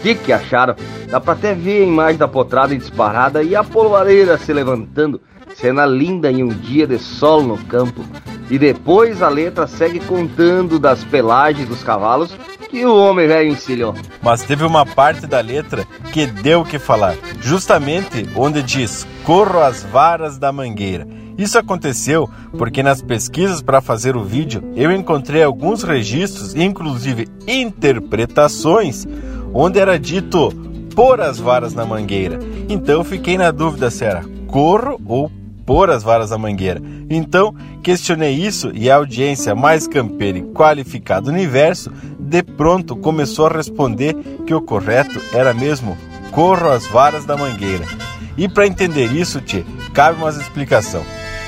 Que 0.01 0.15
que 0.15 0.33
acharam? 0.33 0.75
Dá 1.09 1.19
pra 1.19 1.33
até 1.33 1.53
ver 1.53 1.83
a 1.83 1.85
imagem 1.85 2.17
da 2.17 2.27
potrada 2.27 2.75
disparada 2.75 3.43
e 3.43 3.55
a 3.55 3.63
polvareira 3.63 4.37
se 4.37 4.51
levantando. 4.51 5.21
Cena 5.55 5.85
linda 5.85 6.31
em 6.31 6.43
um 6.43 6.49
dia 6.49 6.87
de 6.87 6.97
sol 6.97 7.43
no 7.43 7.57
campo. 7.57 8.03
E 8.49 8.57
depois 8.57 9.21
a 9.21 9.29
letra 9.29 9.67
segue 9.67 9.99
contando 9.99 10.77
das 10.79 11.03
pelagens 11.03 11.67
dos 11.67 11.83
cavalos 11.83 12.35
que 12.69 12.85
o 12.85 12.95
homem 12.95 13.27
velho 13.27 13.49
encilhou. 13.51 13.93
Mas 14.21 14.43
teve 14.43 14.63
uma 14.63 14.85
parte 14.85 15.27
da 15.27 15.41
letra 15.41 15.85
que 16.11 16.25
deu 16.25 16.61
o 16.61 16.65
que 16.65 16.79
falar, 16.79 17.15
justamente 17.41 18.27
onde 18.35 18.63
diz: 18.63 19.05
Corro 19.23 19.59
as 19.59 19.83
varas 19.83 20.37
da 20.37 20.51
mangueira. 20.51 21.07
Isso 21.37 21.57
aconteceu 21.57 22.29
porque 22.57 22.83
nas 22.83 23.01
pesquisas 23.01 23.61
para 23.61 23.81
fazer 23.81 24.15
o 24.15 24.23
vídeo 24.23 24.63
eu 24.75 24.91
encontrei 24.91 25.43
alguns 25.43 25.83
registros, 25.83 26.55
inclusive 26.55 27.27
interpretações, 27.47 29.05
onde 29.53 29.79
era 29.79 29.97
dito 29.99 30.49
pôr 30.95 31.21
as 31.21 31.39
varas 31.39 31.73
na 31.73 31.85
mangueira. 31.85 32.39
Então 32.69 33.03
fiquei 33.03 33.37
na 33.37 33.51
dúvida 33.51 33.89
se 33.89 34.05
era 34.05 34.23
corro 34.47 34.99
ou 35.05 35.31
pôr 35.71 35.89
as 35.89 36.03
varas 36.03 36.31
na 36.31 36.37
mangueira. 36.37 36.81
Então 37.09 37.55
questionei 37.81 38.33
isso 38.33 38.71
e 38.73 38.91
a 38.91 38.97
audiência 38.97 39.55
mais 39.55 39.87
campeira 39.87 40.37
e 40.37 40.41
qualificada 40.41 41.21
do 41.21 41.31
universo 41.31 41.89
de 42.19 42.43
pronto 42.43 42.93
começou 42.93 43.47
a 43.47 43.53
responder 43.53 44.13
que 44.45 44.53
o 44.53 44.61
correto 44.61 45.21
era 45.33 45.53
mesmo 45.53 45.97
corro 46.29 46.69
as 46.69 46.85
varas 46.87 47.23
da 47.23 47.37
mangueira. 47.37 47.85
E 48.37 48.49
para 48.49 48.67
entender 48.67 49.13
isso, 49.13 49.39
tchê, 49.39 49.63
cabe 49.93 50.17
uma 50.17 50.29
explicação. 50.29 51.05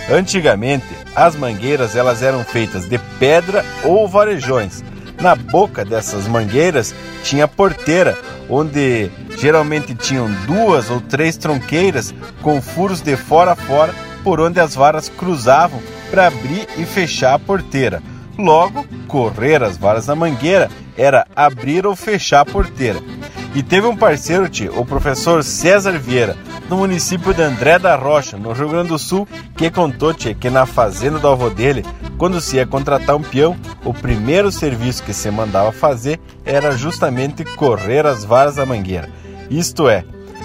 Antigamente, 0.10 0.88
as 1.14 1.36
mangueiras 1.36 1.94
elas 1.94 2.24
eram 2.24 2.46
feitas 2.46 2.88
de 2.88 2.98
pedra 3.20 3.66
ou 3.84 4.08
varejões. 4.08 4.86
Na 5.22 5.36
boca 5.36 5.84
dessas 5.84 6.30
mangueiras 6.30 6.96
tinha 7.24 7.46
porteira, 7.46 8.18
onde 8.50 9.12
geralmente 9.38 9.94
tinham 9.94 10.32
duas 10.48 10.90
ou 10.90 11.02
três 11.02 11.36
tronqueiras 11.36 12.16
com 12.42 12.62
furos 12.62 13.02
de 13.02 13.18
fora 13.18 13.52
a 13.52 13.56
fora 13.56 13.94
por 14.24 14.40
onde 14.40 14.60
as 14.60 14.76
varas 14.76 15.10
cruzavam 15.10 15.82
para 16.10 16.28
abrir 16.28 16.68
e 16.78 16.86
fechar 16.86 17.34
a 17.34 17.40
porteira. 17.40 18.02
Logo, 18.38 18.86
correr 19.08 19.62
as 19.64 19.78
varas 19.78 20.06
da 20.06 20.16
mangueira 20.16 20.70
era 20.98 21.28
abrir 21.36 21.86
ou 21.86 21.96
fechar 21.96 22.42
a 22.42 22.46
porteira. 22.46 23.00
E 23.56 23.62
teve 23.62 23.86
um 23.86 23.96
parceiro, 23.96 24.50
tio, 24.50 24.74
o 24.80 24.84
professor 24.84 25.44
César 25.44 26.00
Vieira, 26.00 26.36
no 26.68 26.78
município 26.78 27.34
de 27.34 27.42
André 27.44 27.78
da 27.78 27.96
Rocha, 27.96 28.36
no 28.36 28.52
Rio 28.52 28.70
Grande 28.70 28.90
do 28.90 28.98
Sul, 28.98 29.28
que 29.56 29.70
contou, 29.70 30.12
tio, 30.12 30.34
que 30.34 30.50
na 30.50 30.66
fazenda 30.66 31.20
do 31.20 31.28
avô 31.28 31.52
dele, 31.52 31.86
quando 32.18 32.42
se 32.42 32.56
ia 32.56 32.66
contratar 32.66 33.16
um 33.16 33.22
peão, 33.22 33.56
o 33.86 33.94
primeiro 33.94 34.52
serviço 34.52 35.04
que 35.04 35.14
se 35.14 35.30
mandava 35.30 35.72
fazer 35.72 36.20
era 36.44 36.76
justamente 36.76 37.44
correr 37.44 38.08
as 38.08 38.24
varas 38.24 38.56
da 38.56 38.66
mangueira. 38.66 39.10
Isto 39.52 39.88
é, 39.88 40.04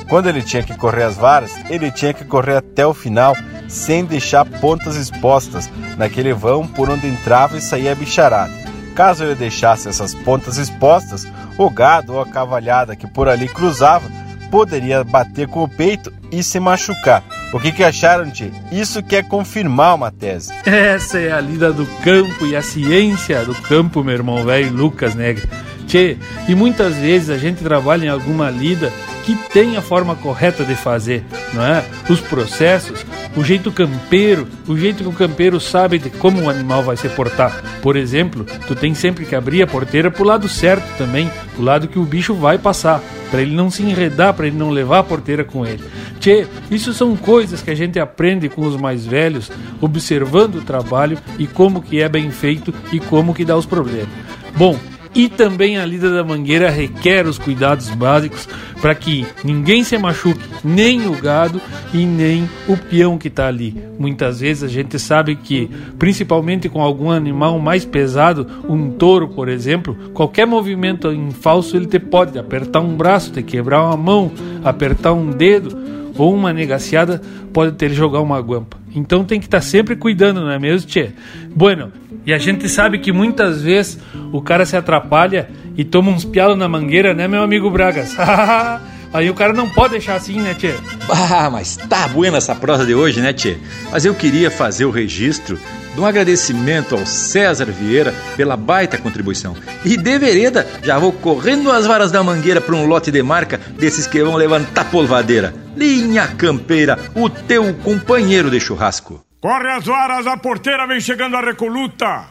quando 0.08 0.28
ele 0.28 0.42
tinha 0.42 0.62
que 0.62 0.76
correr 0.76 1.02
as 1.02 1.16
varas, 1.16 1.52
ele 1.68 1.90
tinha 1.90 2.14
que 2.14 2.24
correr 2.24 2.56
até 2.56 2.86
o 2.86 2.94
final, 2.94 3.36
sem 3.68 4.04
deixar 4.04 4.44
pontas 4.44 4.96
expostas 4.96 5.70
naquele 5.96 6.32
vão 6.32 6.66
por 6.66 6.88
onde 6.88 7.06
entrava 7.06 7.56
e 7.56 7.60
saía 7.60 7.92
a 7.92 7.94
bicharada. 7.94 8.52
Caso 8.94 9.22
ele 9.22 9.34
deixasse 9.34 9.88
essas 9.88 10.14
pontas 10.14 10.56
expostas, 10.56 11.26
o 11.56 11.70
gado 11.70 12.14
ou 12.14 12.20
a 12.20 12.26
cavalhada 12.26 12.96
que 12.96 13.06
por 13.06 13.28
ali 13.28 13.48
cruzava 13.48 14.08
poderia 14.50 15.04
bater 15.04 15.46
com 15.46 15.62
o 15.62 15.68
peito 15.68 16.12
e 16.32 16.42
se 16.42 16.58
machucar. 16.58 17.22
O 17.52 17.58
que, 17.58 17.72
que 17.72 17.82
acharam, 17.82 18.30
Tchê? 18.30 18.50
Isso 18.70 19.02
quer 19.02 19.26
confirmar 19.26 19.94
uma 19.94 20.10
tese. 20.10 20.52
Essa 20.66 21.18
é 21.18 21.32
a 21.32 21.40
lida 21.40 21.72
do 21.72 21.86
campo 22.02 22.46
e 22.46 22.54
a 22.54 22.62
ciência 22.62 23.44
do 23.44 23.54
campo, 23.54 24.04
meu 24.04 24.14
irmão 24.14 24.44
velho 24.44 24.72
Lucas 24.72 25.14
Negra. 25.14 25.48
Tchê, 25.88 26.18
e 26.46 26.54
muitas 26.54 26.96
vezes 26.96 27.30
a 27.30 27.38
gente 27.38 27.64
trabalha 27.64 28.04
em 28.04 28.08
alguma 28.08 28.50
lida 28.50 28.92
que 29.24 29.34
tem 29.52 29.76
a 29.76 29.82
forma 29.82 30.14
correta 30.14 30.62
de 30.64 30.74
fazer, 30.74 31.24
não 31.54 31.64
é? 31.64 31.82
Os 32.10 32.20
processos, 32.20 33.04
o 33.34 33.42
jeito 33.42 33.72
campeiro, 33.72 34.46
o 34.66 34.76
jeito 34.76 35.02
que 35.02 35.08
o 35.08 35.12
campeiro 35.12 35.58
sabe 35.58 35.98
de 35.98 36.10
como 36.10 36.42
o 36.42 36.50
animal 36.50 36.82
vai 36.82 36.96
se 36.96 37.08
portar. 37.08 37.62
Por 37.82 37.96
exemplo, 37.96 38.44
tu 38.66 38.74
tem 38.74 38.94
sempre 38.94 39.24
que 39.24 39.34
abrir 39.34 39.62
a 39.62 39.66
porteira 39.66 40.10
pro 40.10 40.24
lado 40.24 40.46
certo 40.46 40.86
também, 40.98 41.30
pro 41.54 41.64
lado 41.64 41.88
que 41.88 41.98
o 41.98 42.04
bicho 42.04 42.34
vai 42.34 42.58
passar, 42.58 43.02
para 43.30 43.40
ele 43.40 43.54
não 43.54 43.70
se 43.70 43.82
enredar, 43.82 44.34
para 44.34 44.46
ele 44.46 44.56
não 44.56 44.70
levar 44.70 44.98
a 44.98 45.04
porteira 45.04 45.42
com 45.42 45.64
ele. 45.64 45.82
Tchê, 46.20 46.46
isso 46.70 46.92
são 46.92 47.16
coisas 47.16 47.62
que 47.62 47.70
a 47.70 47.74
gente 47.74 47.98
aprende 47.98 48.48
com 48.48 48.62
os 48.62 48.76
mais 48.76 49.06
velhos, 49.06 49.50
observando 49.80 50.56
o 50.56 50.62
trabalho 50.62 51.18
e 51.38 51.46
como 51.46 51.80
que 51.80 52.02
é 52.02 52.08
bem 52.08 52.30
feito 52.30 52.74
e 52.92 53.00
como 53.00 53.34
que 53.34 53.44
dá 53.44 53.56
os 53.56 53.66
problemas. 53.66 54.08
Bom, 54.56 54.78
e 55.14 55.28
também 55.28 55.78
a 55.78 55.84
lida 55.84 56.10
da 56.10 56.24
mangueira 56.24 56.70
requer 56.70 57.26
os 57.26 57.38
cuidados 57.38 57.88
básicos 57.90 58.48
para 58.80 58.94
que 58.94 59.26
ninguém 59.44 59.82
se 59.82 59.98
machuque, 59.98 60.40
nem 60.62 61.06
o 61.06 61.12
gado 61.20 61.60
e 61.92 62.04
nem 62.04 62.48
o 62.68 62.76
peão 62.76 63.18
que 63.18 63.28
está 63.28 63.48
ali. 63.48 63.76
Muitas 63.98 64.40
vezes 64.40 64.62
a 64.62 64.68
gente 64.68 64.98
sabe 64.98 65.36
que, 65.36 65.68
principalmente 65.98 66.68
com 66.68 66.80
algum 66.80 67.10
animal 67.10 67.58
mais 67.58 67.84
pesado, 67.84 68.46
um 68.68 68.90
touro, 68.90 69.28
por 69.28 69.48
exemplo, 69.48 69.96
qualquer 70.14 70.46
movimento 70.46 71.10
em 71.10 71.30
falso 71.30 71.76
ele 71.76 71.86
te 71.86 71.98
pode 71.98 72.38
apertar 72.38 72.80
um 72.80 72.96
braço, 72.96 73.32
te 73.32 73.42
quebrar 73.42 73.82
uma 73.84 73.96
mão, 73.96 74.30
apertar 74.64 75.12
um 75.12 75.30
dedo 75.30 75.76
ou 76.16 76.34
uma 76.34 76.52
negaciada 76.52 77.20
pode 77.52 77.72
ter 77.72 77.90
jogar 77.90 78.20
uma 78.20 78.40
guampa. 78.40 78.76
Então 78.94 79.24
tem 79.24 79.38
que 79.38 79.46
estar 79.46 79.58
tá 79.58 79.62
sempre 79.62 79.96
cuidando, 79.96 80.40
não 80.40 80.50
é 80.50 80.58
mesmo, 80.58 80.88
Tchê? 80.88 81.10
Bueno, 81.54 81.92
e 82.26 82.32
a 82.32 82.38
gente 82.38 82.68
sabe 82.68 82.98
que 82.98 83.12
muitas 83.12 83.62
vezes 83.62 83.98
o 84.32 84.42
cara 84.42 84.66
se 84.66 84.76
atrapalha 84.76 85.48
e 85.76 85.84
toma 85.84 86.10
uns 86.10 86.24
pialos 86.24 86.58
na 86.58 86.68
mangueira, 86.68 87.14
né, 87.14 87.26
meu 87.26 87.42
amigo 87.42 87.70
Bragas? 87.70 88.14
Aí 89.12 89.30
o 89.30 89.34
cara 89.34 89.54
não 89.54 89.68
pode 89.68 89.92
deixar 89.92 90.16
assim, 90.16 90.38
né, 90.40 90.54
Tchê? 90.54 90.74
Ah, 91.08 91.48
mas 91.50 91.76
tá 91.76 92.06
buena 92.08 92.36
essa 92.36 92.54
prosa 92.54 92.84
de 92.84 92.94
hoje, 92.94 93.20
né, 93.20 93.32
Tchê? 93.32 93.56
Mas 93.90 94.04
eu 94.04 94.14
queria 94.14 94.50
fazer 94.50 94.84
o 94.84 94.90
registro 94.90 95.58
de 95.94 96.00
um 96.00 96.04
agradecimento 96.04 96.94
ao 96.94 97.06
César 97.06 97.64
Vieira 97.64 98.14
pela 98.36 98.56
baita 98.56 98.98
contribuição. 98.98 99.56
E 99.84 99.96
de 99.96 100.18
vereda, 100.18 100.66
já 100.82 100.98
vou 100.98 101.12
correndo 101.12 101.72
as 101.72 101.86
varas 101.86 102.12
da 102.12 102.22
mangueira 102.22 102.60
para 102.60 102.74
um 102.74 102.86
lote 102.86 103.10
de 103.10 103.22
marca 103.22 103.58
desses 103.78 104.06
que 104.06 104.22
vão 104.22 104.36
levantar 104.36 104.90
polvadeira. 104.90 105.54
Linha 105.74 106.26
Campeira, 106.26 106.98
o 107.14 107.30
teu 107.30 107.72
companheiro 107.74 108.50
de 108.50 108.60
churrasco. 108.60 109.27
Corre 109.40 109.70
as 109.70 109.86
varas, 109.86 110.26
a 110.26 110.36
porteira 110.36 110.86
vem 110.86 111.00
chegando 111.00 111.36
a 111.36 111.40
recoluta. 111.40 112.26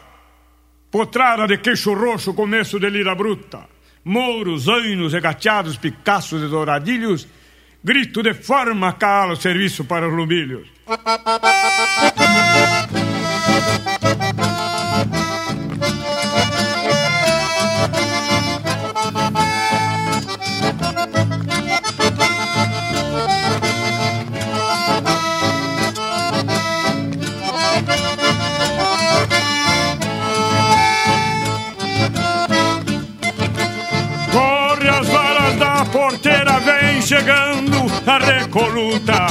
Potrada 0.92 1.48
de 1.48 1.58
queixo 1.58 1.94
roxo, 1.94 2.34
começo 2.34 2.80
de 2.80 2.90
lira 2.90 3.16
bruta. 3.16 3.66
Mouros, 4.04 4.68
ainos, 4.68 5.14
regateados, 5.14 5.78
picaços 5.78 6.44
e 6.44 6.48
douradilhos. 6.48 7.28
Grito 7.84 8.22
de 8.22 8.34
forma, 8.34 8.92
calo, 8.94 9.36
serviço 9.36 9.86
para 9.86 10.08
os 10.08 10.14
lumbilhos. 10.14 10.68
Chegando 37.08 37.86
a 38.06 38.18
recoluta. 38.18 39.28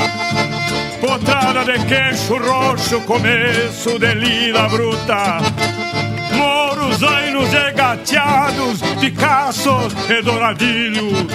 Potrada 0.98 1.62
de 1.62 1.78
queixo 1.84 2.38
roxo, 2.38 3.02
começo 3.02 3.98
de 3.98 4.14
lila 4.14 4.66
bruta. 4.66 5.38
Moros, 6.34 7.02
ainos 7.02 7.52
e 7.52 7.72
gateados, 7.72 8.80
picaços 8.98 9.94
e 10.08 10.22
douradilhos. 10.22 11.26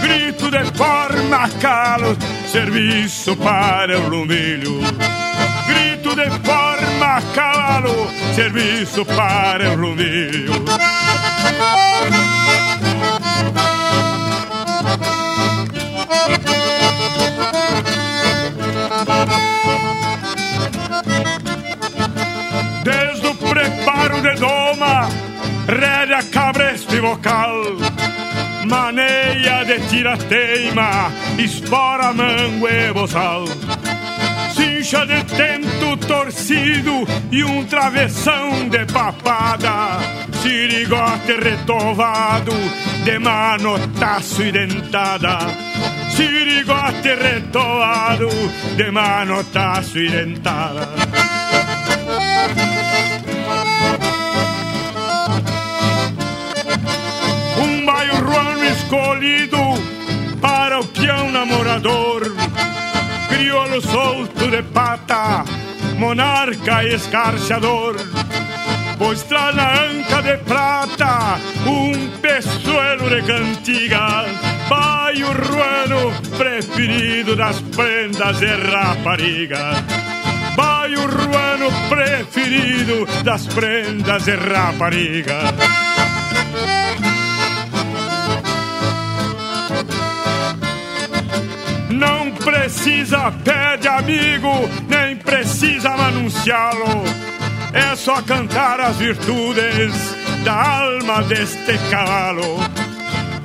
Grito 0.00 0.50
de 0.50 0.64
forma 0.74 1.46
calo, 1.60 2.16
serviço 2.50 3.36
para 3.36 3.98
o 4.00 4.08
lumbilho. 4.08 4.80
Grito 5.66 6.16
de 6.16 6.30
forma 6.40 7.20
calo, 7.34 8.10
serviço 8.34 9.04
para 9.04 9.72
o 9.72 9.76
lumbilho. 9.76 10.54
Desde 22.84 23.26
o 23.26 23.34
preparo 23.34 24.22
de 24.22 24.34
doma, 24.36 25.08
rédea, 25.66 26.22
cabresto 26.30 26.94
e 26.94 27.00
vocal, 27.00 27.52
maneia 28.64 29.64
de 29.64 29.80
tira-teima, 29.88 31.10
espora, 31.38 32.12
mango 32.12 32.68
e 32.68 32.92
boçal. 32.92 33.44
Cincha 34.54 35.04
de 35.04 35.24
tento 35.24 35.96
torcido 36.06 37.06
e 37.32 37.44
um 37.44 37.64
travessão 37.64 38.68
de 38.68 38.86
papada, 38.86 39.98
sirigote 40.42 41.32
retovado, 41.42 42.52
de 43.04 43.18
manotaço 43.18 44.42
e 44.42 44.52
dentada 44.52 45.65
sirigote 46.16 47.14
retovado 47.14 48.28
de 48.76 48.90
manotaço 48.90 49.98
e 49.98 50.08
dentada. 50.08 50.88
Um 57.58 57.84
baio 57.84 58.14
ruano 58.24 58.64
escolhido 58.64 59.58
para 60.40 60.80
o 60.80 60.86
peão 60.86 61.30
namorador, 61.30 62.22
crioulo 63.28 63.80
solto 63.82 64.50
de 64.50 64.62
pata, 64.62 65.44
monarca 65.98 66.82
escarciador 66.84 67.96
pois 68.98 69.22
traz 69.22 69.54
na 69.54 69.84
anca 69.84 70.22
de 70.22 70.36
prata 70.38 71.38
um 71.66 72.08
peçoelo 72.20 73.08
de 73.08 73.22
cantigas, 73.22 74.26
vai 74.68 75.22
o 75.22 75.32
ruano 75.32 76.12
preferido 76.36 77.36
das 77.36 77.60
prendas 77.60 78.38
de 78.38 78.46
rapariga. 78.46 79.84
Vai 80.56 80.94
o 80.94 81.06
ruano 81.06 81.70
preferido 81.88 83.06
das 83.22 83.46
prendas 83.46 84.24
de 84.24 84.34
rapariga. 84.34 85.38
Não 91.90 92.30
precisa 92.32 93.32
pé 93.44 93.76
de 93.76 93.88
amigo, 93.88 94.68
nem 94.88 95.16
precisa 95.16 95.90
anunciá-lo 95.90 97.25
é 97.76 97.94
só 97.94 98.22
cantar 98.22 98.80
as 98.80 98.96
virtudes 98.96 99.92
da 100.44 100.80
alma 100.80 101.22
deste 101.22 101.76
cavalo. 101.90 102.58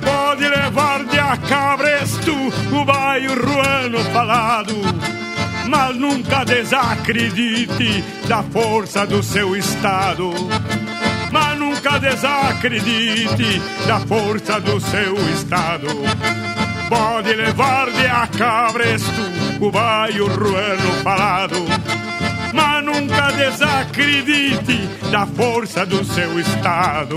Pode 0.02 0.48
levar 0.48 1.04
de 1.04 1.18
a 1.18 1.36
cabresto 1.36 2.32
o 2.72 2.84
baio 2.84 3.34
ruano 3.34 3.98
falado, 4.12 4.74
mas 5.68 5.96
nunca 5.96 6.44
desacredite 6.44 8.02
da 8.26 8.42
força 8.42 9.06
do 9.06 9.22
seu 9.22 9.54
estado. 9.54 10.32
Mas 11.30 11.58
nunca 11.58 11.98
desacredite 11.98 13.60
da 13.86 14.00
força 14.00 14.60
do 14.60 14.80
seu 14.80 15.14
estado. 15.30 15.88
Pode 16.88 17.34
levar 17.34 17.90
de 17.90 18.06
a 18.06 18.26
cabresto 18.26 19.22
o 19.60 19.70
baio 19.70 20.26
ruano 20.26 20.92
falado, 21.02 21.56
mas 22.52 22.84
nunca 22.84 23.30
desacredite 23.32 24.88
da 25.10 25.26
força 25.26 25.84
do 25.86 26.04
seu 26.04 26.38
estado. 26.38 27.16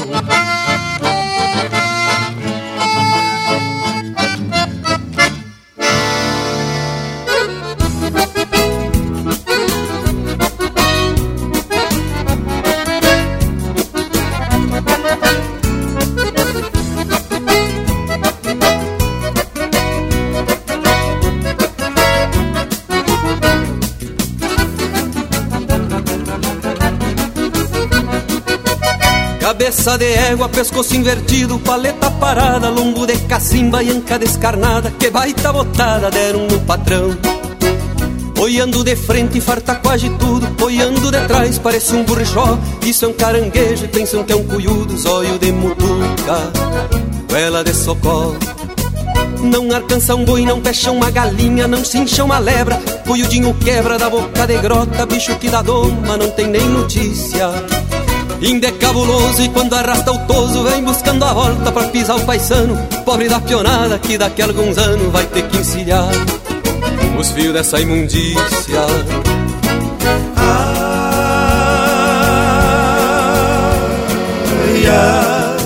Cabeça 29.46 29.96
de 29.96 30.12
égua, 30.12 30.50
pescoço 30.50 30.96
invertido, 30.96 31.60
paleta 31.60 32.10
parada, 32.10 32.68
lombo 32.68 33.06
de 33.06 33.16
cacimba 33.28 33.84
e 33.84 33.92
anca 33.92 34.18
descarnada, 34.18 34.90
que 34.90 35.12
baita 35.12 35.54
botada 35.54 36.10
deram 36.10 36.48
no 36.48 36.60
patrão. 36.62 37.16
Olhando 38.42 38.84
de 38.84 38.96
frente, 38.96 39.40
farta 39.40 39.76
quase 39.76 40.10
tudo, 40.18 40.48
olhando 40.64 41.12
de 41.12 41.28
trás, 41.28 41.60
parece 41.60 41.94
um 41.94 42.04
burjó. 42.04 42.58
Isso 42.84 43.06
é 43.06 43.08
um 43.08 43.14
caranguejo, 43.14 43.88
pensam 43.90 44.24
que 44.24 44.34
é 44.34 44.36
um 44.36 44.48
cuiudo, 44.48 44.98
zóio 44.98 45.38
de 45.38 45.52
mutuca, 45.52 46.52
vela 47.30 47.64
de 47.64 47.76
socorro. 47.76 48.36
Não 49.44 49.72
alcança 49.76 50.16
um 50.16 50.26
boi, 50.26 50.44
não 50.44 50.60
fecha 50.60 50.90
uma 50.90 51.12
galinha, 51.12 51.68
não 51.68 51.86
cincha 51.86 52.24
uma 52.24 52.40
lebra. 52.40 52.82
Cuiudinho 53.06 53.54
quebra 53.54 54.00
da 54.00 54.10
boca 54.10 54.48
de 54.48 54.58
grota, 54.58 55.06
bicho 55.06 55.36
que 55.36 55.52
dá 55.52 55.62
doma, 55.62 56.18
não 56.18 56.32
tem 56.32 56.48
nem 56.48 56.68
notícia. 56.68 57.52
Inde 58.42 58.68
é 58.68 58.72
cabuloso 58.72 59.42
e 59.42 59.50
quando 59.50 59.74
arrasta 59.74 60.12
o 60.12 60.20
toso 60.26 60.64
vem 60.64 60.84
buscando 60.84 61.24
a 61.24 61.34
volta 61.34 61.72
pra 61.72 61.88
pisar 61.88 62.18
o 62.18 62.26
paisano. 62.26 62.78
Pobre 63.06 63.30
da 63.30 63.40
pionada 63.40 63.98
que 63.98 64.18
daqui 64.18 64.42
a 64.42 64.46
alguns 64.46 64.78
anos 64.78 65.12
vai 65.12 65.26
ter 65.26 65.48
que 65.48 65.58
encilhar 65.58 66.10
os 67.18 67.32
fios 67.32 67.54
dessa 67.54 67.80
imundícia. 67.80 68.82
Ai, 74.58 74.86
ai, 74.88 75.58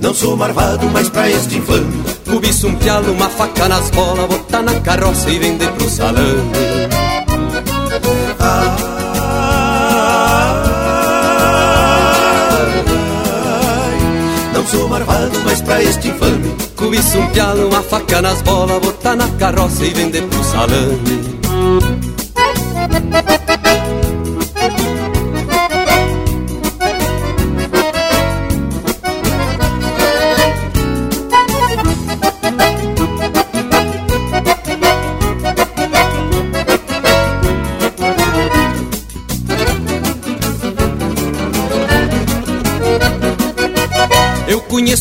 não 0.00 0.12
sou 0.12 0.36
marvado, 0.36 0.88
mas 0.92 1.08
pra 1.08 1.30
este 1.30 1.56
infame. 1.58 2.04
Cobiço 2.28 2.66
um 2.66 2.74
pialo, 2.74 3.12
uma 3.12 3.28
faca 3.28 3.68
nas 3.68 3.88
bolas, 3.90 4.26
botar 4.26 4.62
na 4.62 4.74
carroça 4.80 5.30
e 5.30 5.38
vender 5.38 5.70
pro 5.72 5.88
salame. 5.88 6.42
Não 8.40 8.95
sou 14.76 14.88
marvado, 14.88 15.38
mas 15.44 15.62
pra 15.62 15.82
este 15.82 16.08
infame 16.08 16.54
Cobiço 16.76 17.18
um 17.18 17.26
pialo, 17.28 17.68
uma 17.68 17.82
faca 17.82 18.20
nas 18.20 18.42
bolas 18.42 18.78
Botar 18.80 19.16
na 19.16 19.28
carroça 19.28 19.84
e 19.84 19.90
vender 19.90 20.22
pro 20.22 20.44
salame 20.44 21.36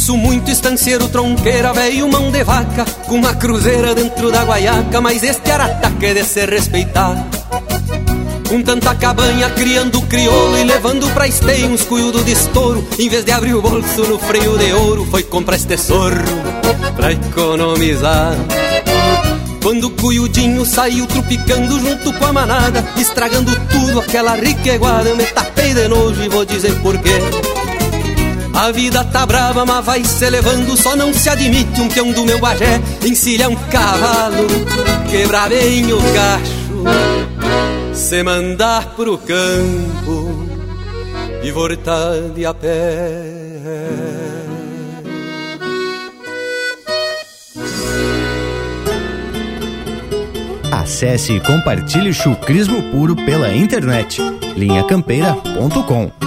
Conheço 0.06 0.18
muito 0.18 0.52
estanceiro, 0.52 1.08
tronqueira, 1.08 1.74
velho 1.74 2.08
mão 2.08 2.30
de 2.30 2.44
vaca 2.44 2.86
Com 3.08 3.16
uma 3.16 3.34
cruzeira 3.34 3.96
dentro 3.96 4.32
da 4.32 4.44
guaiaca 4.44 5.02
Mas 5.02 5.24
este 5.24 5.50
arataque 5.50 6.06
é 6.06 6.14
de 6.14 6.24
se 6.24 6.46
respeitar. 6.46 7.28
Com 8.48 8.62
tanta 8.62 8.94
cabanha, 8.94 9.50
criando 9.50 10.00
crioulo 10.04 10.60
E 10.60 10.64
levando 10.64 11.12
pra 11.12 11.28
esteio 11.28 11.70
uns 11.70 11.82
cuiudo 11.82 12.24
de 12.24 12.34
estouro 12.34 12.88
Em 13.00 13.10
vez 13.10 13.26
de 13.26 13.32
abrir 13.32 13.56
o 13.56 13.64
bolso 13.64 14.04
no 14.04 14.20
freio 14.20 14.56
de 14.60 14.72
ouro 14.74 15.08
Foi 15.10 15.24
comprar 15.24 15.56
este 15.56 15.76
sorro 15.76 16.22
pra 16.96 17.12
economizar. 17.12 18.36
Quando 19.64 19.86
o 19.86 19.90
cuiudinho 19.90 20.64
saiu 20.68 21.08
trupicando 21.08 21.80
junto 21.80 22.14
com 22.14 22.28
a 22.28 22.34
manada 22.34 22.86
Estragando 22.96 23.52
tudo, 23.72 24.02
aquela 24.02 24.36
rica 24.36 24.76
iguada 24.76 25.10
Eu 25.10 25.16
me 25.16 25.26
tapei 25.26 25.74
de 25.74 25.88
nojo 25.88 26.22
e 26.22 26.30
vou 26.30 26.46
dizer 26.46 26.80
porquê 26.82 27.55
a 28.56 28.72
vida 28.72 29.04
tá 29.04 29.26
brava, 29.26 29.66
mas 29.66 29.86
vai 29.86 30.04
se 30.04 30.30
levando. 30.30 30.76
Só 30.78 30.96
não 30.96 31.14
se 31.14 31.30
admite 31.30 31.82
um 31.82 31.90
peão 31.90 32.12
do 32.12 32.26
meu 32.26 32.40
bagé 32.40 32.82
encilhar 33.06 33.50
um 33.50 33.56
cavalo, 33.56 34.48
quebrar 35.10 35.50
bem 35.50 35.92
o 35.92 36.00
cacho, 36.14 36.84
se 37.94 38.24
mandar 38.24 38.96
pro 38.96 39.18
campo 39.18 40.46
e 41.44 41.52
voltar 41.52 42.30
de 42.34 42.46
a 42.46 42.54
pé. 42.54 43.36
Acesse 50.72 51.34
e 51.34 51.40
compartilhe 51.40 52.14
chucrismo 52.14 52.92
puro 52.92 53.16
pela 53.16 53.56
internet. 53.56 54.22
linhacampeira.com 54.56 56.25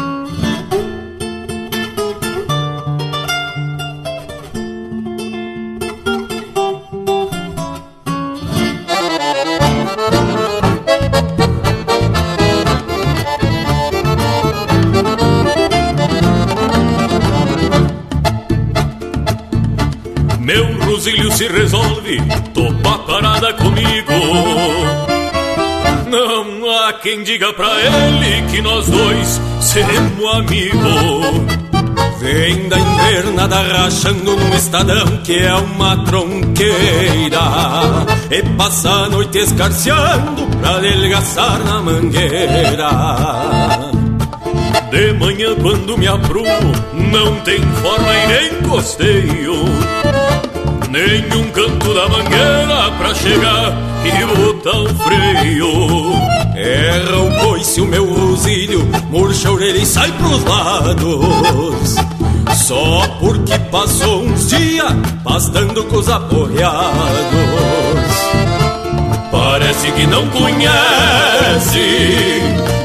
se 21.39 21.47
resolve 21.47 22.20
topar 22.53 22.99
parada 23.07 23.53
comigo. 23.53 24.12
Não 26.11 26.68
há 26.68 26.93
quem 26.95 27.22
diga 27.22 27.53
pra 27.53 27.68
ele 27.80 28.43
que 28.51 28.61
nós 28.61 28.89
dois 28.89 29.41
seremos 29.61 30.34
amigos. 30.34 31.68
Vem 32.20 32.68
da 32.68 32.76
invernada 32.76 33.62
rachando 33.62 34.34
num 34.36 34.53
estadão 34.53 35.07
que 35.18 35.36
é 35.39 35.55
uma 35.55 36.05
tronqueira 36.05 37.39
E 38.28 38.43
passa 38.57 38.91
a 38.91 39.09
noite 39.09 39.39
escarceando 39.39 40.45
pra 40.61 40.70
adelgaçar 40.78 41.62
na 41.64 41.80
mangueira 41.80 42.91
De 44.91 45.12
manhã 45.12 45.55
quando 45.62 45.97
me 45.97 46.09
aprumo 46.09 46.72
não 47.12 47.36
tem 47.43 47.61
forma 47.80 48.12
e 48.12 48.26
nem 48.26 48.62
costeio 48.68 49.97
Nenhum 50.99 51.49
canto 51.53 51.94
da 51.94 52.09
mangueira 52.09 52.90
pra 52.99 53.14
chegar 53.14 53.72
e 54.05 54.11
botar 54.36 54.80
o 54.80 54.88
freio 54.96 55.68
Erra 56.57 57.18
o 57.18 57.38
coice 57.38 57.80
o 57.80 57.86
meu 57.86 58.12
rosilho, 58.12 58.84
murcha 59.09 59.49
a 59.49 59.53
orelha 59.53 59.78
e 59.78 59.86
sai 59.86 60.11
pros 60.11 60.42
lados. 60.42 61.94
Só 62.66 63.07
porque 63.20 63.57
passou 63.70 64.24
uns 64.24 64.49
dias 64.49 64.92
pastando 65.22 65.84
com 65.84 65.99
os 65.99 66.09
aporreados 66.09 66.88
Parece 69.30 69.92
que 69.92 70.05
não 70.09 70.26
conhece 70.30 71.78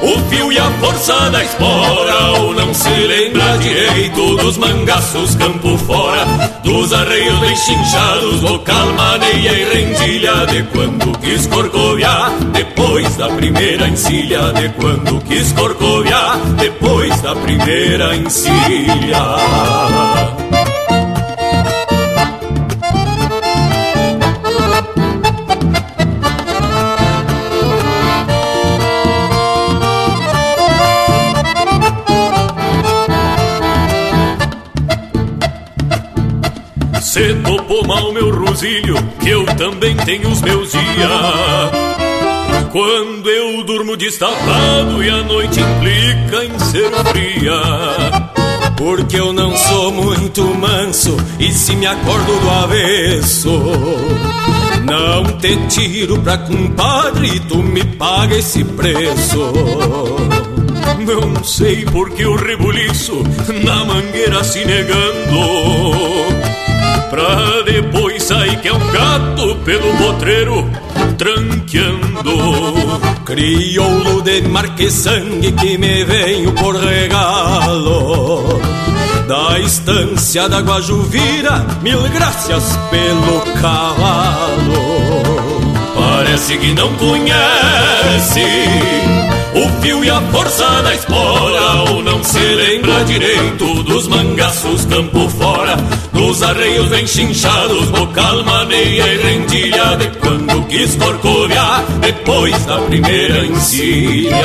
o 0.03 0.19
fio 0.29 0.51
e 0.51 0.57
a 0.59 0.69
força 0.79 1.29
da 1.29 1.43
espora 1.43 2.41
Ou 2.41 2.53
não 2.53 2.73
se 2.73 2.89
lembra 2.89 3.57
direito 3.57 4.35
dos 4.37 4.57
mangaços 4.57 5.35
campo 5.35 5.77
fora 5.77 6.25
Dos 6.63 6.91
arreios 6.91 7.39
bem 7.39 7.55
chinchados, 7.55 8.41
local 8.41 8.87
maneia 8.93 9.51
e 9.51 9.63
rendilha 9.73 10.45
De 10.47 10.63
quando 10.63 11.17
quis 11.19 11.47
corcoviar, 11.47 12.31
depois 12.51 13.15
da 13.15 13.29
primeira 13.29 13.87
encilha 13.87 14.51
De 14.53 14.69
quando 14.69 15.21
quis 15.21 15.51
corcoviar, 15.53 16.37
depois 16.57 17.21
da 17.21 17.35
primeira 17.35 18.15
encilha 18.15 19.23
Topou 37.83 37.87
mal 37.87 38.11
meu 38.11 38.31
rosilho, 38.31 38.95
que 39.19 39.29
eu 39.29 39.45
também 39.45 39.95
tenho 39.97 40.29
os 40.29 40.41
meus 40.41 40.71
dias. 40.71 40.81
Quando 42.71 43.29
eu 43.29 43.63
durmo 43.63 43.95
destapado 43.95 45.03
e 45.03 45.09
a 45.09 45.23
noite 45.23 45.59
implica 45.59 46.45
em 46.45 46.59
ser 46.59 46.91
fria. 47.11 47.61
Porque 48.77 49.19
eu 49.19 49.31
não 49.31 49.55
sou 49.55 49.91
muito 49.91 50.43
manso 50.55 51.15
e 51.39 51.51
se 51.51 51.75
me 51.75 51.85
acordo 51.85 52.39
do 52.39 52.49
avesso. 52.49 53.61
Não 54.83 55.37
te 55.37 55.55
tiro 55.67 56.19
pra 56.19 56.37
compadre, 56.37 57.39
tu 57.41 57.57
me 57.57 57.83
paga 57.83 58.35
esse 58.35 58.63
preço. 58.63 59.53
Não 61.05 61.43
sei 61.43 61.85
por 61.85 62.09
que 62.11 62.25
o 62.25 62.35
rebuliço 62.35 63.23
na 63.63 63.85
mangueira 63.85 64.43
se 64.43 64.65
negando. 64.65 66.42
Pra 67.13 67.61
depois 67.63 68.23
sair 68.23 68.59
que 68.59 68.69
é 68.69 68.73
um 68.73 68.91
gato 68.91 69.55
pelo 69.57 69.95
potreiro 69.97 70.67
tranqueando. 71.15 72.31
Crioulo 73.23 74.23
de 74.23 74.41
marquesangue 74.41 75.51
que 75.51 75.77
me 75.77 76.03
venho 76.05 76.51
por 76.53 76.75
regalo. 76.75 78.59
Da 79.27 79.59
estância 79.59 80.49
da 80.49 80.61
Guajuvira, 80.61 81.63
mil 81.83 82.01
graças 82.09 82.75
pelo 82.89 83.41
cavalo. 83.61 84.73
Parece 85.93 86.57
que 86.57 86.73
não 86.73 86.91
conhece 86.95 88.41
o 89.55 89.81
fio 89.81 90.03
e 90.03 90.09
a 90.09 90.21
força 90.21 90.81
da 90.81 90.93
espora 90.95 91.91
Ou 91.91 92.01
não 92.01 92.23
se 92.23 92.39
lembra 92.39 93.03
direito 93.05 93.83
dos 93.83 94.07
mangaços 94.07 94.85
campo 94.85 95.29
fora 95.29 95.75
Dos 96.11 96.41
arreios 96.41 96.89
bem 96.89 97.05
chinchados, 97.05 97.89
bocal, 97.89 98.43
maneia 98.43 99.03
e 99.03 99.17
rendilha 99.17 99.97
De 99.97 100.07
quando 100.19 100.67
quis 100.67 100.95
corcoviar 100.95 101.83
depois 102.01 102.65
da 102.65 102.77
primeira 102.79 103.45
encilha 103.45 104.43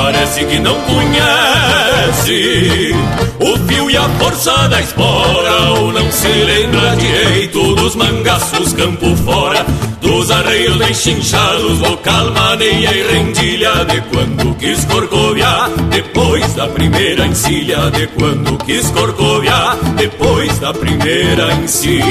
Parece 0.00 0.44
que 0.44 0.60
não 0.60 0.80
conhece 0.82 2.94
o 3.40 3.56
fio 3.66 3.90
e 3.90 3.96
a 3.96 4.08
força 4.10 4.68
da 4.68 4.80
espora, 4.80 5.72
ou 5.80 5.92
não 5.92 6.12
se 6.12 6.28
lembra 6.28 6.94
direito 6.94 7.74
dos 7.74 7.96
mangaços 7.96 8.72
campo 8.74 9.16
fora, 9.16 9.66
dos 10.00 10.30
arreios 10.30 10.76
bem 10.76 10.94
chinchados, 10.94 11.78
vocal, 11.78 12.30
maneia 12.30 12.94
e 12.94 13.12
rendilha, 13.12 13.84
de 13.86 14.00
quando 14.02 14.54
quis 14.54 14.84
corcoviar, 14.84 15.68
depois 15.90 16.54
da 16.54 16.68
primeira 16.68 17.26
encilha, 17.26 17.90
de 17.90 18.06
quando 18.06 18.56
quis 18.64 18.88
corcoviar, 18.90 19.76
depois 19.96 20.60
da 20.60 20.72
primeira 20.72 21.52
encilha. 21.54 22.06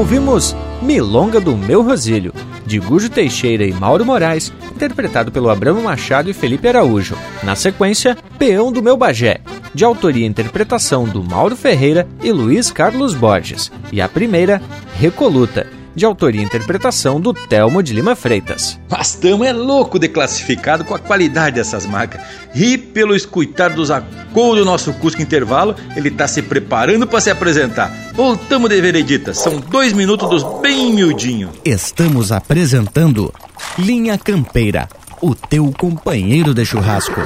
Ouvimos 0.00 0.56
Milonga 0.80 1.38
do 1.38 1.54
Meu 1.54 1.82
Rosílio, 1.82 2.32
de 2.64 2.78
Gujo 2.78 3.10
Teixeira 3.10 3.66
e 3.66 3.72
Mauro 3.74 4.02
Moraes, 4.02 4.50
interpretado 4.74 5.30
pelo 5.30 5.50
Abramo 5.50 5.82
Machado 5.82 6.30
e 6.30 6.32
Felipe 6.32 6.66
Araújo. 6.66 7.18
Na 7.42 7.54
sequência, 7.54 8.16
Peão 8.38 8.72
do 8.72 8.82
Meu 8.82 8.96
Bagé, 8.96 9.42
de 9.74 9.84
autoria 9.84 10.24
e 10.24 10.28
interpretação 10.28 11.04
do 11.04 11.22
Mauro 11.22 11.54
Ferreira 11.54 12.08
e 12.22 12.32
Luiz 12.32 12.70
Carlos 12.70 13.14
Borges. 13.14 13.70
E 13.92 14.00
a 14.00 14.08
primeira, 14.08 14.62
Recoluta, 14.98 15.66
de 15.94 16.04
autoria 16.04 16.40
e 16.40 16.44
interpretação 16.44 17.20
do 17.20 17.32
Telmo 17.32 17.82
de 17.82 17.92
Lima 17.92 18.14
Freitas. 18.14 18.78
Mas 18.88 19.14
tamo 19.14 19.44
é 19.44 19.52
louco 19.52 19.98
de 19.98 20.08
classificado 20.08 20.84
com 20.84 20.94
a 20.94 20.98
qualidade 20.98 21.56
dessas 21.56 21.86
marcas. 21.86 22.20
E 22.54 22.76
pelo 22.76 23.14
escutar 23.14 23.70
dos 23.70 23.90
acou 23.90 24.54
do 24.54 24.64
nosso 24.64 24.92
Cusco 24.94 25.22
Intervalo, 25.22 25.74
ele 25.96 26.10
tá 26.10 26.26
se 26.26 26.42
preparando 26.42 27.06
para 27.06 27.20
se 27.20 27.30
apresentar. 27.30 27.92
Voltamos 28.14 28.68
de 28.68 28.80
veredita, 28.80 29.34
são 29.34 29.60
dois 29.60 29.92
minutos 29.92 30.28
dos 30.28 30.60
bem 30.60 30.92
miudinho. 30.92 31.50
Estamos 31.64 32.32
apresentando 32.32 33.32
Linha 33.78 34.18
Campeira, 34.18 34.88
o 35.20 35.34
teu 35.34 35.72
companheiro 35.76 36.54
de 36.54 36.64
churrasco. 36.64 37.20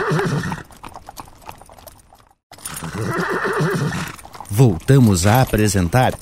Voltamos 4.50 5.26
a 5.26 5.42
apresentar 5.42 6.14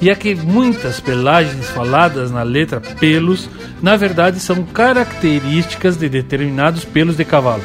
e 0.00 0.08
é 0.08 0.14
que 0.14 0.34
muitas 0.34 0.98
pelagens 0.98 1.68
faladas 1.68 2.30
na 2.30 2.42
letra 2.42 2.80
pelos, 2.80 3.48
na 3.82 3.96
verdade 3.96 4.40
são 4.40 4.64
características 4.64 5.96
de 5.96 6.08
determinados 6.08 6.84
pelos 6.84 7.16
de 7.16 7.24
cavalo. 7.24 7.62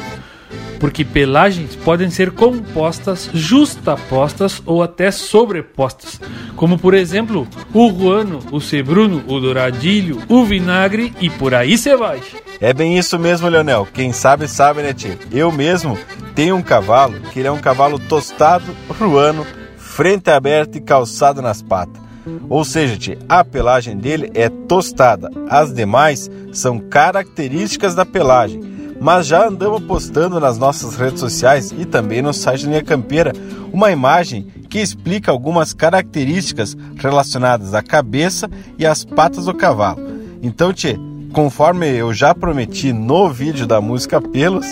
Porque 0.78 1.02
pelagens 1.02 1.74
podem 1.74 2.10
ser 2.10 2.32
compostas, 2.32 3.30
justapostas 3.32 4.62
ou 4.66 4.82
até 4.82 5.10
sobrepostas, 5.10 6.20
como 6.54 6.78
por 6.78 6.92
exemplo 6.92 7.48
o 7.72 7.86
ruano, 7.86 8.40
o 8.52 8.60
cebruno, 8.60 9.24
o 9.26 9.40
douradilho, 9.40 10.22
o 10.28 10.44
vinagre 10.44 11.14
e 11.18 11.30
por 11.30 11.54
aí 11.54 11.78
você 11.78 11.96
vai. 11.96 12.20
É 12.60 12.74
bem 12.74 12.98
isso 12.98 13.18
mesmo, 13.18 13.48
Leonel. 13.48 13.88
Quem 13.92 14.12
sabe, 14.12 14.46
sabe, 14.46 14.82
né, 14.82 14.92
tio? 14.92 15.18
Eu 15.32 15.50
mesmo 15.50 15.98
tenho 16.34 16.54
um 16.54 16.62
cavalo 16.62 17.18
que 17.32 17.38
ele 17.38 17.48
é 17.48 17.52
um 17.52 17.60
cavalo 17.60 17.98
tostado, 17.98 18.76
ruano, 19.00 19.46
frente 19.78 20.28
aberta 20.28 20.76
e 20.76 20.80
calçado 20.82 21.40
nas 21.40 21.62
patas. 21.62 22.05
Ou 22.48 22.64
seja, 22.64 23.18
a 23.28 23.44
pelagem 23.44 23.96
dele 23.96 24.30
é 24.34 24.48
tostada. 24.48 25.30
As 25.48 25.72
demais 25.72 26.30
são 26.52 26.78
características 26.78 27.94
da 27.94 28.04
pelagem. 28.04 28.60
Mas 29.00 29.26
já 29.26 29.46
andamos 29.46 29.82
postando 29.82 30.40
nas 30.40 30.58
nossas 30.58 30.96
redes 30.96 31.20
sociais 31.20 31.72
e 31.76 31.84
também 31.84 32.22
no 32.22 32.32
site 32.32 32.64
da 32.64 32.70
Linha 32.70 32.82
Campeira 32.82 33.32
uma 33.72 33.92
imagem 33.92 34.46
que 34.70 34.78
explica 34.78 35.30
algumas 35.30 35.74
características 35.74 36.76
relacionadas 36.96 37.74
à 37.74 37.82
cabeça 37.82 38.50
e 38.78 38.86
às 38.86 39.04
patas 39.04 39.44
do 39.44 39.54
cavalo. 39.54 40.00
Então, 40.42 40.72
Tchê, 40.72 40.96
conforme 41.32 41.88
eu 41.88 42.12
já 42.14 42.34
prometi 42.34 42.92
no 42.92 43.30
vídeo 43.30 43.66
da 43.66 43.80
música 43.80 44.20
Pelos, 44.20 44.66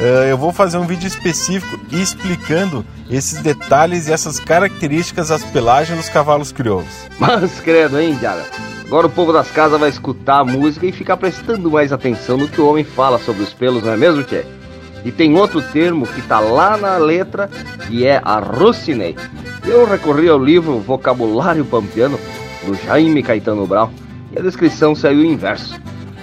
eu 0.00 0.38
vou 0.38 0.52
fazer 0.52 0.78
um 0.78 0.86
vídeo 0.86 1.06
específico 1.06 1.78
explicando 1.92 2.84
esses 3.10 3.40
detalhes 3.40 4.08
e 4.08 4.12
essas 4.12 4.40
características 4.40 5.28
das 5.28 5.44
pelagens 5.44 5.98
dos 5.98 6.08
cavalos 6.08 6.52
crioulos. 6.52 6.88
Mas 7.18 7.60
credo, 7.60 8.00
hein, 8.00 8.16
Diara? 8.18 8.44
Agora 8.86 9.06
o 9.06 9.10
povo 9.10 9.32
das 9.32 9.50
casas 9.50 9.78
vai 9.78 9.88
escutar 9.88 10.40
a 10.40 10.44
música 10.44 10.86
e 10.86 10.92
ficar 10.92 11.16
prestando 11.16 11.70
mais 11.70 11.92
atenção 11.92 12.36
no 12.36 12.48
que 12.48 12.60
o 12.60 12.68
homem 12.68 12.82
fala 12.82 13.18
sobre 13.18 13.42
os 13.42 13.52
pelos, 13.52 13.82
não 13.84 13.92
é 13.92 13.96
mesmo, 13.96 14.22
Tchê? 14.24 14.44
E 15.04 15.12
tem 15.12 15.36
outro 15.36 15.62
termo 15.62 16.06
que 16.06 16.20
tá 16.22 16.40
lá 16.40 16.76
na 16.76 16.96
letra 16.96 17.48
e 17.88 18.04
é 18.04 18.20
arrocinei. 18.24 19.16
Eu 19.64 19.86
recorri 19.86 20.28
ao 20.28 20.42
livro 20.42 20.80
Vocabulário 20.80 21.64
Pampiano 21.64 22.18
do 22.66 22.74
Jaime 22.74 23.22
Caetano 23.22 23.66
Brown 23.66 23.90
e 24.32 24.38
a 24.38 24.42
descrição 24.42 24.94
saiu 24.94 25.24
em 25.24 25.36
verso. 25.36 25.80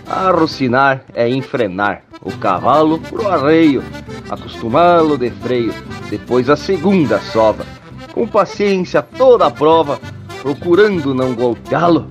Arrocinar 0.09 1.03
é 1.13 1.29
enfrenar 1.29 2.01
o 2.21 2.31
cavalo 2.37 2.99
pro 2.99 3.27
arreio, 3.27 3.83
acostumá-lo 4.29 5.17
de 5.17 5.29
freio, 5.29 5.73
depois 6.09 6.49
a 6.49 6.55
segunda 6.55 7.19
sova. 7.19 7.65
Com 8.13 8.25
paciência 8.25 9.01
toda 9.01 9.47
a 9.47 9.51
prova, 9.51 9.99
procurando 10.41 11.13
não 11.13 11.35
golpeá-lo, 11.35 12.07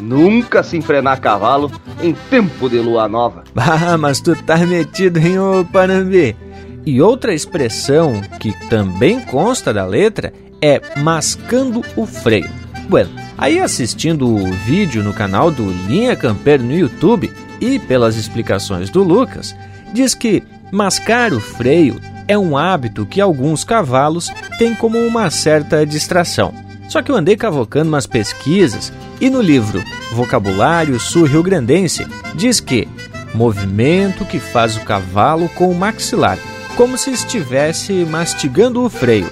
nunca 0.00 0.62
se 0.62 0.76
enfrenar 0.76 1.20
cavalo 1.20 1.70
em 2.00 2.14
tempo 2.30 2.68
de 2.68 2.78
lua 2.78 3.08
nova. 3.08 3.44
Ah, 3.56 3.98
mas 3.98 4.20
tu 4.20 4.34
tá 4.44 4.56
metido 4.58 5.18
em 5.18 5.38
ô 5.38 5.64
Panambi. 5.64 6.36
E 6.84 7.00
outra 7.00 7.34
expressão 7.34 8.20
que 8.40 8.52
também 8.68 9.20
consta 9.20 9.72
da 9.72 9.84
letra 9.84 10.32
é 10.60 10.80
mascando 10.98 11.82
o 11.96 12.06
freio. 12.06 12.50
Bueno, 12.88 13.10
aí 13.42 13.58
assistindo 13.58 14.32
o 14.32 14.52
vídeo 14.52 15.02
no 15.02 15.12
canal 15.12 15.50
do 15.50 15.68
Linha 15.68 16.14
Campeiro 16.14 16.62
no 16.62 16.72
YouTube 16.72 17.32
e 17.60 17.76
pelas 17.76 18.14
explicações 18.14 18.88
do 18.88 19.02
Lucas, 19.02 19.52
diz 19.92 20.14
que 20.14 20.44
mascar 20.70 21.32
o 21.32 21.40
freio 21.40 22.00
é 22.28 22.38
um 22.38 22.56
hábito 22.56 23.04
que 23.04 23.20
alguns 23.20 23.64
cavalos 23.64 24.30
têm 24.58 24.76
como 24.76 24.96
uma 24.96 25.28
certa 25.28 25.84
distração. 25.84 26.54
Só 26.88 27.02
que 27.02 27.10
eu 27.10 27.16
andei 27.16 27.36
cavocando 27.36 27.88
umas 27.88 28.06
pesquisas 28.06 28.92
e 29.20 29.28
no 29.28 29.42
livro 29.42 29.82
Vocabulário 30.12 31.00
Sul-Rio 31.00 31.42
Grandense 31.42 32.06
diz 32.36 32.60
que 32.60 32.86
movimento 33.34 34.24
que 34.24 34.38
faz 34.38 34.76
o 34.76 34.82
cavalo 34.82 35.48
com 35.48 35.68
o 35.68 35.74
maxilar, 35.74 36.38
como 36.76 36.96
se 36.96 37.10
estivesse 37.10 37.92
mastigando 38.04 38.84
o 38.84 38.88
freio. 38.88 39.28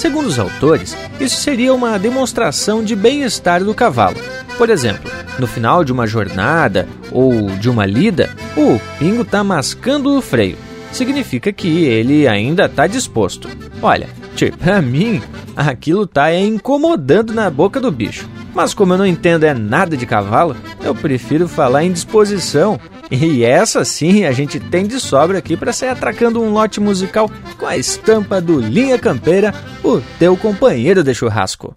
Segundo 0.00 0.28
os 0.28 0.38
autores, 0.38 0.96
isso 1.20 1.42
seria 1.42 1.74
uma 1.74 1.98
demonstração 1.98 2.82
de 2.82 2.96
bem-estar 2.96 3.62
do 3.62 3.74
cavalo. 3.74 4.16
Por 4.56 4.70
exemplo, 4.70 5.10
no 5.38 5.46
final 5.46 5.84
de 5.84 5.92
uma 5.92 6.06
jornada 6.06 6.88
ou 7.12 7.50
de 7.50 7.68
uma 7.68 7.84
lida, 7.84 8.30
o 8.56 8.80
pingo 8.98 9.20
está 9.20 9.44
mascando 9.44 10.16
o 10.16 10.22
freio. 10.22 10.56
Significa 10.90 11.52
que 11.52 11.84
ele 11.84 12.26
ainda 12.26 12.64
está 12.64 12.86
disposto. 12.86 13.46
Olha, 13.82 14.08
tipo, 14.34 14.56
pra 14.56 14.80
mim, 14.80 15.20
aquilo 15.54 16.06
tá 16.06 16.30
é 16.30 16.40
incomodando 16.40 17.34
na 17.34 17.50
boca 17.50 17.78
do 17.78 17.92
bicho. 17.92 18.26
Mas 18.54 18.72
como 18.72 18.94
eu 18.94 18.98
não 18.98 19.06
entendo 19.06 19.44
é 19.44 19.52
nada 19.52 19.98
de 19.98 20.06
cavalo, 20.06 20.56
eu 20.82 20.94
prefiro 20.94 21.46
falar 21.46 21.84
em 21.84 21.92
disposição. 21.92 22.80
E 23.10 23.44
essa 23.44 23.84
sim 23.84 24.24
a 24.24 24.32
gente 24.32 24.60
tem 24.60 24.86
de 24.86 25.00
sobra 25.00 25.38
aqui 25.38 25.56
para 25.56 25.72
sair 25.72 25.88
atracando 25.88 26.40
um 26.40 26.52
lote 26.52 26.80
musical 26.80 27.30
com 27.58 27.66
a 27.66 27.76
estampa 27.76 28.40
do 28.40 28.60
Linha 28.60 28.98
Campeira, 28.98 29.52
o 29.82 30.00
teu 30.18 30.36
companheiro 30.36 31.02
de 31.02 31.12
churrasco. 31.14 31.74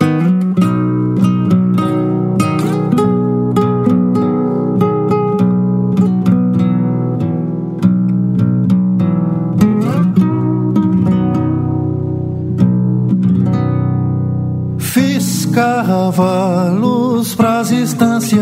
cavalos 15.54 17.36
pras 17.36 17.70
estâncias, 17.70 18.42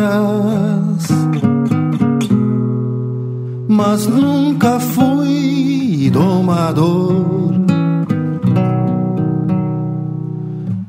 mas 3.72 4.06
nunca 4.06 4.82
fui 4.82 6.10
domador. 6.12 7.54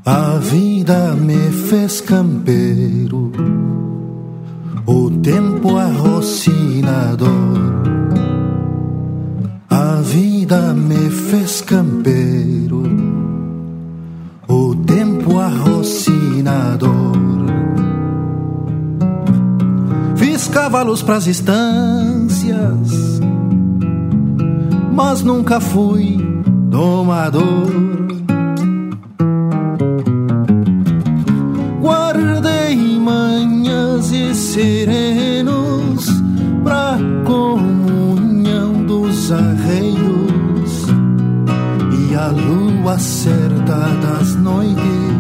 A 0.05 0.39
vida 0.39 1.15
me 1.15 1.53
fez 1.69 2.01
campeiro, 2.01 3.31
o 4.85 5.11
tempo 5.23 5.77
arrocinador. 5.77 7.31
A 9.71 10.01
vida 10.03 10.75
me 10.75 11.09
fez 11.09 11.61
campeiro, 11.61 12.72
cavalos 20.63 21.03
pras 21.03 21.27
estâncias, 21.27 23.19
mas 24.93 25.21
nunca 25.21 25.59
fui 25.59 26.19
domador. 26.69 27.67
Guardei 31.81 32.77
manhãs 33.01 34.13
e 34.13 34.33
serenos 34.37 36.07
pra 36.63 36.97
comunhão 37.25 38.85
dos 38.87 39.33
arreios 39.33 40.87
e 42.09 42.15
a 42.15 42.29
lua 42.29 43.01
certa 43.01 43.79
das 44.01 44.37
noites 44.37 45.12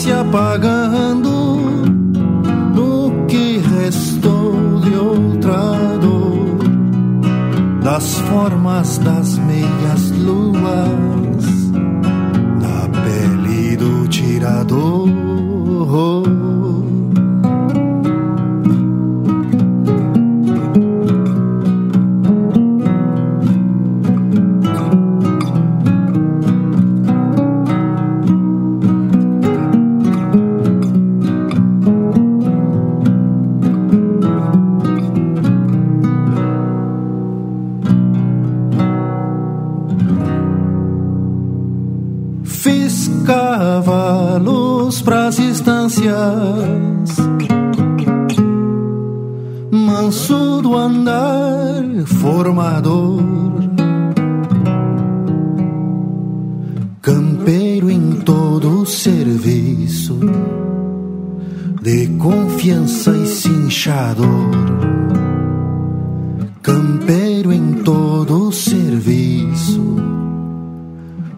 se 0.00 0.10
apagando 0.10 1.28
no 2.74 3.26
que 3.26 3.58
restou 3.58 4.80
de 4.80 4.94
outra 4.94 5.98
dor. 6.00 6.56
Das 7.82 8.14
formas 8.20 8.96
das 8.98 9.36
meias 9.36 10.10
luas 10.12 11.09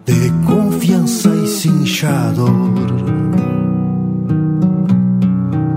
de 0.05 0.29
confiança 0.45 1.29
e 1.29 1.47
cinchador. 1.47 2.51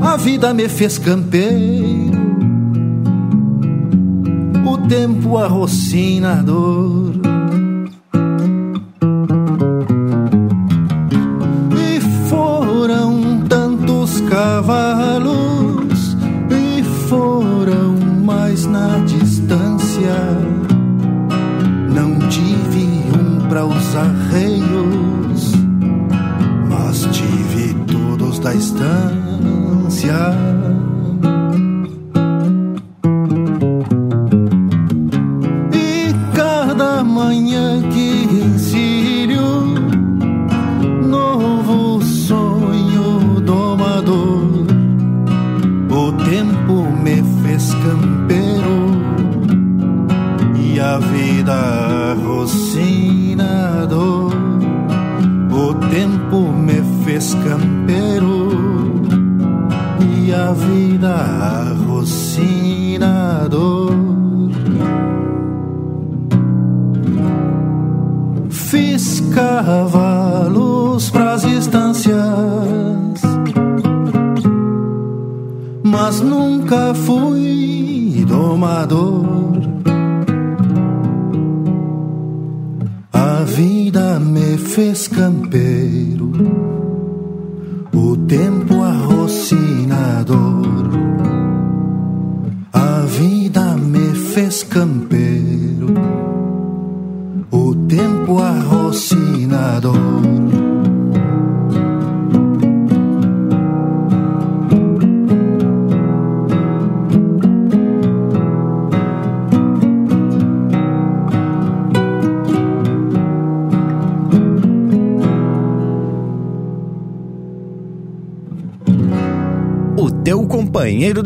A 0.01 0.16
vida 0.16 0.53
me 0.53 0.68
fez 0.68 0.99
campeiro, 0.99 2.18
o 4.66 4.79
tempo 4.89 5.39
arrocinador. 5.39 7.05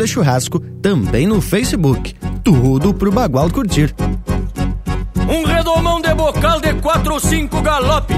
De 0.00 0.06
churrasco 0.06 0.58
também 0.58 1.26
no 1.26 1.42
Facebook. 1.42 2.14
Tudo 2.42 2.94
pro 2.94 3.12
Bagual 3.12 3.50
curtir. 3.50 3.94
Um 5.28 5.44
redomão 5.44 6.00
de 6.00 6.14
bocal 6.14 6.58
de 6.58 6.72
quatro 6.74 7.14
ou 7.14 7.20
cinco 7.20 7.60
galope. 7.60 8.14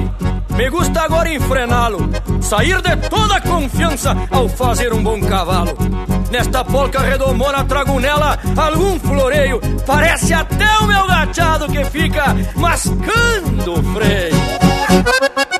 Me 0.56 0.70
gusta 0.70 1.00
agora 1.00 1.32
enfrená-lo. 1.32 2.08
Sair 2.40 2.80
de 2.80 2.96
toda 3.08 3.40
confiança 3.40 4.16
ao 4.30 4.48
fazer 4.48 4.92
um 4.92 5.02
bom 5.02 5.20
cavalo. 5.22 5.76
Nesta 6.30 6.64
polca 6.64 7.00
redomona 7.00 7.64
trago 7.64 7.98
nela 7.98 8.38
algum 8.56 9.00
floreio. 9.00 9.60
Parece 9.84 10.32
até 10.32 10.78
o 10.78 10.86
meu 10.86 11.06
gachado 11.08 11.66
que 11.66 11.84
fica 11.86 12.36
mascando 12.54 13.74
o 13.74 13.82
freio. 13.94 15.51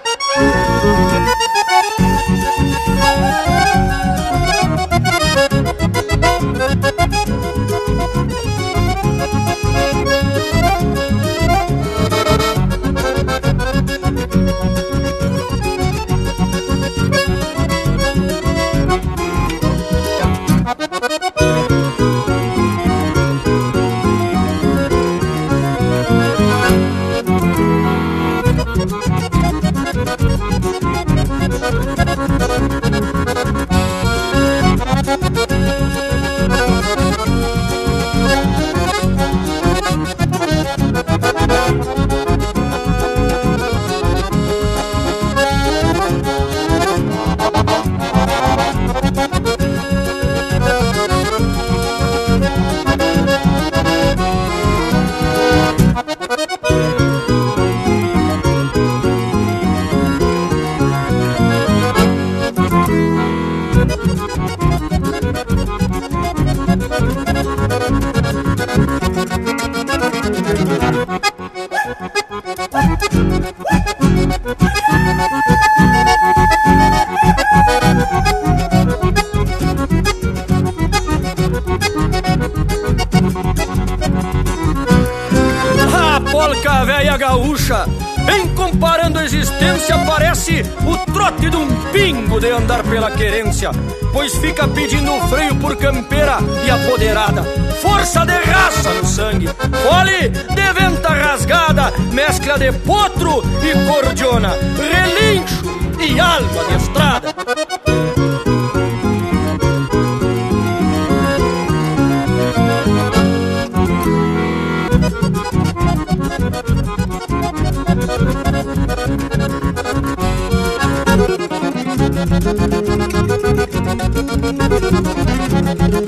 Pois 94.12 94.34
fica 94.36 94.68
pedindo 94.68 95.18
freio 95.28 95.54
por 95.56 95.76
campeira 95.76 96.38
e 96.64 96.70
apoderada. 96.70 97.42
Força 97.80 98.24
de 98.24 98.32
raça 98.32 98.90
no 98.90 99.06
sangue, 99.06 99.48
fole 99.48 100.28
de 100.28 100.72
venta 100.72 101.08
rasgada, 101.08 101.92
mescla 102.12 102.58
de 102.58 102.72
potro 102.72 103.42
e 103.62 103.90
cordiona, 103.90 104.50
relincho 104.76 105.62
e 105.98 106.20
alma 106.20 106.64
de 106.68 106.76
estrada. 106.76 107.21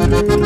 A 0.04 0.43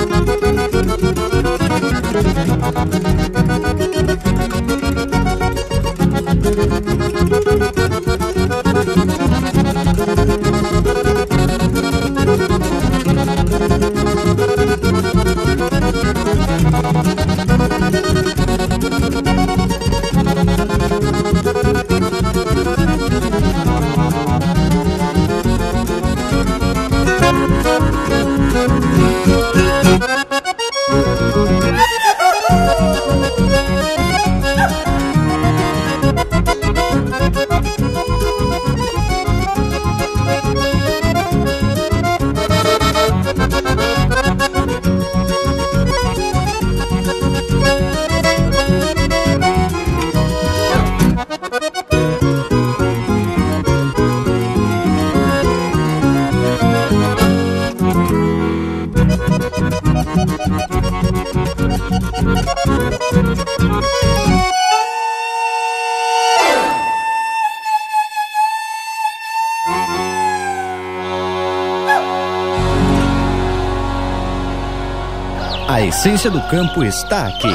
essência 75.99 76.31
do 76.31 76.41
campo 76.43 76.85
está 76.85 77.27
aqui. 77.27 77.53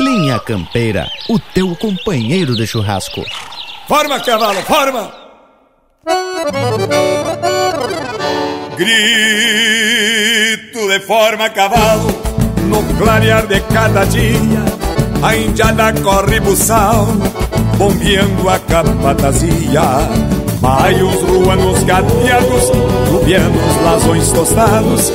Linha 0.00 0.40
Campeira, 0.40 1.08
o 1.28 1.38
teu 1.38 1.76
companheiro 1.76 2.56
de 2.56 2.66
churrasco. 2.66 3.24
Forma, 3.86 4.18
cavalo, 4.18 4.60
forma! 4.62 5.12
Grito 8.76 8.98
de 10.88 10.98
forma 11.06 11.48
cavalo, 11.50 12.08
no 12.64 12.82
clarear 12.98 13.46
de 13.46 13.60
cada 13.60 14.02
dia, 14.06 14.64
a 15.22 15.36
indiada 15.36 15.92
corre 16.02 16.40
buçal, 16.40 17.06
bombeando 17.78 18.48
a 18.48 18.58
capatazia. 18.58 19.82
Maios 20.60 21.14
ruanos 21.22 21.84
gateados, 21.84 22.70
rubianos 23.08 23.76
lasões 23.84 24.32
tostados, 24.32 25.12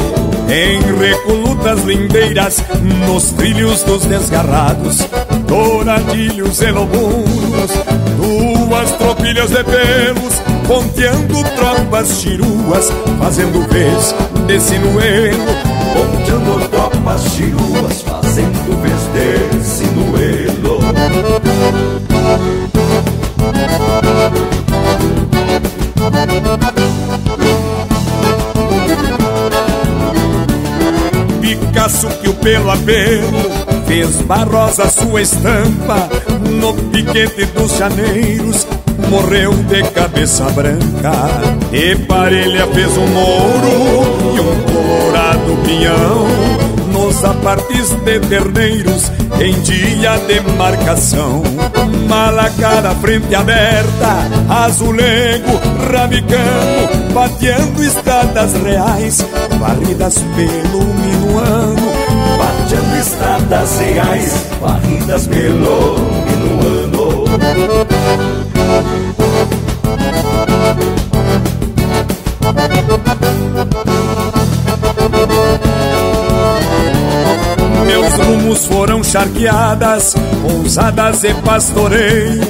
em 0.49 0.80
recolutas 0.98 1.84
lindeiras, 1.84 2.64
nos 3.07 3.32
trilhos 3.32 3.84
dos 3.84 4.06
desgarrados, 4.06 4.99
douradilhos 5.45 6.61
e 6.61 6.72
lobunos, 6.72 7.72
duas 8.15 8.91
tropilhas 8.94 9.49
de 9.49 9.64
pelos, 9.64 10.34
ponteando 10.68 11.44
tropas 11.56 12.19
chiruas, 12.19 12.90
fazendo 13.19 13.68
vez 13.68 14.15
de 14.48 14.60
sinuelo, 14.60 15.45
ponteando 15.94 16.69
tropas 16.69 17.22
chiruas, 17.34 18.02
fazendo 18.02 18.82
vez 18.82 19.02
de 19.14 19.64
sinuelo. 19.65 20.80
Picasso 31.88 32.09
que 32.19 32.27
o 32.27 32.34
pelo 32.34 32.69
a 32.69 32.76
pelo 32.76 33.31
fez 33.85 34.22
barrosa 34.23 34.89
sua 34.89 35.22
estampa 35.22 36.09
no 36.59 36.73
piquete 36.73 37.45
dos 37.45 37.77
janeiros 37.77 38.68
morreu 39.09 39.53
de 39.53 39.84
cabeça 39.91 40.43
branca. 40.49 41.14
E 41.72 41.95
parelha 41.95 42.68
fez 42.68 42.97
um 42.97 43.07
mouro 43.07 44.35
e 44.35 44.39
um 44.41 44.61
colorado 44.64 45.57
pinhão 45.64 46.27
nos 46.91 47.23
apartes 47.23 47.91
de 48.03 48.19
terneiros 48.19 49.09
em 49.39 49.53
dia 49.61 50.18
de 50.27 50.41
marcação. 50.57 51.41
Malacara 52.09 52.93
frente 52.95 53.34
aberta, 53.34 54.27
azulego, 54.49 55.57
rabicano, 55.89 57.14
bateando 57.14 57.81
estradas 57.81 58.51
reais, 58.61 59.26
varridas 59.57 60.15
pelo. 60.35 61.07
Bateando 62.68 62.95
estradas 62.98 63.80
reais, 63.80 64.45
varridas 64.60 65.26
pelo 65.27 65.95
minuano. 66.26 67.23
Meus 77.85 78.14
rumos 78.15 78.65
foram 78.65 79.02
charqueadas, 79.02 80.14
pousadas 80.41 81.23
e 81.23 81.34
pastoreio, 81.35 82.41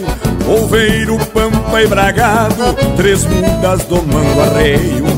Oveiro, 0.48 1.20
pampa 1.32 1.84
e 1.84 1.88
bragado, 1.88 2.74
três 2.96 3.24
mudas 3.24 3.84
domando 3.84 4.42
arreio. 4.42 5.17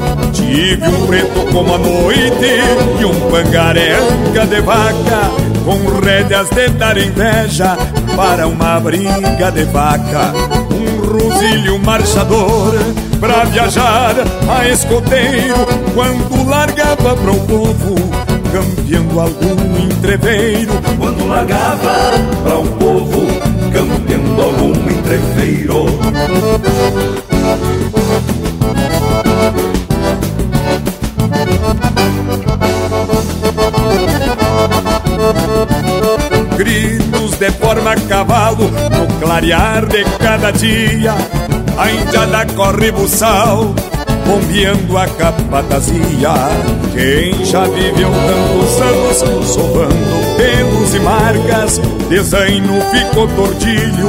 Tive 0.49 0.87
um 0.87 1.05
preto 1.05 1.53
como 1.53 1.75
a 1.75 1.77
noite 1.77 2.59
e 2.99 3.05
um 3.05 3.19
pangarenca 3.29 4.47
de 4.47 4.61
vaca, 4.61 5.31
com 5.63 5.99
rédeas 6.03 6.49
de 6.49 6.69
dar 6.69 6.97
inveja 6.97 7.77
para 8.15 8.47
uma 8.47 8.79
briga 8.79 9.51
de 9.51 9.63
vaca. 9.65 10.33
Um 10.73 11.05
rosilho 11.05 11.77
marchador 11.77 12.73
pra 13.19 13.43
viajar 13.43 14.15
a 14.49 14.67
escoteiro, 14.67 15.67
quando 15.93 16.49
largava 16.49 17.15
para 17.15 17.31
o 17.31 17.39
povo 17.45 17.95
campeando 18.51 19.19
algum 19.19 19.83
entreveiro 19.85 20.73
quando 20.97 21.27
largava 21.27 22.11
para 22.43 22.57
o 22.57 22.65
povo 22.65 23.27
campeando 23.71 24.41
algum 24.41 24.73
entreveiro 24.89 25.85
de 37.39 37.51
forma 37.51 37.95
cavalo 38.09 38.69
no 38.69 39.19
clarear 39.19 39.85
de 39.85 40.03
cada 40.19 40.51
dia 40.51 41.15
a 41.77 41.89
indiada 41.89 42.45
corre 42.53 42.91
buçal 42.91 43.73
bombeando 44.29 44.97
a 44.97 45.07
capatazia. 45.07 46.33
Quem 46.93 47.45
já 47.45 47.63
viveu 47.63 48.11
tantos 48.11 49.25
anos, 49.25 49.47
sovando 49.47 50.37
pelos 50.37 50.93
e 50.93 50.99
marcas, 50.99 51.77
desenho 52.09 52.79
ficou 52.91 53.27
tordilho, 53.29 54.07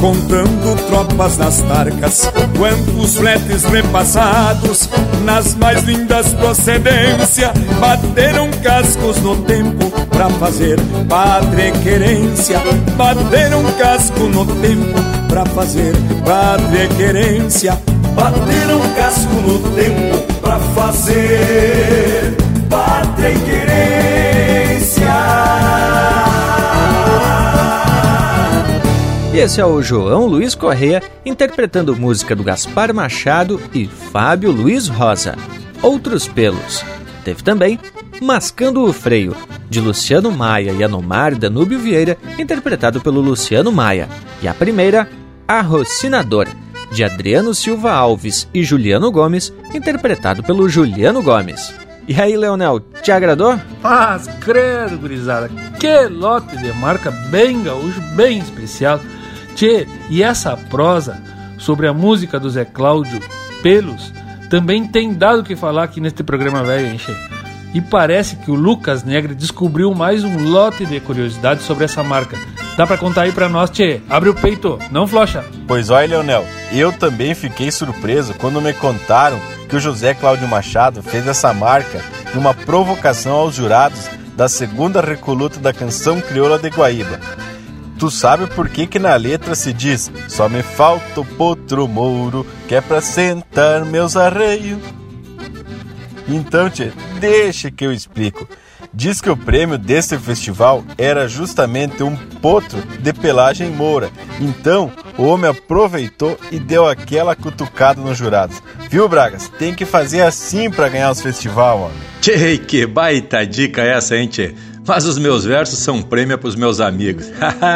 contando 0.00 0.76
tropas 0.86 1.36
nas 1.36 1.60
tarcas. 1.62 2.30
Quantos 2.56 3.16
fletes 3.16 3.64
repassados, 3.64 4.88
nas 5.24 5.54
mais 5.54 5.82
lindas 5.84 6.32
procedência, 6.34 7.52
bateram 7.80 8.50
cascos 8.62 9.18
no 9.18 9.36
tempo 9.42 9.90
pra 10.08 10.28
fazer 10.30 10.78
padre 11.08 11.72
querência. 11.82 12.60
Bateram 12.96 13.64
casco 13.78 14.20
no 14.20 14.46
tempo 14.46 14.98
pra 15.28 15.44
fazer 15.46 15.94
padre 16.24 16.88
querência 16.96 17.78
bateram 18.18 18.80
casco 18.96 19.34
no 19.34 19.58
tempo 19.76 20.18
pra 20.40 20.58
fazer 20.58 22.36
pátria 22.68 23.30
e 23.30 23.38
querência. 23.40 25.37
Esse 29.38 29.60
é 29.60 29.64
o 29.64 29.80
João 29.80 30.26
Luiz 30.26 30.56
Correia 30.56 31.00
interpretando 31.24 31.94
música 31.94 32.34
do 32.34 32.42
Gaspar 32.42 32.92
Machado 32.92 33.60
e 33.72 33.86
Fábio 33.86 34.50
Luiz 34.50 34.88
Rosa. 34.88 35.36
Outros 35.80 36.26
pelos. 36.26 36.84
Teve 37.22 37.44
também 37.44 37.78
Mascando 38.20 38.82
o 38.82 38.92
Freio, 38.92 39.36
de 39.70 39.80
Luciano 39.80 40.32
Maia 40.32 40.72
e 40.72 40.82
Anomar 40.82 41.36
Danúbio 41.36 41.78
Vieira, 41.78 42.18
interpretado 42.36 43.00
pelo 43.00 43.20
Luciano 43.20 43.70
Maia. 43.70 44.08
E 44.42 44.48
a 44.48 44.54
primeira, 44.54 45.08
Arrocinador 45.46 46.48
de 46.90 47.04
Adriano 47.04 47.54
Silva 47.54 47.92
Alves 47.92 48.48
e 48.52 48.64
Juliano 48.64 49.12
Gomes, 49.12 49.52
interpretado 49.72 50.42
pelo 50.42 50.68
Juliano 50.68 51.22
Gomes. 51.22 51.72
E 52.08 52.20
aí, 52.20 52.36
Leonel, 52.36 52.80
te 53.02 53.12
agradou? 53.12 53.56
Mas, 53.82 54.26
credo, 54.40 54.98
gurizada, 54.98 55.48
que 55.78 56.08
lote 56.08 56.56
de 56.56 56.72
marca 56.72 57.12
bem 57.30 57.62
gaúcho, 57.62 58.00
bem 58.16 58.38
especial. 58.38 58.98
Tchê, 59.58 59.88
e 60.08 60.22
essa 60.22 60.56
prosa 60.56 61.20
sobre 61.58 61.88
a 61.88 61.92
música 61.92 62.38
do 62.38 62.48
Zé 62.48 62.64
Cláudio 62.64 63.20
Pelos 63.60 64.12
também 64.48 64.86
tem 64.86 65.12
dado 65.12 65.40
o 65.40 65.42
que 65.42 65.56
falar 65.56 65.82
aqui 65.82 66.00
neste 66.00 66.22
programa 66.22 66.62
velho, 66.62 66.86
hein, 66.86 66.96
Che? 66.96 67.12
E 67.74 67.80
parece 67.80 68.36
que 68.36 68.52
o 68.52 68.54
Lucas 68.54 69.02
Negre 69.02 69.34
descobriu 69.34 69.92
mais 69.92 70.22
um 70.22 70.48
lote 70.48 70.86
de 70.86 71.00
curiosidades 71.00 71.64
sobre 71.64 71.86
essa 71.86 72.04
marca. 72.04 72.38
Dá 72.76 72.86
pra 72.86 72.96
contar 72.96 73.22
aí 73.22 73.32
pra 73.32 73.48
nós, 73.48 73.68
Tchê? 73.70 74.00
Abre 74.08 74.28
o 74.28 74.34
peito, 74.34 74.78
não 74.92 75.08
flocha. 75.08 75.44
Pois 75.66 75.90
olha, 75.90 76.06
Leonel, 76.06 76.46
eu 76.72 76.92
também 76.92 77.34
fiquei 77.34 77.72
surpreso 77.72 78.34
quando 78.34 78.62
me 78.62 78.72
contaram 78.72 79.40
que 79.68 79.74
o 79.74 79.80
José 79.80 80.14
Cláudio 80.14 80.46
Machado 80.46 81.02
fez 81.02 81.26
essa 81.26 81.52
marca 81.52 82.00
numa 82.32 82.54
provocação 82.54 83.32
aos 83.32 83.56
jurados 83.56 84.08
da 84.36 84.48
segunda 84.48 85.00
recoluta 85.00 85.58
da 85.58 85.72
canção 85.72 86.20
crioula 86.20 86.60
de 86.60 86.68
Guaíba. 86.68 87.18
Tu 87.98 88.10
sabe 88.10 88.46
por 88.46 88.68
que 88.68 88.86
que 88.86 88.98
na 88.98 89.16
letra 89.16 89.54
se 89.56 89.72
diz 89.72 90.10
Só 90.28 90.48
me 90.48 90.62
falta 90.62 91.20
o 91.20 91.24
potro 91.24 91.88
mouro 91.88 92.46
que 92.68 92.74
é 92.74 92.80
pra 92.80 93.00
sentar 93.00 93.84
meus 93.84 94.16
arreios? 94.16 94.78
Então, 96.28 96.68
tchê, 96.68 96.92
deixa 97.18 97.70
que 97.70 97.86
eu 97.86 97.92
explico. 97.92 98.46
Diz 98.92 99.20
que 99.20 99.30
o 99.30 99.36
prêmio 99.36 99.78
desse 99.78 100.18
festival 100.18 100.84
era 100.98 101.26
justamente 101.26 102.02
um 102.02 102.14
potro 102.16 102.80
de 103.00 103.12
pelagem 103.12 103.70
moura. 103.70 104.10
Então, 104.40 104.92
o 105.16 105.24
homem 105.24 105.50
aproveitou 105.50 106.38
e 106.50 106.58
deu 106.58 106.86
aquela 106.86 107.34
cutucada 107.34 108.00
nos 108.00 108.18
jurados. 108.18 108.62
Viu, 108.90 109.08
Bragas? 109.08 109.48
Tem 109.58 109.74
que 109.74 109.84
fazer 109.84 110.20
assim 110.20 110.70
para 110.70 110.88
ganhar 110.88 111.10
os 111.10 111.22
festival, 111.22 111.80
homem. 111.80 111.96
Tchê, 112.20 112.58
que 112.58 112.86
baita 112.86 113.46
dica 113.46 113.82
essa, 113.82 114.16
hein, 114.16 114.28
tchê? 114.28 114.54
Mas 114.88 115.04
os 115.04 115.18
meus 115.18 115.44
versos 115.44 115.78
são 115.78 116.00
prêmio 116.00 116.38
para 116.38 116.48
os 116.48 116.56
meus 116.56 116.80
amigos. 116.80 117.26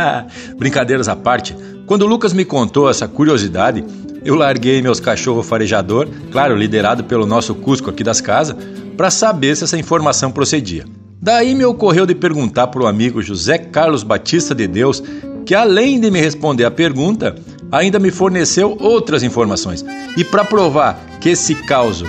Brincadeiras 0.56 1.09
à 1.09 1.14
parte, 1.14 1.55
quando 1.84 2.02
o 2.02 2.06
Lucas 2.06 2.32
me 2.32 2.43
contou 2.43 2.89
essa 2.89 3.06
curiosidade, 3.06 3.84
eu 4.24 4.34
larguei 4.34 4.80
meus 4.80 4.98
cachorro 4.98 5.43
farejador, 5.43 6.09
claro, 6.30 6.56
liderado 6.56 7.05
pelo 7.05 7.26
nosso 7.26 7.55
Cusco 7.55 7.90
aqui 7.90 8.02
das 8.02 8.22
casas, 8.22 8.56
para 8.97 9.10
saber 9.10 9.55
se 9.55 9.64
essa 9.64 9.78
informação 9.78 10.32
procedia. 10.32 10.86
Daí 11.20 11.55
me 11.55 11.66
ocorreu 11.66 12.06
de 12.06 12.14
perguntar 12.14 12.68
para 12.68 12.82
o 12.82 12.86
amigo 12.86 13.20
José 13.20 13.59
Carlos 13.59 14.02
Batista 14.02 14.55
de 14.55 14.66
Deus, 14.66 15.02
que 15.44 15.55
além 15.55 16.01
de 16.01 16.10
me 16.10 16.18
responder 16.18 16.64
a 16.64 16.70
pergunta, 16.70 17.34
ainda 17.70 17.98
me 17.98 18.10
forneceu 18.10 18.76
outras 18.80 19.22
informações. 19.22 19.84
E 20.16 20.24
para 20.24 20.44
provar 20.44 20.98
que 21.20 21.28
esse 21.28 21.55
caos 21.55 22.02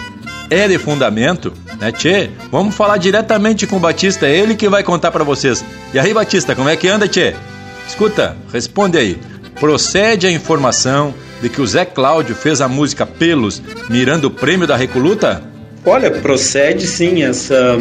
é 0.54 0.68
de 0.68 0.78
fundamento, 0.78 1.54
né, 1.80 1.92
Tchê? 1.92 2.30
Vamos 2.52 2.76
falar 2.76 2.98
diretamente 2.98 3.66
com 3.66 3.78
o 3.78 3.80
Batista, 3.80 4.28
é 4.28 4.38
ele 4.38 4.56
que 4.56 4.70
vai 4.70 4.84
contar 4.84 5.12
para 5.12 5.24
vocês. 5.24 5.64
E 5.94 6.00
aí, 6.00 6.14
Batista, 6.14 6.56
como 6.56 6.70
é 6.70 6.76
que 6.76 6.88
anda, 6.88 7.08
Tchê? 7.08 7.34
Escuta, 7.88 8.38
responde 8.52 8.98
aí. 8.98 9.20
Procede 9.60 10.28
a 10.28 10.32
informação 10.32 11.14
de 11.42 11.50
que 11.50 11.62
o 11.62 11.68
Zé 11.68 11.86
Cláudio 11.86 12.36
fez 12.36 12.62
a 12.62 12.68
música 12.68 13.06
Pelos 13.06 13.62
mirando 13.90 14.26
o 14.26 14.32
prêmio 14.32 14.66
da 14.66 14.76
Recoluta? 14.76 15.44
Olha, 15.86 16.10
procede 16.10 16.88
sim 16.88 17.24
essa 17.24 17.78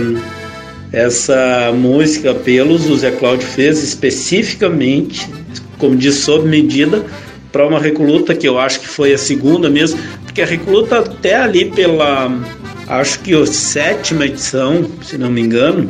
essa 0.92 1.72
música 1.72 2.34
Pelos 2.34 2.88
o 2.90 2.96
Zé 2.96 3.12
Cláudio 3.12 3.46
fez 3.46 3.82
especificamente, 3.82 5.26
como 5.78 5.96
diz, 5.96 6.16
sob 6.16 6.46
medida 6.46 7.04
para 7.50 7.66
uma 7.66 7.78
recoluta 7.78 8.34
que 8.34 8.48
eu 8.48 8.58
acho 8.58 8.80
que 8.80 8.88
foi 8.88 9.12
a 9.12 9.18
segunda 9.18 9.70
mesmo, 9.70 9.98
porque 10.24 10.42
a 10.42 10.46
recoluta 10.46 10.98
até 10.98 11.36
ali 11.36 11.66
pela 11.66 12.30
acho 12.88 13.20
que 13.20 13.34
a 13.34 13.46
sétima 13.46 14.26
edição, 14.26 14.84
se 15.02 15.16
não 15.16 15.30
me 15.30 15.40
engano, 15.40 15.88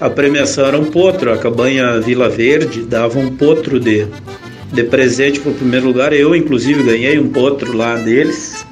a 0.00 0.10
premiação 0.10 0.66
era 0.66 0.78
um 0.78 0.86
potro, 0.86 1.32
a 1.32 1.38
cabanha 1.38 2.00
Vila 2.00 2.28
Verde 2.28 2.82
dava 2.82 3.18
um 3.18 3.36
potro 3.36 3.78
de 3.80 4.06
de 4.74 4.82
presente 4.82 5.40
para 5.40 5.52
o 5.52 5.54
primeiro 5.54 5.86
lugar. 5.86 6.12
Eu, 6.12 6.34
inclusive, 6.34 6.82
ganhei 6.82 7.18
um 7.18 7.28
potro 7.28 7.76
lá 7.76 7.94
deles. 7.94 8.66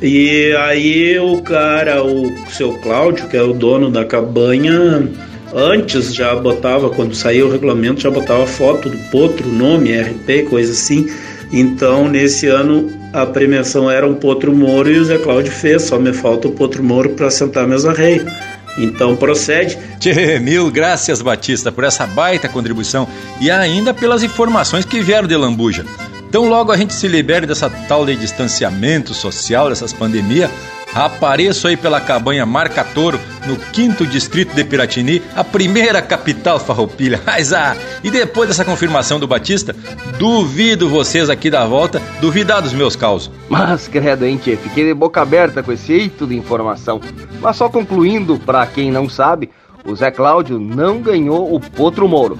E 0.00 0.54
aí 0.60 1.18
o 1.18 1.40
cara, 1.42 2.04
o 2.04 2.32
seu 2.50 2.74
Cláudio, 2.74 3.26
que 3.28 3.36
é 3.36 3.42
o 3.42 3.52
dono 3.52 3.90
da 3.90 4.04
cabanha, 4.04 5.08
antes 5.52 6.14
já 6.14 6.36
botava, 6.36 6.90
quando 6.90 7.16
saiu 7.16 7.48
o 7.48 7.50
regulamento, 7.50 8.00
já 8.00 8.10
botava 8.10 8.46
foto 8.46 8.88
do 8.88 8.98
potro, 9.10 9.48
nome, 9.48 9.98
RP, 9.98 10.48
coisa 10.48 10.72
assim. 10.72 11.08
Então, 11.50 12.06
nesse 12.08 12.46
ano, 12.46 12.92
a 13.12 13.26
premiação 13.26 13.90
era 13.90 14.06
um 14.06 14.14
potro 14.14 14.54
moro 14.54 14.90
e 14.90 14.98
o 14.98 15.04
Zé 15.04 15.18
Cláudio 15.18 15.52
fez, 15.52 15.82
só 15.82 15.98
me 15.98 16.12
falta 16.12 16.48
o 16.48 16.52
potro 16.52 16.82
moro 16.82 17.10
para 17.10 17.30
sentar 17.30 17.66
meus 17.66 17.84
arreios. 17.84 18.30
Então 18.76 19.16
procede. 19.16 19.76
Tchê, 19.98 20.38
mil 20.38 20.70
graças, 20.70 21.20
Batista, 21.20 21.72
por 21.72 21.84
essa 21.84 22.06
baita 22.06 22.48
contribuição 22.48 23.08
e 23.40 23.50
ainda 23.50 23.92
pelas 23.92 24.22
informações 24.22 24.84
que 24.84 25.00
vieram 25.00 25.26
de 25.26 25.36
Lambuja. 25.36 25.84
Então, 26.28 26.46
logo 26.46 26.70
a 26.70 26.76
gente 26.76 26.92
se 26.92 27.08
libere 27.08 27.46
dessa 27.46 27.70
tal 27.70 28.04
de 28.04 28.14
distanciamento 28.14 29.14
social, 29.14 29.70
dessas 29.70 29.94
pandemias, 29.94 30.50
Apareço 30.98 31.68
aí 31.68 31.76
pela 31.76 32.00
cabanha 32.00 32.44
Marca 32.44 32.82
Toro, 32.82 33.20
no 33.46 33.54
quinto 33.56 34.04
distrito 34.04 34.52
de 34.52 34.64
Piratini, 34.64 35.22
a 35.36 35.44
primeira 35.44 36.02
capital 36.02 36.58
farroupilha. 36.58 37.20
Mas 37.24 37.52
ah, 37.52 37.76
e 38.02 38.10
depois 38.10 38.48
dessa 38.48 38.64
confirmação 38.64 39.20
do 39.20 39.28
Batista, 39.28 39.76
duvido 40.18 40.88
vocês 40.88 41.30
aqui 41.30 41.50
da 41.50 41.64
volta, 41.64 42.02
duvidar 42.20 42.60
dos 42.60 42.72
meus 42.72 42.96
causos. 42.96 43.30
Mas 43.48 43.86
credo, 43.86 44.26
hein, 44.26 44.40
tchê, 44.42 44.56
fiquei 44.56 44.86
de 44.86 44.92
boca 44.92 45.22
aberta 45.22 45.62
com 45.62 45.70
esse 45.70 45.92
eito 45.92 46.26
de 46.26 46.36
informação. 46.36 47.00
Mas 47.40 47.54
só 47.54 47.68
concluindo, 47.68 48.36
para 48.36 48.66
quem 48.66 48.90
não 48.90 49.08
sabe, 49.08 49.50
o 49.84 49.94
Zé 49.94 50.10
Cláudio 50.10 50.58
não 50.58 51.00
ganhou 51.00 51.54
o 51.54 51.60
Potro 51.60 52.08
Moro, 52.08 52.36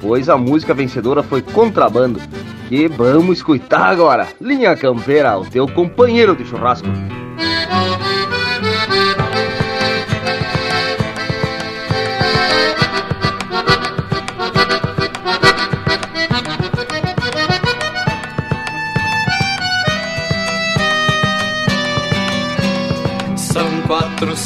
pois 0.00 0.30
a 0.30 0.38
música 0.38 0.72
vencedora 0.72 1.22
foi 1.22 1.42
Contrabando. 1.42 2.18
Que 2.70 2.88
vamos 2.88 3.36
escutar 3.36 3.90
agora. 3.90 4.28
Linha 4.40 4.74
Campeira, 4.74 5.38
o 5.38 5.44
teu 5.44 5.68
companheiro 5.68 6.34
de 6.34 6.46
churrasco. 6.46 6.88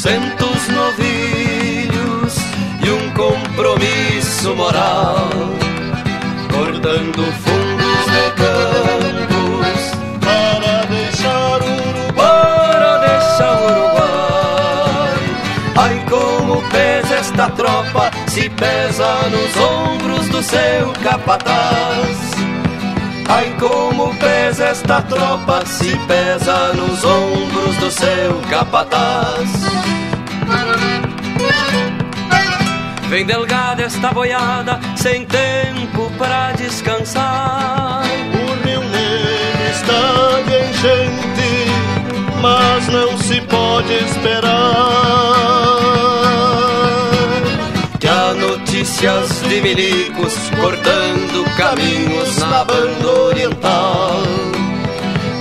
Quatrocentos 0.03 0.67
novilhos 0.67 2.35
e 2.85 2.89
um 2.91 3.09
compromisso 3.11 4.53
moral, 4.53 5.29
cortando 6.51 7.23
fundos 7.43 8.05
de 8.11 8.31
campos 8.35 9.79
para 10.19 10.83
deixar 10.87 11.61
Uruguai, 11.61 12.13
para 12.17 12.97
deixar 12.97 13.57
Uruguai. 13.63 15.13
Ai 15.77 16.05
como 16.09 16.61
pesa 16.69 17.15
esta 17.15 17.49
tropa, 17.51 18.11
se 18.27 18.49
pesa 18.49 19.29
nos 19.29 19.55
ombros 19.55 20.27
do 20.27 20.43
seu 20.43 20.91
capataz. 21.01 22.52
Ai 23.27 23.55
como 23.59 24.13
pesa 24.15 24.65
esta 24.65 25.01
tropa, 25.01 25.65
se 25.65 25.95
pesa 26.07 26.73
nos 26.73 27.03
ombros 27.03 27.75
do 27.77 27.91
seu 27.91 28.41
capataz. 28.49 29.49
Vem 33.09 33.25
delgada 33.25 33.83
esta 33.83 34.11
boiada, 34.11 34.79
sem 34.95 35.25
tempo 35.25 36.11
pra 36.17 36.51
descansar. 36.53 38.03
O 38.33 38.67
Rio 38.67 38.81
Negro 38.81 39.29
está 39.71 40.41
de 40.47 40.57
enchente, 40.69 41.67
mas 42.41 42.87
não 42.87 43.17
se 43.17 43.39
pode 43.41 43.93
esperar. 43.93 44.53
Notícias 48.83 49.41
de 49.47 49.61
milicos 49.61 50.33
cortando 50.59 51.45
caminhos 51.55 52.37
na 52.39 52.65
banda 52.65 53.11
oriental. 53.29 54.23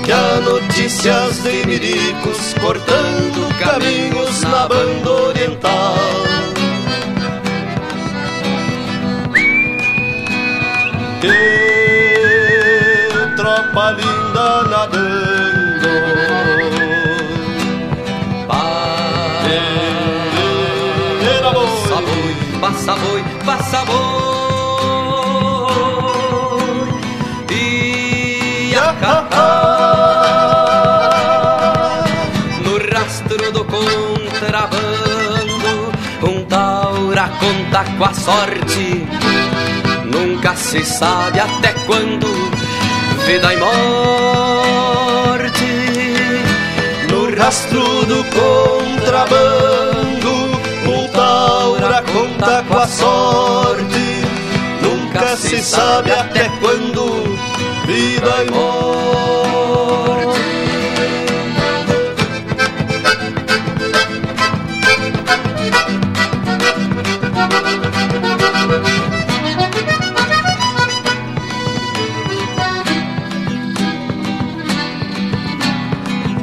Que 0.05 0.13
há 0.13 0.41
notícias 0.43 1.43
de 1.43 1.67
milicos 1.67 2.55
cortando 2.61 3.49
caminhos 3.59 4.43
na 4.43 4.69
banda 4.69 5.11
oriental. 5.11 5.97
Que 11.21 13.09
tropa 13.35 13.93
passa 22.83 22.97
boi, 22.97 23.23
passa 23.45 23.85
boi. 23.85 24.03
E 27.51 28.75
a 28.75 28.93
No 32.65 32.79
rastro 32.93 33.53
do 33.53 33.65
contrabando, 33.65 34.83
um 36.25 36.45
taura 36.47 37.31
conta 37.39 37.85
com 37.97 38.05
a 38.05 38.13
sorte. 38.15 39.07
Nunca 40.05 40.57
se 40.57 40.85
sabe 40.85 41.39
até 41.39 41.73
quando 41.87 42.27
vida 43.27 43.55
e 43.55 43.59
morte. 43.59 44.83
No 47.09 47.33
rastro 47.37 48.05
do 48.07 48.25
contrabando, 48.25 50.02
conta 52.13 52.63
com 52.69 52.79
a 52.79 52.87
sorte. 52.87 54.23
Nunca 54.83 55.37
se 55.37 55.63
sabe 55.63 56.11
até 56.11 56.49
quando 56.61 57.37
vida 57.87 58.45
e 58.47 58.51
morte. 58.51 59.83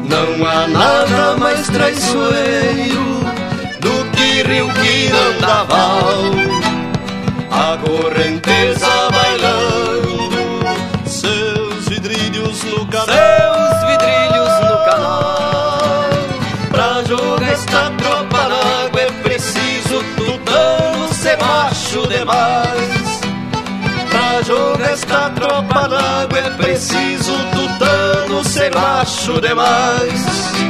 Não 0.09 0.47
há 0.47 0.67
nada 0.67 1.37
mais 1.37 1.67
traiçoeiro 1.67 3.18
do 4.39 4.43
que 4.43 4.43
rio 4.43 4.69
Quirandaval. 4.69 6.31
A 7.51 7.77
correnteza 7.77 8.87
bailando, 9.11 10.29
seus 11.05 11.87
vidrilhos 11.87 12.63
no 12.63 12.85
canal. 12.87 13.07
Seus 13.07 13.89
vidrilhos 13.89 14.53
no 14.61 14.77
canal. 14.85 16.09
Pra 16.69 17.03
jogar 17.03 17.51
esta 17.51 17.91
tropa 17.97 18.49
na 18.49 18.85
água 18.85 19.01
é 19.01 19.11
preciso 19.23 20.03
tutano 20.15 21.13
ser 21.13 21.37
macho 21.37 22.07
demais. 22.07 23.21
Pra 24.09 24.41
jogar 24.43 24.91
esta 24.91 25.29
tropa 25.31 25.87
na 25.87 26.21
água 26.21 26.39
é 26.39 26.49
preciso 26.51 27.33
tutano 27.51 28.43
ser 28.43 28.73
macho 28.73 29.41
demais. 29.41 30.68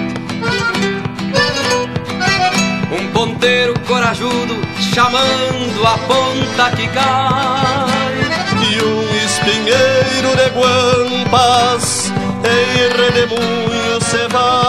Ponteiro 3.39 3.73
corajudo 3.87 4.59
chamando 4.93 5.87
a 5.87 5.97
ponta 5.99 6.75
que 6.75 6.87
cai. 6.89 8.19
E 8.69 8.83
um 8.83 9.15
espinheiro 9.25 10.35
de 10.35 10.49
guampas 10.49 12.11
em 12.43 12.89
redemoinho 13.01 14.01
se 14.01 14.27
vai. 14.27 14.59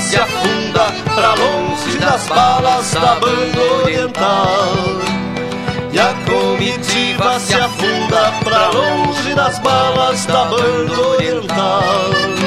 se 0.00 0.16
afunda 0.16 0.86
pra 1.14 1.34
longe 1.34 1.98
das 1.98 2.26
balas 2.26 2.92
da 2.94 3.14
banda 3.16 3.60
oriental. 3.82 4.74
E 5.92 5.98
a 5.98 6.14
comitiva 6.24 7.38
se 7.38 7.54
afunda 7.54 8.32
pra 8.42 8.70
longe 8.70 9.34
das 9.34 9.58
balas 9.58 10.24
da 10.24 10.44
banda 10.46 11.00
oriental. 11.00 12.39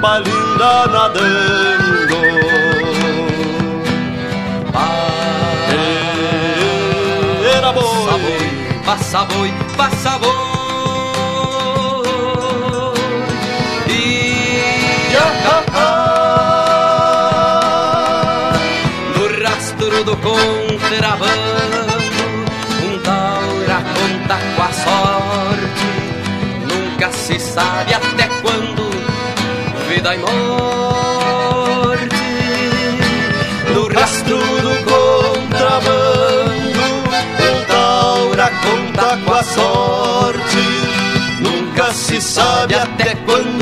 Tropa 0.00 0.18
linda 0.20 0.86
nadando. 0.86 2.16
Era 7.54 7.72
boi, 7.72 8.80
passa 8.86 9.24
boi, 9.26 9.52
passa 9.76 10.18
boi. 10.18 10.30
E 13.88 15.12
no 19.14 19.24
rastro 19.44 20.04
do 20.04 20.16
contrabando, 20.16 21.30
um 22.84 22.98
taura 23.00 23.82
conta 23.94 24.36
com 24.56 24.62
a 24.62 24.72
sorte. 24.72 25.88
Nunca 26.66 27.12
se 27.12 27.38
sabe 27.38 27.92
até 27.92 28.29
vida 30.10 30.14
e 30.14 30.18
morte. 30.18 32.00
No 33.74 33.86
rastro 33.88 34.38
do 34.38 34.74
contrabando, 34.90 36.80
um 37.40 37.64
taura 37.66 38.50
conta 38.62 39.18
com 39.24 39.34
a 39.34 39.42
sorte. 39.42 40.62
Nunca 41.40 41.92
se 41.92 42.20
sabe 42.20 42.74
até 42.74 43.14
quando 43.26 43.59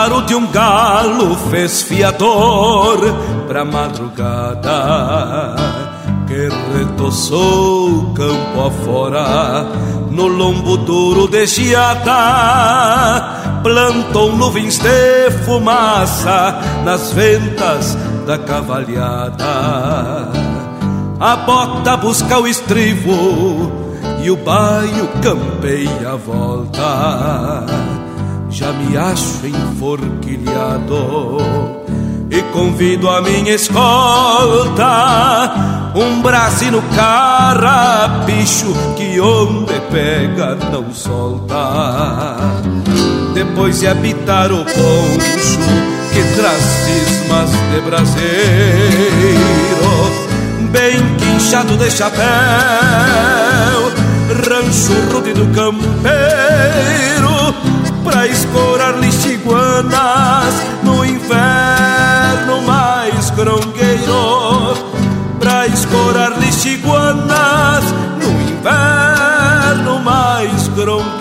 claro 0.00 0.22
de 0.22 0.34
um 0.34 0.46
galo 0.46 1.36
fez 1.50 1.82
fiador 1.82 2.98
pra 3.46 3.66
madrugada 3.66 5.54
que 6.26 6.48
retoçou 6.74 8.14
campo 8.14 8.62
afora 8.66 9.66
no 10.10 10.26
lombo 10.26 10.78
duro 10.78 11.28
de 11.28 11.44
geada 11.46 12.10
plantou 13.62 14.34
nuvens 14.34 14.78
de 14.78 15.30
fumaça 15.44 16.58
nas 16.82 17.12
ventas 17.12 17.94
da 18.26 18.38
cavalhada. 18.38 19.44
A 21.20 21.36
bota 21.36 21.98
busca 21.98 22.38
o 22.38 22.46
estribo 22.46 23.70
e 24.22 24.30
o 24.30 24.36
baio 24.38 25.08
campeia 25.22 26.12
a 26.12 26.16
volta 26.16 27.89
já 28.50 28.72
me 28.72 28.96
acho 28.96 29.46
enforquilhado 29.46 31.38
e 32.30 32.42
convido 32.52 33.08
a 33.08 33.22
minha 33.22 33.54
escolta 33.54 34.82
um 35.94 36.20
brasino 36.20 36.82
carrapicho 36.94 38.74
que 38.96 39.20
onde 39.20 39.80
pega 39.90 40.56
não 40.70 40.92
solta. 40.92 42.36
Depois 43.34 43.80
de 43.80 43.86
habitar 43.86 44.52
o 44.52 44.64
poncho 44.64 45.60
que 46.12 46.22
traz 46.36 46.62
cismas 46.62 47.50
de 47.50 47.80
braseiro 47.80 48.30
bem 50.70 50.98
quinchado 51.16 51.76
de 51.76 51.90
chapéu 51.90 52.20
rancho 54.48 54.92
rude 55.12 55.32
do 55.32 55.46
campeiro 55.48 55.80
pra 58.04 58.26
escorar 58.26 58.98
lixiguanas 58.98 60.54
no 60.82 61.04
inferno 61.04 62.62
mais 62.66 63.30
grongueiro. 63.30 64.74
Pra 65.38 65.66
escorar 65.66 66.38
lixiguanas 66.38 67.84
no 68.22 68.30
inverno 68.42 69.98
mais 70.00 70.68
grongueiro. 70.68 71.19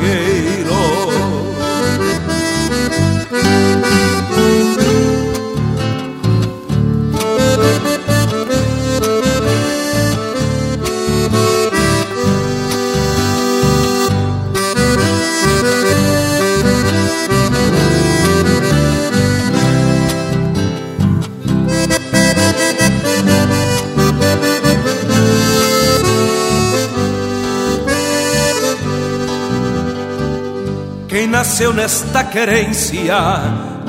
Nasceu 31.40 31.72
nesta 31.72 32.22
querência 32.22 33.16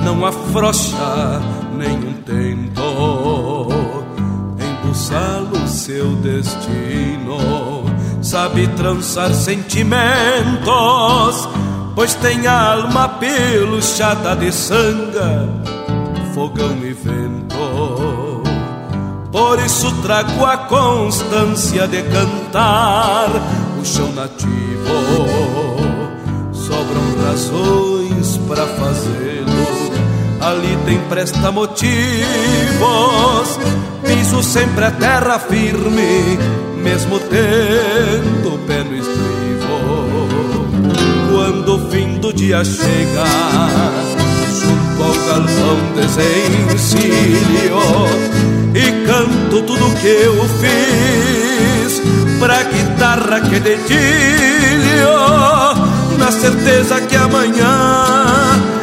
não 0.04 0.24
afrouxa 0.24 1.42
nenhum 1.76 2.12
tento 2.22 2.80
embuçá-lo 4.56 5.66
seu 5.66 6.14
destino. 6.16 7.90
Sabe 8.22 8.68
trançar 8.68 9.34
sentimentos, 9.34 9.98
pois 11.96 12.14
tem 12.14 12.46
alma 12.46 13.08
peluchada 13.08 14.36
de 14.36 14.52
sanga, 14.52 15.48
fogão 16.32 16.78
e 16.84 16.92
vento. 16.92 18.44
Por 19.32 19.58
isso 19.58 19.90
trago 20.02 20.44
a 20.44 20.56
constância 20.56 21.88
de 21.88 22.00
cantar 22.02 23.28
o 23.80 23.84
chão 23.84 24.12
nativo 24.12 24.59
razões 27.40 28.36
para 28.46 28.66
fazê-lo. 28.66 29.90
Ali 30.40 30.76
tem 30.84 30.98
presta 31.08 31.50
motivos, 31.52 31.88
piso 34.06 34.42
sempre 34.42 34.84
a 34.84 34.90
terra 34.90 35.38
firme, 35.38 36.38
mesmo 36.82 37.18
tendo 37.20 38.54
o 38.54 38.58
pé 38.66 38.82
no 38.82 38.96
estribo. 38.96 40.28
Quando 41.32 41.76
o 41.76 41.90
fim 41.90 42.18
do 42.18 42.32
dia 42.32 42.64
chega, 42.64 43.24
junto 44.60 45.02
ao 45.02 45.14
galpão 45.26 45.78
desencilho 45.94 47.00
e 48.74 49.06
canto 49.06 49.62
tudo 49.62 49.94
que 50.00 50.08
eu 50.08 50.48
fiz 50.58 52.02
pra 52.38 52.62
guitarra 52.62 53.40
que 53.40 53.60
dedilho 53.60 55.49
na 56.30 56.36
certeza 56.36 57.00
que 57.00 57.16
amanhã 57.16 57.66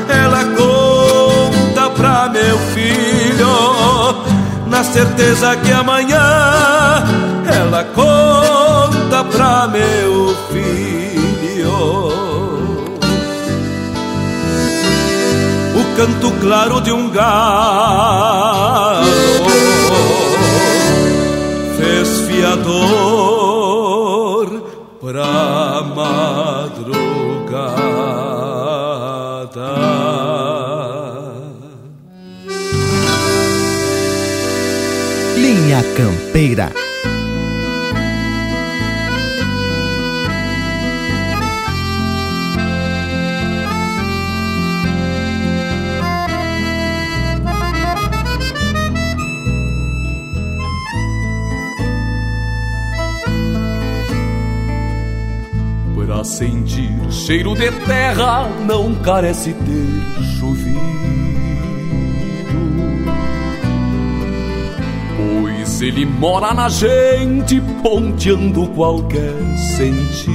ela 0.09 0.43
conta 0.57 1.89
pra 1.91 2.27
meu 2.27 2.57
filho. 2.73 3.47
Na 4.67 4.83
certeza 4.83 5.55
que 5.55 5.71
amanhã 5.71 6.19
ela 7.45 7.85
conta 7.95 9.23
pra 9.31 9.65
meu 9.69 10.35
filho. 10.51 11.71
O 15.73 15.95
canto 15.95 16.31
claro 16.41 16.81
de 16.81 16.91
um 16.91 17.09
galo 17.09 19.07
fez 21.79 22.09
fiador 22.27 23.16
Linha 35.37 35.83
Campeira. 35.95 36.71
Pra 55.93 56.23
sentir 56.23 56.89
cheiro 57.11 57.53
de 57.53 57.69
terra 57.85 58.49
não 58.65 58.95
carece 58.95 59.53
ter 59.53 60.35
chovido. 60.39 61.06
Pois 65.77 65.89
ele 65.89 66.07
mora 66.07 66.55
na 66.55 66.69
gente, 66.69 67.61
ponteando 67.83 68.65
qualquer 68.69 69.35
sentido. 69.75 70.33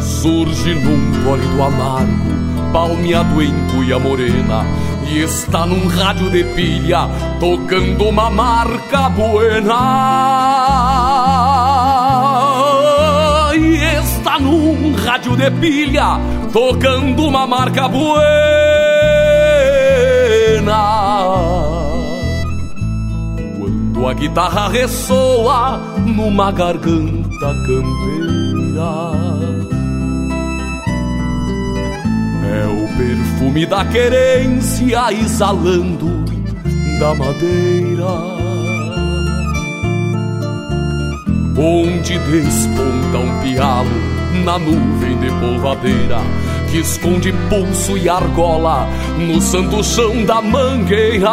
Surge 0.00 0.74
num 0.74 1.22
cólido 1.22 1.62
amargo, 1.62 2.72
palmeado 2.72 3.42
em 3.42 3.52
cuia 3.70 3.98
morena, 3.98 4.64
e 5.06 5.18
está 5.18 5.66
num 5.66 5.86
rádio 5.86 6.30
de 6.30 6.44
pilha, 6.44 7.10
tocando 7.38 8.08
uma 8.08 8.30
marca 8.30 9.10
buena. 9.10 9.74
E 13.54 13.98
está 13.98 14.38
num 14.38 14.94
rádio 14.94 15.36
de 15.36 15.50
pilha, 15.50 16.18
tocando 16.50 17.26
uma 17.26 17.46
marca 17.46 17.86
buena. 17.86 18.53
Quando 23.58 24.08
a 24.08 24.14
guitarra 24.14 24.68
ressoa 24.68 25.78
numa 26.06 26.50
garganta 26.50 27.54
campeira. 27.66 29.12
É 32.50 32.66
o 32.66 32.88
perfume 32.96 33.66
da 33.66 33.84
querência 33.84 35.12
exalando 35.12 36.24
da 36.98 37.14
madeira. 37.14 38.34
Onde 41.56 42.18
desponta 42.18 43.18
um 43.18 43.42
pialo 43.42 43.90
na 44.44 44.58
nuvem 44.58 45.18
de 45.18 45.30
polvadeira 45.40 46.43
que 46.74 46.80
esconde 46.80 47.32
pulso 47.48 47.96
e 47.96 48.08
argola 48.08 48.88
no 49.16 49.40
santo 49.40 49.84
chão 49.84 50.24
da 50.24 50.42
mangueira. 50.42 51.30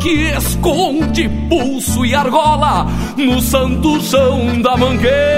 Que 0.00 0.30
esconde 0.38 1.28
pulso 1.50 2.06
e 2.06 2.14
argola 2.14 2.86
no 3.18 3.42
santo 3.42 4.00
chão 4.00 4.58
da 4.62 4.74
mangueira 4.74 5.36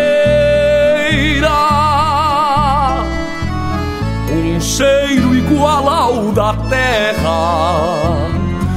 um 4.30 4.60
cheiro 4.60 5.34
igual 5.34 5.88
ao 5.88 6.30
da 6.30 6.54
terra. 6.68 8.28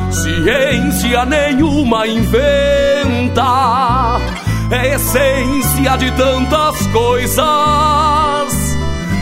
Ciência 0.10 1.26
nenhuma 1.26 2.08
inventa, 2.08 2.71
é 4.72 4.96
essência 4.96 5.98
de 5.98 6.12
tantas 6.12 6.88
coisas 6.88 7.44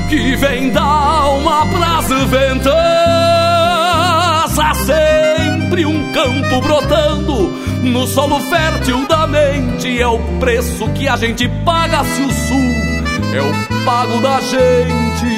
que 0.08 0.36
vem 0.36 0.70
da 0.72 0.84
alma 0.84 1.66
pras 1.68 2.08
ventas. 2.30 2.74
Há 4.60 4.74
sempre 4.86 5.86
um 5.86 6.12
campo 6.12 6.62
brotando 6.62 7.50
no 7.82 8.06
solo 8.08 8.40
fértil 8.42 9.08
da 9.08 9.26
mente. 9.26 10.00
É 10.00 10.08
o 10.08 10.20
preço 10.40 10.88
que 10.90 11.08
a 11.08 11.16
gente 11.16 11.48
paga 11.66 12.04
se 12.04 12.22
o 12.22 12.32
sul 12.32 12.76
é 13.34 13.42
o 13.42 13.86
pago 13.86 14.22
da 14.22 14.40
gente. 14.42 15.30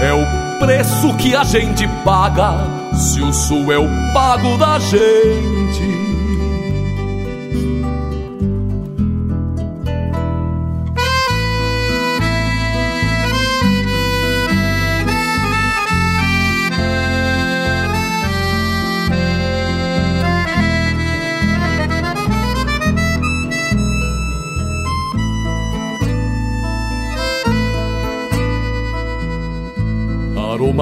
É 0.00 0.12
o 0.12 0.58
preço 0.58 1.14
que 1.16 1.34
a 1.34 1.44
gente 1.44 1.86
paga 2.04 2.54
se 2.94 3.20
o 3.20 3.32
sul 3.32 3.72
é 3.72 3.78
o 3.78 3.88
pago 4.14 4.56
da 4.56 4.78
gente. 4.78 5.57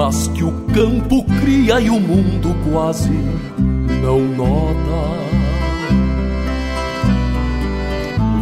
Aromas 0.07 0.27
que 0.29 0.43
o 0.43 0.51
campo 0.73 1.23
cria 1.41 1.79
e 1.81 1.89
o 1.89 1.99
mundo 1.99 2.55
quase 2.69 3.11
não 4.01 4.19
nota. 4.19 5.17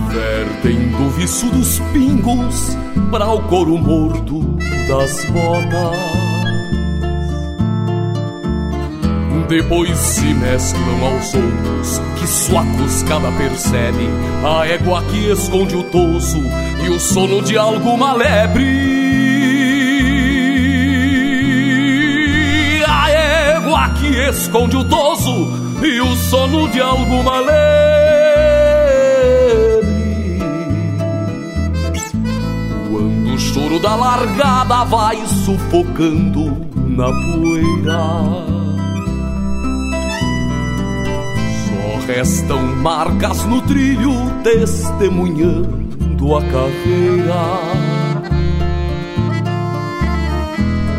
Vertem 0.10 0.90
do 0.90 1.10
viço 1.12 1.48
dos 1.48 1.80
pingos 1.92 2.78
para 3.12 3.28
o 3.32 3.42
couro 3.44 3.78
morto 3.78 4.42
das 4.88 5.26
botas. 5.26 6.16
Depois 9.48 9.98
se 9.98 10.34
mesclam 10.34 11.06
aos 11.06 11.34
outros 11.36 12.02
que 12.20 12.28
suacos 12.28 13.04
cada 13.04 13.32
percebe 13.34 14.10
a 14.44 14.68
égua 14.68 15.04
que 15.04 15.32
esconde 15.32 15.76
o 15.76 15.84
toso 15.84 16.42
e 16.84 16.90
o 16.90 17.00
sono 17.00 17.44
de 17.44 17.56
alguma 17.56 18.14
lebre. 18.14 19.05
Esconde 24.30 24.78
o 24.78 24.84
toso 24.84 25.32
e 25.84 26.02
o 26.02 26.16
sono 26.16 26.68
de 26.70 26.82
alguma 26.82 27.40
lebre. 27.40 27.56
Quando 32.90 33.34
o 33.34 33.38
choro 33.38 33.80
da 33.80 33.96
largada 33.96 34.84
vai 34.86 35.26
sufocando 35.28 36.58
na 36.76 37.08
poeira. 37.08 38.56
restam 42.06 42.62
marcas 42.78 43.44
no 43.46 43.62
trilho 43.62 44.12
testemunhando 44.44 46.36
a 46.36 46.42
carreira. 46.42 47.46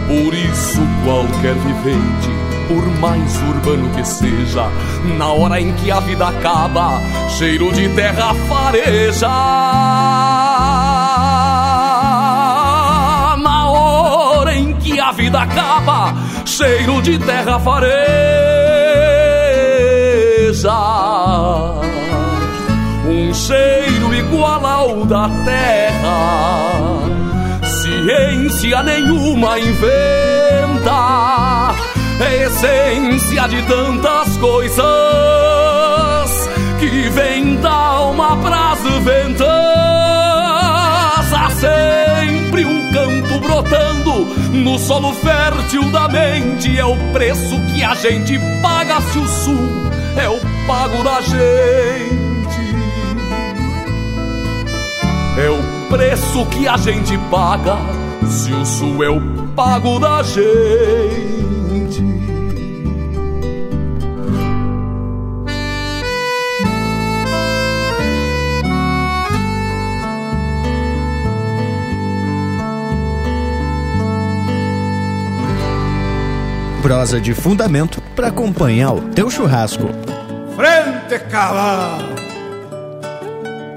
Por 0.09 0.35
isso, 0.35 0.81
qualquer 1.05 1.55
vivente, 1.55 2.46
por 2.69 2.87
mais 3.01 3.37
urbano 3.43 3.91
que 3.91 4.05
seja, 4.05 4.69
na 5.19 5.33
hora 5.33 5.61
em 5.61 5.73
que 5.75 5.91
a 5.91 6.01
vida 6.01 6.29
acaba, 6.29 7.01
cheiro 7.29 7.73
de 7.73 7.89
terra 7.91 8.35
fareja. 8.49 9.29
Na 13.39 13.71
hora 13.71 14.55
em 14.55 14.73
que 14.75 14.99
a 14.99 15.13
vida 15.13 15.41
acaba, 15.41 16.15
cheiro 16.45 17.01
de 17.03 17.19
terra 17.19 17.59
fareja 17.61 18.27
um 23.09 23.33
cheiro 23.33 24.15
igual 24.15 24.67
ao 24.67 25.05
da 25.05 25.29
terra. 25.45 26.99
Ciência 27.63 28.83
nenhuma 28.83 29.59
inventa, 29.59 30.26
é 32.21 32.45
essência 32.45 33.49
de 33.49 33.63
tantas 33.63 34.37
coisas 34.39 34.85
que 36.79 37.09
vem 37.11 37.57
da 37.57 37.73
alma 37.73 38.37
pras 38.39 38.81
ventas. 39.05 39.47
Há 41.33 41.51
sempre 41.51 42.65
um 42.65 42.93
campo 42.93 43.41
brotando 43.41 44.25
no 44.53 44.79
solo 44.79 45.13
fértil 45.15 45.91
da 45.91 46.09
mente. 46.09 46.79
É 46.79 46.85
o 46.85 46.97
preço 47.13 47.61
que 47.73 47.83
a 47.83 47.95
gente 47.95 48.39
paga 48.63 49.01
se 49.01 49.19
o 49.19 49.27
sul 49.27 49.69
é 50.17 50.29
o 50.29 50.41
pago 50.67 51.03
da 51.03 51.21
gente. 51.21 51.87
é 55.39 55.51
o 55.51 55.89
preço 55.91 56.47
que 56.47 56.67
a 56.67 56.77
gente 56.79 57.17
paga 57.31 57.77
se 58.27 58.53
o 58.53 58.65
sul 58.65 59.05
é 59.05 59.11
o 59.11 59.21
pago 59.55 59.99
da 59.99 60.23
gente. 60.23 61.36
Prosa 76.87 77.21
de 77.21 77.35
fundamento 77.35 78.01
para 78.15 78.29
acompanhar 78.29 78.93
o 78.93 79.01
teu 79.09 79.29
churrasco. 79.29 79.89
Frente 80.55 81.19
cavalo! 81.29 82.15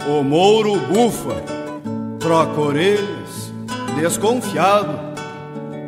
O 0.07 0.23
mouro 0.23 0.79
bufa, 0.81 1.41
troca 2.19 2.61
orelhas, 2.61 3.51
desconfiado. 3.99 4.99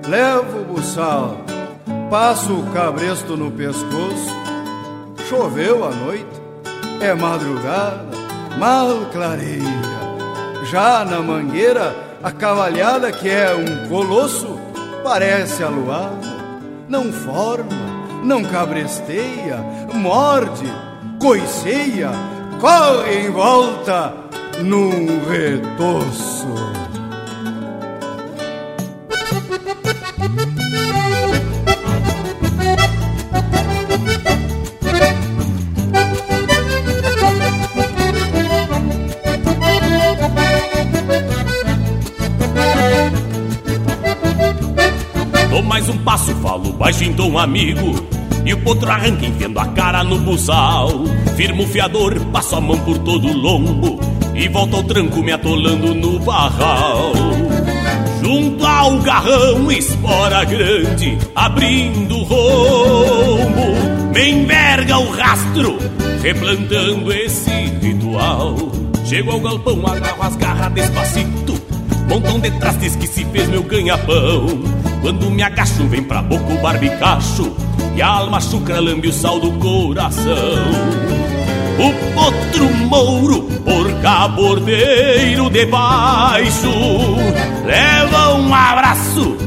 Levo 0.07 0.61
o 0.61 0.65
buçal, 0.73 1.37
passo 2.09 2.55
o 2.55 2.71
cabresto 2.71 3.37
no 3.37 3.51
pescoço. 3.51 4.35
Choveu 5.29 5.85
a 5.85 5.91
noite, 5.91 6.41
é 6.99 7.13
madrugada, 7.13 8.17
mal 8.57 9.05
clareia. 9.13 9.61
Já 10.71 11.05
na 11.05 11.21
mangueira, 11.21 11.95
a 12.23 12.31
cavalhada 12.31 13.11
que 13.11 13.29
é 13.29 13.53
um 13.53 13.87
colosso, 13.87 14.59
parece 15.03 15.63
aluada 15.63 16.40
não 16.91 17.09
forma, 17.09 18.21
não 18.21 18.43
cabresteia, 18.43 19.65
morde, 19.93 20.65
coiceia, 21.21 22.11
corre 22.59 23.27
em 23.27 23.31
volta 23.31 24.13
num 24.61 25.05
retoço. 25.25 26.53
Um 47.31 47.37
amigo 47.37 47.95
E 48.45 48.53
o 48.53 48.57
potro 48.61 48.91
arranca 48.91 49.25
enfiando 49.25 49.59
a 49.59 49.65
cara 49.67 50.03
no 50.03 50.19
buçal. 50.19 50.89
Firmo 51.35 51.63
o 51.63 51.67
fiador, 51.67 52.19
passo 52.31 52.55
a 52.55 52.61
mão 52.61 52.77
por 52.79 52.97
todo 52.99 53.27
o 53.29 53.37
lombo 53.37 53.99
E 54.35 54.47
volto 54.49 54.75
ao 54.75 54.83
tranco 54.83 55.23
me 55.23 55.31
atolando 55.31 55.95
no 55.95 56.19
barral. 56.19 57.13
Junto 58.21 58.65
ao 58.65 58.99
garrão, 58.99 59.71
espora 59.71 60.43
grande 60.43 61.17
Abrindo 61.33 62.17
o 62.17 62.23
rombo 62.23 64.13
Me 64.13 64.29
enverga 64.29 64.99
o 64.99 65.09
rastro 65.11 65.79
Replantando 66.21 67.11
esse 67.11 67.49
ritual. 67.81 68.55
Chego 69.05 69.31
ao 69.31 69.39
galpão, 69.39 69.87
agarro 69.87 70.23
as 70.23 70.35
garras 70.35 70.71
despacito 70.73 71.59
Montão 72.07 72.39
de 72.39 72.51
trastes 72.51 72.95
que 72.95 73.07
se 73.07 73.25
fez 73.25 73.47
meu 73.49 73.63
ganha-pão 73.63 74.80
quando 75.01 75.31
me 75.31 75.41
agacho, 75.41 75.87
vem 75.87 76.03
pra 76.03 76.21
boca 76.21 76.53
o 76.53 76.61
barbicacho 76.61 77.51
E 77.95 78.01
a 78.01 78.07
alma 78.07 78.39
chucra 78.39 78.79
lambe 78.79 79.07
o 79.07 79.13
sal 79.13 79.39
do 79.39 79.51
coração. 79.53 80.31
O 81.79 82.13
potro 82.13 82.69
mouro, 82.69 83.41
porca 83.65 84.27
bordeiro 84.27 85.49
de 85.49 85.65
baixo 85.65 86.69
Leva 87.65 88.35
um 88.35 88.53
abraço 88.53 89.37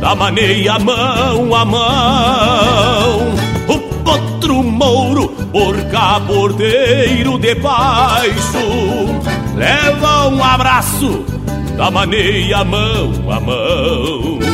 da 0.00 0.14
maneia 0.14 0.78
mão 0.78 1.54
a 1.54 1.64
mão. 1.64 3.34
O 3.68 3.78
potro 4.02 4.62
mouro, 4.62 5.28
porca 5.52 6.18
bordeiro 6.20 7.38
de 7.38 7.54
baixo 7.56 8.58
Leva 9.54 10.28
um 10.28 10.42
abraço 10.42 11.24
da 11.76 11.90
maneia 11.90 12.64
mão 12.64 13.12
a 13.30 13.40
mão 13.40 14.51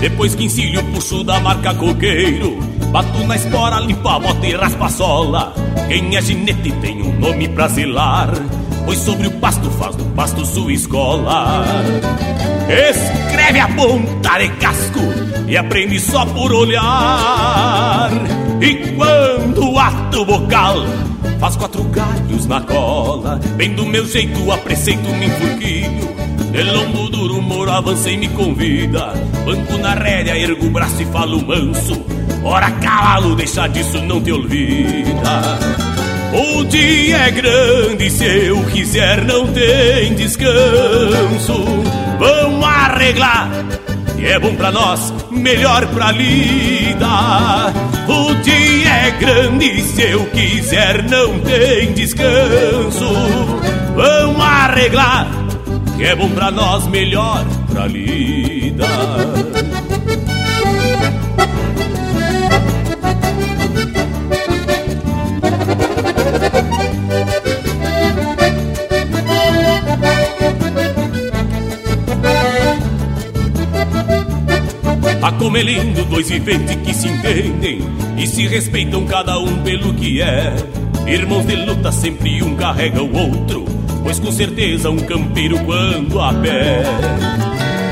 Depois 0.00 0.34
que 0.34 0.44
encilho 0.44 0.80
o 0.80 0.84
puxo 0.92 1.24
da 1.24 1.40
marca 1.40 1.74
coqueiro 1.74 2.58
Bato 2.90 3.26
na 3.26 3.36
espora, 3.36 3.80
limpo 3.80 4.08
a 4.08 4.18
bota 4.18 4.46
e 4.46 4.54
raspa 4.54 4.86
a 4.86 4.88
sola. 4.88 5.54
Quem 5.88 6.16
é 6.16 6.22
ginete 6.22 6.70
tem 6.80 7.02
um 7.02 7.18
nome 7.18 7.48
pra 7.48 7.68
zelar 7.68 8.30
Pois 8.84 8.98
sobre 8.98 9.26
o 9.26 9.30
pasto 9.32 9.70
faz 9.72 9.96
do 9.96 10.04
pasto 10.14 10.46
sua 10.46 10.72
escola. 10.72 11.64
Escreve 12.68 13.60
a 13.60 13.68
ponta 13.68 14.38
de 14.38 14.48
casco 14.56 15.00
E 15.48 15.56
aprende 15.56 15.98
só 15.98 16.24
por 16.26 16.52
olhar 16.52 18.10
E 18.64 18.76
quando 18.96 19.78
ato 19.78 20.24
bocal 20.24 20.86
Faz 21.38 21.54
quatro 21.54 21.84
galhos 21.84 22.46
na 22.46 22.62
cola 22.62 23.38
Bem 23.56 23.74
do 23.74 23.84
meu 23.84 24.06
jeito, 24.06 24.50
a 24.50 24.56
preceito 24.56 25.06
me 25.10 25.26
enfurquilho 25.26 26.14
de 26.54 26.62
lombo 26.62 27.10
duro, 27.10 27.42
moro, 27.42 27.68
avança 27.68 28.08
e 28.08 28.16
me 28.16 28.28
convida. 28.28 29.12
Banco 29.44 29.76
na 29.76 29.94
rédea, 29.94 30.38
ergo 30.38 30.66
o 30.66 30.70
braço 30.70 31.02
e 31.02 31.04
falo 31.06 31.44
manso. 31.44 32.00
Ora 32.44 32.70
cavalo, 32.70 33.34
deixa 33.34 33.66
disso, 33.66 34.00
não 34.02 34.22
te 34.22 34.30
olvida. 34.30 35.58
O 36.32 36.64
dia 36.66 37.16
é 37.16 37.30
grande, 37.32 38.08
se 38.08 38.24
eu 38.24 38.62
quiser 38.66 39.24
não 39.24 39.48
tem 39.48 40.14
descanso. 40.14 41.64
Vamos 42.20 42.64
arreglar 42.64 43.50
que 44.16 44.24
é 44.24 44.38
bom 44.38 44.54
pra 44.54 44.70
nós, 44.70 45.12
melhor 45.30 45.86
pra 45.88 46.12
lida. 46.12 47.74
O 48.06 48.34
dia 48.42 48.90
é 48.90 49.10
grande, 49.12 49.82
se 49.82 50.02
eu 50.02 50.26
quiser 50.26 51.02
não 51.04 51.40
tem 51.40 51.92
descanso. 51.92 53.12
Vamos 53.94 54.40
arreglar 54.40 55.44
que 55.96 56.04
é 56.04 56.14
bom 56.14 56.28
pra 56.30 56.50
nós, 56.50 56.86
melhor 56.88 57.44
pra 57.70 57.86
lida. 75.50 75.80
Acomelindo 75.80 76.04
dois 76.04 76.28
viventes 76.28 76.76
que 76.76 76.94
se 76.94 77.08
entendem 77.08 77.80
e 78.16 78.26
se 78.26 78.46
respeitam 78.46 79.04
cada 79.06 79.38
um 79.38 79.62
pelo 79.62 79.92
que 79.94 80.20
é. 80.20 80.54
Irmãos 81.06 81.46
de 81.46 81.56
luta, 81.56 81.92
sempre 81.92 82.42
um 82.42 82.56
carrega 82.56 83.02
o 83.02 83.16
outro 83.16 83.74
pois 84.04 84.20
com 84.20 84.30
certeza 84.30 84.90
um 84.90 84.98
campeiro 84.98 85.58
quando 85.64 86.20
a 86.20 86.32
pé 86.34 86.82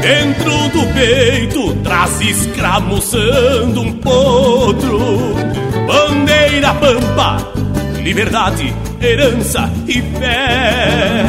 Dentro 0.00 0.68
do 0.68 0.94
peito 0.94 1.74
traz 1.82 2.20
escramuçando 2.20 3.80
um 3.80 3.92
potro 3.94 5.00
Bandeira 5.86 6.74
pampa, 6.74 7.52
liberdade, 8.02 8.74
herança 9.00 9.72
e 9.88 10.02
fé 10.02 11.24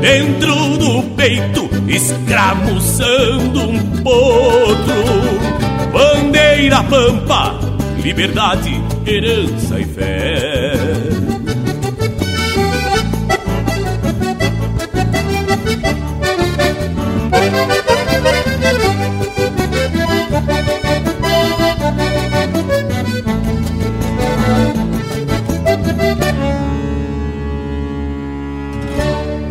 Dentro 0.00 0.78
do 0.78 1.02
peito 1.16 1.68
escramuçando 1.88 3.60
um 3.62 3.78
potro 4.02 5.67
Bandeira 5.92 6.82
pampa, 6.84 7.58
liberdade, 8.02 8.80
herança 9.06 9.80
e 9.80 9.84
fé. 9.84 10.72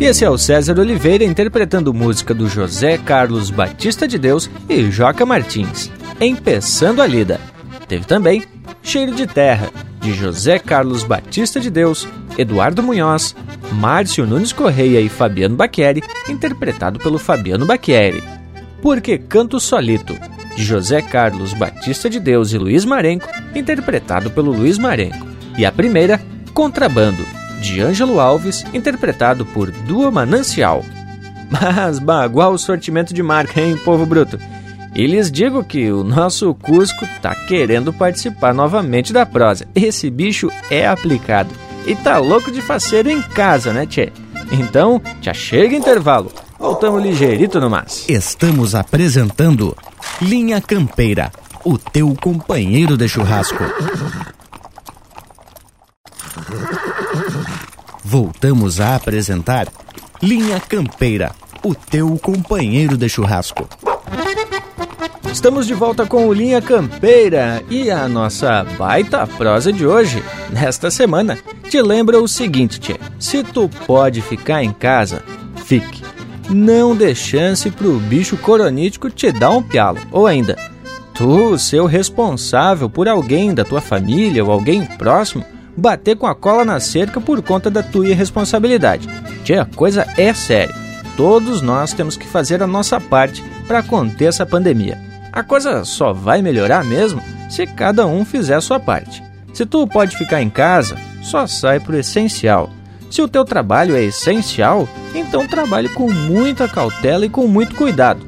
E 0.00 0.04
esse 0.04 0.24
é 0.24 0.30
o 0.30 0.38
César 0.38 0.78
Oliveira 0.78 1.24
interpretando 1.24 1.92
música 1.92 2.32
do 2.32 2.48
José 2.48 2.96
Carlos 2.98 3.50
Batista 3.50 4.06
de 4.06 4.16
Deus 4.16 4.48
e 4.68 4.88
Joca 4.92 5.26
Martins, 5.26 5.90
Empeçando 6.20 7.00
a 7.00 7.06
Lida. 7.06 7.40
Teve 7.86 8.04
também 8.04 8.42
Cheiro 8.82 9.14
de 9.14 9.26
Terra, 9.26 9.70
de 10.00 10.12
José 10.12 10.58
Carlos 10.58 11.04
Batista 11.04 11.60
de 11.60 11.70
Deus, 11.70 12.08
Eduardo 12.36 12.82
Munhoz, 12.82 13.36
Márcio 13.72 14.26
Nunes 14.26 14.52
Correia 14.52 15.00
e 15.00 15.08
Fabiano 15.08 15.54
Baqueri, 15.54 16.02
interpretado 16.28 16.98
pelo 16.98 17.18
Fabiano 17.18 17.66
Baqueri. 17.66 18.22
Porque 18.82 19.18
Canto 19.18 19.60
Solito, 19.60 20.18
de 20.56 20.64
José 20.64 21.02
Carlos 21.02 21.52
Batista 21.52 22.10
de 22.10 22.18
Deus 22.18 22.52
e 22.52 22.58
Luiz 22.58 22.84
Marenco, 22.84 23.28
interpretado 23.54 24.30
pelo 24.30 24.50
Luiz 24.50 24.76
Marenco. 24.76 25.26
E 25.56 25.64
a 25.64 25.70
primeira, 25.70 26.20
Contrabando, 26.52 27.24
de 27.60 27.80
Ângelo 27.80 28.18
Alves, 28.18 28.64
interpretado 28.74 29.46
por 29.46 29.70
Dua 29.70 30.10
Manancial. 30.10 30.84
Mas 31.50 31.98
bagual 32.00 32.52
o 32.52 32.58
sortimento 32.58 33.14
de 33.14 33.22
marca, 33.22 33.60
hein, 33.60 33.76
povo 33.84 34.04
bruto? 34.04 34.38
E 34.94 35.06
lhes 35.06 35.30
digo 35.30 35.62
que 35.62 35.90
o 35.90 36.02
nosso 36.02 36.54
Cusco 36.54 37.06
tá 37.22 37.34
querendo 37.34 37.92
participar 37.92 38.52
novamente 38.52 39.12
da 39.12 39.24
prosa. 39.24 39.66
Esse 39.74 40.10
bicho 40.10 40.50
é 40.70 40.86
aplicado 40.86 41.54
e 41.86 41.94
tá 41.94 42.18
louco 42.18 42.50
de 42.50 42.60
fazer 42.60 43.06
em 43.06 43.22
casa, 43.22 43.72
né, 43.72 43.86
tchê? 43.86 44.12
Então, 44.50 45.00
já 45.20 45.32
chega 45.32 45.76
intervalo. 45.76 46.32
Voltamos 46.58 47.02
ligeirito 47.02 47.60
no 47.60 47.70
mas. 47.70 48.04
Estamos 48.08 48.74
apresentando 48.74 49.76
Linha 50.20 50.60
Campeira, 50.60 51.30
o 51.64 51.78
teu 51.78 52.14
companheiro 52.20 52.96
de 52.96 53.08
churrasco. 53.08 53.62
Voltamos 58.04 58.80
a 58.80 58.96
apresentar 58.96 59.68
Linha 60.20 60.58
Campeira, 60.58 61.32
o 61.62 61.74
teu 61.74 62.18
companheiro 62.18 62.96
de 62.96 63.08
churrasco. 63.08 63.68
Estamos 65.32 65.66
de 65.66 65.74
volta 65.74 66.06
com 66.06 66.26
o 66.26 66.32
Linha 66.32 66.60
Campeira 66.60 67.62
e 67.70 67.90
a 67.90 68.08
nossa 68.08 68.64
baita 68.78 69.26
prosa 69.26 69.72
de 69.72 69.86
hoje, 69.86 70.22
nesta 70.50 70.90
semana, 70.90 71.38
te 71.68 71.80
lembra 71.82 72.20
o 72.20 72.26
seguinte, 72.26 72.80
tchê. 72.80 72.98
Se 73.20 73.44
tu 73.44 73.68
pode 73.86 74.22
ficar 74.22 74.64
em 74.64 74.72
casa, 74.72 75.22
fique. 75.64 76.02
Não 76.48 76.96
dê 76.96 77.14
chance 77.14 77.70
pro 77.70 77.98
bicho 78.00 78.36
coronítico 78.38 79.10
te 79.10 79.30
dar 79.30 79.50
um 79.50 79.62
pialo. 79.62 79.98
Ou 80.10 80.26
ainda, 80.26 80.56
tu 81.14 81.58
ser 81.58 81.80
o 81.80 81.86
responsável 81.86 82.88
por 82.88 83.06
alguém 83.06 83.54
da 83.54 83.64
tua 83.64 83.82
família 83.82 84.42
ou 84.42 84.50
alguém 84.50 84.84
próximo 84.84 85.44
bater 85.76 86.16
com 86.16 86.26
a 86.26 86.34
cola 86.34 86.64
na 86.64 86.80
cerca 86.80 87.20
por 87.20 87.40
conta 87.42 87.70
da 87.70 87.82
tua 87.82 88.08
irresponsabilidade. 88.08 89.06
Tchê, 89.44 89.54
a 89.54 89.66
coisa 89.66 90.06
é 90.16 90.32
séria. 90.32 90.74
Todos 91.16 91.60
nós 91.60 91.92
temos 91.92 92.16
que 92.16 92.26
fazer 92.26 92.62
a 92.62 92.66
nossa 92.66 92.98
parte 92.98 93.44
para 93.66 93.82
conter 93.82 94.26
essa 94.26 94.46
pandemia. 94.46 95.07
A 95.38 95.44
coisa 95.44 95.84
só 95.84 96.12
vai 96.12 96.42
melhorar 96.42 96.84
mesmo 96.84 97.22
se 97.48 97.64
cada 97.64 98.04
um 98.04 98.24
fizer 98.24 98.56
a 98.56 98.60
sua 98.60 98.80
parte. 98.80 99.22
Se 99.54 99.64
tu 99.64 99.86
pode 99.86 100.16
ficar 100.16 100.42
em 100.42 100.50
casa, 100.50 100.98
só 101.22 101.46
sai 101.46 101.78
pro 101.78 101.96
essencial. 101.96 102.68
Se 103.08 103.22
o 103.22 103.28
teu 103.28 103.44
trabalho 103.44 103.94
é 103.94 104.02
essencial, 104.02 104.88
então 105.14 105.46
trabalhe 105.46 105.90
com 105.90 106.10
muita 106.10 106.66
cautela 106.66 107.24
e 107.24 107.28
com 107.28 107.46
muito 107.46 107.76
cuidado. 107.76 108.26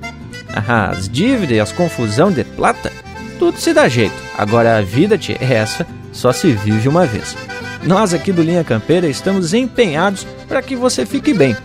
As 0.69 1.09
dívidas 1.09 1.57
e 1.57 1.59
as 1.59 1.73
confusão 1.73 2.31
de 2.31 2.45
plata, 2.45 2.93
tudo 3.41 3.59
se 3.59 3.75
dá 3.75 3.89
jeito. 3.89 4.15
Agora 4.39 4.79
a 4.79 4.81
vida 4.81 5.19
te 5.19 5.33
é 5.33 5.39
essa, 5.55 5.85
só 6.13 6.33
se 6.33 6.53
vive 6.53 6.89
uma 6.89 7.07
vez. 7.07 7.37
Nós 7.83 8.15
aqui 8.15 8.31
do 8.31 8.41
Linha 8.41 8.63
Campeira 8.63 9.09
estamos 9.09 9.53
empenhados 9.53 10.25
para 10.47 10.63
que 10.63 10.77
você 10.77 11.05
fique 11.05 11.35
bem. 11.35 11.57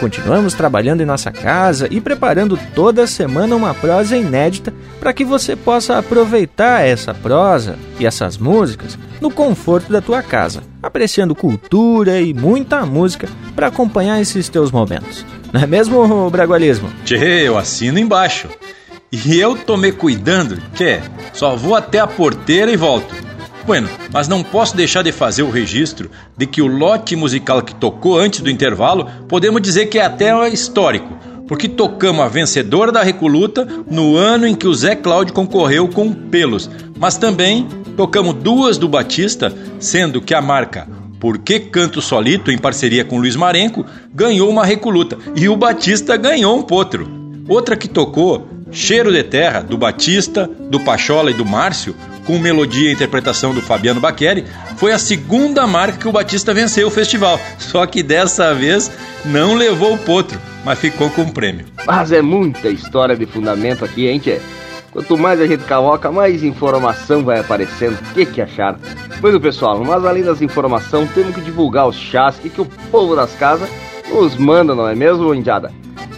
Continuamos 0.00 0.54
trabalhando 0.54 1.02
em 1.02 1.06
nossa 1.06 1.30
casa 1.30 1.86
e 1.90 2.00
preparando 2.00 2.58
toda 2.74 3.06
semana 3.06 3.54
uma 3.54 3.74
prosa 3.74 4.16
inédita 4.16 4.72
para 4.98 5.12
que 5.12 5.26
você 5.26 5.54
possa 5.54 5.98
aproveitar 5.98 6.80
essa 6.80 7.12
prosa 7.12 7.78
e 7.98 8.06
essas 8.06 8.38
músicas 8.38 8.98
no 9.20 9.30
conforto 9.30 9.92
da 9.92 10.00
tua 10.00 10.22
casa, 10.22 10.62
apreciando 10.82 11.34
cultura 11.34 12.18
e 12.18 12.32
muita 12.32 12.86
música 12.86 13.28
para 13.54 13.66
acompanhar 13.66 14.18
esses 14.18 14.48
teus 14.48 14.72
momentos. 14.72 15.26
Não 15.52 15.60
é 15.60 15.66
mesmo, 15.66 16.30
Bragualismo? 16.30 16.90
Tchê, 17.04 17.46
eu 17.46 17.58
assino 17.58 17.98
embaixo. 17.98 18.48
E 19.12 19.38
eu 19.38 19.54
tô 19.54 19.76
me 19.76 19.92
cuidando, 19.92 20.56
que 20.74 20.98
só 21.34 21.54
vou 21.56 21.74
até 21.76 21.98
a 21.98 22.06
porteira 22.06 22.70
e 22.72 22.76
volto. 22.76 23.14
Bueno, 23.70 23.88
mas 24.12 24.26
não 24.26 24.42
posso 24.42 24.76
deixar 24.76 25.04
de 25.04 25.12
fazer 25.12 25.44
o 25.44 25.48
registro 25.48 26.10
de 26.36 26.44
que 26.44 26.60
o 26.60 26.66
lote 26.66 27.14
musical 27.14 27.62
que 27.62 27.72
tocou 27.72 28.18
antes 28.18 28.40
do 28.40 28.50
intervalo 28.50 29.08
podemos 29.28 29.62
dizer 29.62 29.86
que 29.86 29.96
é 29.96 30.04
até 30.04 30.48
histórico, 30.48 31.16
porque 31.46 31.68
tocamos 31.68 32.24
a 32.24 32.26
vencedora 32.26 32.90
da 32.90 33.00
Recoluta 33.00 33.64
no 33.88 34.16
ano 34.16 34.44
em 34.44 34.56
que 34.56 34.66
o 34.66 34.74
Zé 34.74 34.96
Cláudio 34.96 35.32
concorreu 35.32 35.86
com 35.86 36.12
Pelos, 36.12 36.68
mas 36.98 37.16
também 37.16 37.68
tocamos 37.96 38.34
duas 38.34 38.76
do 38.76 38.88
Batista, 38.88 39.54
sendo 39.78 40.20
que 40.20 40.34
a 40.34 40.42
marca 40.42 40.88
Por 41.20 41.38
que 41.38 41.60
Canto 41.60 42.02
Solito, 42.02 42.50
em 42.50 42.58
parceria 42.58 43.04
com 43.04 43.20
Luiz 43.20 43.36
Marenco, 43.36 43.86
ganhou 44.12 44.50
uma 44.50 44.66
Recoluta 44.66 45.16
e 45.36 45.48
o 45.48 45.54
Batista 45.54 46.16
ganhou 46.16 46.58
um 46.58 46.62
potro. 46.62 47.08
Outra 47.46 47.76
que 47.76 47.86
tocou, 47.86 48.48
Cheiro 48.72 49.12
de 49.12 49.22
Terra, 49.22 49.60
do 49.60 49.78
Batista, 49.78 50.50
do 50.68 50.80
Pachola 50.80 51.30
e 51.30 51.34
do 51.34 51.44
Márcio, 51.44 51.94
com 52.30 52.38
melodia 52.38 52.88
e 52.88 52.92
interpretação 52.92 53.52
do 53.52 53.60
Fabiano 53.60 54.00
Baqueri, 54.00 54.44
foi 54.76 54.92
a 54.92 55.00
segunda 55.00 55.66
marca 55.66 55.98
que 55.98 56.06
o 56.06 56.12
Batista 56.12 56.54
venceu 56.54 56.86
o 56.86 56.90
festival. 56.90 57.40
Só 57.58 57.84
que 57.86 58.04
dessa 58.04 58.54
vez 58.54 58.88
não 59.24 59.54
levou 59.54 59.94
o 59.94 59.98
potro, 59.98 60.38
mas 60.64 60.78
ficou 60.78 61.10
com 61.10 61.22
o 61.22 61.32
prêmio. 61.32 61.66
Mas 61.84 62.12
é 62.12 62.22
muita 62.22 62.68
história 62.68 63.16
de 63.16 63.26
fundamento 63.26 63.84
aqui, 63.84 64.06
hein, 64.06 64.20
Tchê? 64.20 64.40
Quanto 64.92 65.18
mais 65.18 65.40
a 65.40 65.46
gente 65.46 65.64
cavoca, 65.64 66.12
mais 66.12 66.44
informação 66.44 67.24
vai 67.24 67.40
aparecendo. 67.40 67.98
O 67.98 68.14
que, 68.14 68.24
que 68.24 68.40
acharam? 68.40 68.78
Pois 69.20 69.36
pessoal, 69.38 69.82
mas 69.84 70.04
além 70.04 70.22
das 70.22 70.40
informações, 70.40 71.10
temos 71.12 71.34
que 71.34 71.40
divulgar 71.40 71.88
os 71.88 71.96
chás 71.96 72.36
que, 72.36 72.60
o 72.60 72.66
povo 72.92 73.16
das 73.16 73.34
casas 73.34 73.68
nos 74.08 74.36
manda, 74.36 74.72
não 74.72 74.88
é 74.88 74.94
mesmo, 74.94 75.34
Indiada? 75.34 75.72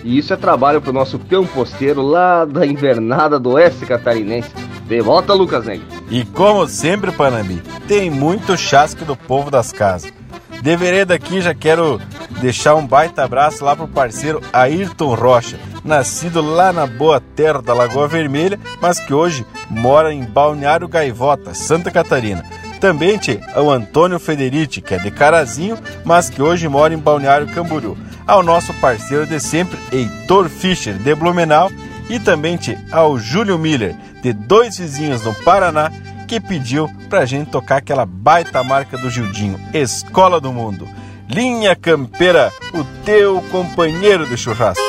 E 0.04 0.18
isso 0.18 0.34
é 0.34 0.36
trabalho 0.36 0.82
pro 0.82 0.92
nosso 0.92 1.18
peão 1.18 1.46
posteiro 1.46 2.02
lá 2.02 2.44
da 2.44 2.66
invernada 2.66 3.38
do 3.38 3.52
oeste 3.52 3.86
catarinense. 3.86 4.50
De 4.92 5.00
volta, 5.00 5.32
Lucas 5.32 5.64
Negro. 5.64 5.86
E 6.10 6.22
como 6.22 6.68
sempre, 6.68 7.10
Panambi, 7.10 7.62
tem 7.88 8.10
muito 8.10 8.58
chasque 8.58 9.06
do 9.06 9.16
povo 9.16 9.50
das 9.50 9.72
casas. 9.72 10.12
De 10.60 10.76
vereda 10.76 11.14
aqui 11.14 11.40
já 11.40 11.54
quero 11.54 11.98
deixar 12.42 12.74
um 12.74 12.86
baita 12.86 13.24
abraço 13.24 13.64
lá 13.64 13.74
pro 13.74 13.88
parceiro 13.88 14.42
Ayrton 14.52 15.14
Rocha, 15.14 15.58
nascido 15.82 16.42
lá 16.42 16.74
na 16.74 16.86
boa 16.86 17.22
terra 17.34 17.62
da 17.62 17.72
Lagoa 17.72 18.06
Vermelha, 18.06 18.60
mas 18.82 19.00
que 19.00 19.14
hoje 19.14 19.46
mora 19.70 20.12
em 20.12 20.24
Balneário 20.24 20.86
Gaivota, 20.86 21.54
Santa 21.54 21.90
Catarina. 21.90 22.44
Também 22.78 23.16
te 23.16 23.40
ao 23.54 23.70
Antônio 23.70 24.20
Federici, 24.20 24.82
que 24.82 24.92
é 24.92 24.98
de 24.98 25.10
Carazinho, 25.10 25.78
mas 26.04 26.28
que 26.28 26.42
hoje 26.42 26.68
mora 26.68 26.92
em 26.92 26.98
Balneário 26.98 27.46
Camboriú. 27.46 27.96
Ao 28.26 28.42
nosso 28.42 28.74
parceiro 28.74 29.26
de 29.26 29.40
sempre, 29.40 29.78
Heitor 29.90 30.50
Fischer, 30.50 30.98
de 30.98 31.14
Blumenau, 31.14 31.70
e 32.12 32.20
também 32.20 32.58
ao 32.90 33.18
Júlio 33.18 33.58
Miller, 33.58 33.96
de 34.20 34.34
dois 34.34 34.76
vizinhos 34.76 35.24
no 35.24 35.34
Paraná, 35.34 35.90
que 36.28 36.38
pediu 36.38 36.86
pra 37.08 37.24
gente 37.24 37.50
tocar 37.50 37.78
aquela 37.78 38.04
baita 38.04 38.62
marca 38.62 38.98
do 38.98 39.08
Gildinho, 39.08 39.58
Escola 39.72 40.38
do 40.38 40.52
Mundo. 40.52 40.86
Linha 41.26 41.74
Campeira, 41.74 42.52
o 42.74 42.84
teu 43.02 43.40
companheiro 43.50 44.26
de 44.26 44.36
churrasco. 44.36 44.82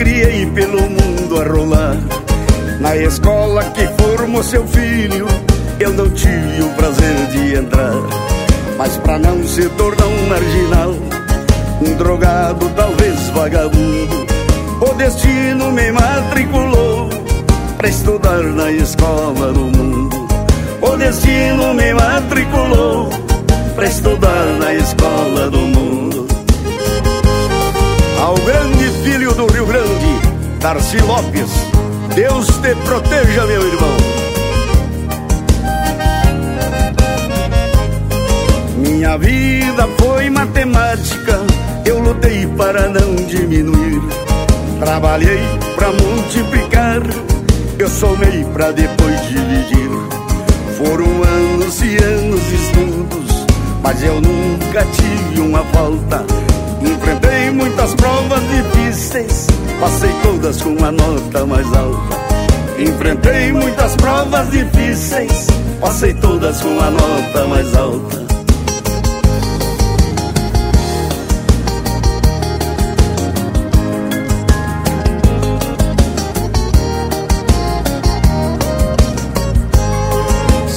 Criei 0.00 0.46
pelo 0.46 0.80
mundo 0.80 1.42
a 1.42 1.44
rolar. 1.44 1.96
Na 2.80 2.96
escola 2.96 3.62
que 3.64 3.86
formou 4.02 4.42
seu 4.42 4.66
filho, 4.66 5.26
eu 5.78 5.92
não 5.92 6.08
tive 6.08 6.62
o 6.62 6.70
prazer 6.70 7.26
de 7.26 7.56
entrar. 7.56 7.92
Mas 8.78 8.96
pra 8.96 9.18
não 9.18 9.46
se 9.46 9.68
tornar 9.68 10.06
um 10.06 10.26
marginal, 10.26 10.94
um 11.82 11.94
drogado, 11.96 12.70
talvez 12.70 13.28
vagabundo, 13.34 14.26
o 14.80 14.94
destino 14.94 15.70
me 15.70 15.92
matriculou 15.92 17.10
pra 17.76 17.88
estudar 17.88 18.42
na 18.42 18.72
escola 18.72 19.52
do 19.52 19.66
mundo. 19.66 20.26
O 20.80 20.96
destino 20.96 21.74
me 21.74 21.92
matriculou 21.92 23.10
pra 23.74 23.84
estudar 23.84 24.46
na 24.58 24.72
escola 24.72 25.50
do 25.50 25.58
mundo. 25.58 26.26
Ao 28.18 28.34
Darcy 30.60 30.98
Lopes, 30.98 31.50
Deus 32.14 32.46
te 32.46 32.74
proteja, 32.84 33.46
meu 33.46 33.66
irmão. 33.66 33.96
Minha 38.76 39.16
vida 39.16 39.88
foi 39.98 40.28
matemática, 40.28 41.40
eu 41.86 41.98
lutei 42.00 42.46
para 42.58 42.90
não 42.90 43.16
diminuir. 43.26 44.02
Trabalhei 44.78 45.40
para 45.76 45.92
multiplicar, 45.92 47.00
eu 47.78 47.88
somei 47.88 48.44
para 48.52 48.70
depois 48.70 49.18
dividir. 49.28 49.90
Foram 50.76 51.22
anos 51.22 51.80
e 51.82 51.96
anos 51.96 52.44
de 52.44 52.54
estudos, 52.54 53.46
mas 53.82 54.02
eu 54.02 54.20
nunca 54.20 54.84
tive 54.84 55.40
uma 55.40 55.64
falta 55.64 56.49
Enfrentei 56.82 57.50
muitas 57.50 57.94
provas 57.94 58.40
difíceis, 58.48 59.46
passei 59.78 60.10
todas 60.22 60.62
com 60.62 60.70
uma 60.70 60.92
nota 60.92 61.46
mais 61.46 61.66
alta. 61.72 62.16
Enfrentei 62.78 63.52
muitas 63.52 63.94
provas 63.96 64.50
difíceis, 64.50 65.46
passei 65.80 66.14
todas 66.14 66.60
com 66.60 66.80
a 66.80 66.90
nota 66.90 67.46
mais 67.48 67.76
alta. 67.76 68.20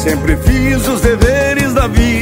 Sempre 0.03 0.35
fiz 0.35 0.85
os 0.85 0.99
deveres 0.99 1.73
da 1.73 1.87
vida, 1.87 2.12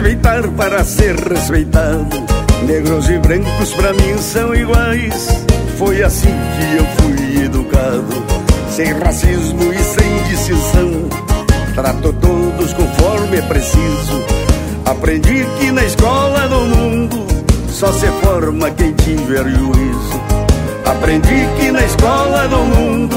respeitar 0.00 0.48
para 0.56 0.82
ser 0.82 1.14
respeitado. 1.14 2.24
Negros 2.66 3.08
e 3.10 3.18
brancos 3.18 3.72
pra 3.74 3.92
mim 3.92 4.16
são 4.18 4.54
iguais, 4.54 5.28
foi 5.76 6.02
assim 6.02 6.28
que 6.28 6.76
eu 6.76 6.86
fui 6.96 7.44
educado. 7.44 8.24
Sem 8.70 8.92
racismo 8.94 9.72
e 9.72 9.78
sem 9.78 10.22
distinção, 10.24 11.08
trato 11.74 12.14
todos 12.14 12.72
conforme 12.72 13.36
é 13.36 13.42
preciso. 13.42 14.24
Aprendi 14.86 15.46
que 15.58 15.70
na 15.70 15.84
escola 15.84 16.48
do 16.48 16.60
mundo 16.60 17.26
só 17.68 17.92
se 17.92 18.06
forma 18.22 18.70
quem 18.70 18.92
tiver 18.94 19.44
juízo. 19.44 20.20
Aprendi 20.86 21.46
que 21.58 21.70
na 21.70 21.82
escola 21.84 22.48
do 22.48 22.58
mundo 22.58 23.16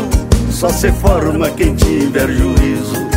só 0.51 0.69
se 0.69 0.91
forma 0.91 1.49
quem 1.51 1.75
tiver 1.75 2.27
juízo. 2.29 3.12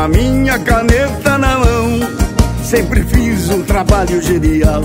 A 0.00 0.08
minha 0.08 0.58
caneta 0.58 1.36
na 1.36 1.58
mão, 1.58 2.00
sempre 2.64 3.02
fiz 3.02 3.50
um 3.50 3.62
trabalho 3.62 4.22
genial. 4.22 4.82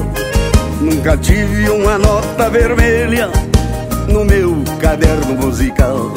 Nunca 0.81 1.15
tive 1.15 1.69
uma 1.69 1.97
nota 1.97 2.49
vermelha 2.49 3.29
no 4.09 4.25
meu 4.25 4.61
caderno 4.81 5.35
musical. 5.35 6.11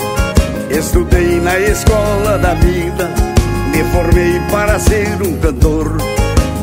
Estudei 0.69 1.41
na 1.41 1.61
escola 1.61 2.39
da 2.39 2.55
vida, 2.55 3.09
me 3.71 3.85
formei 3.93 4.41
para 4.51 4.81
ser 4.81 5.23
um 5.23 5.39
cantor. 5.39 5.97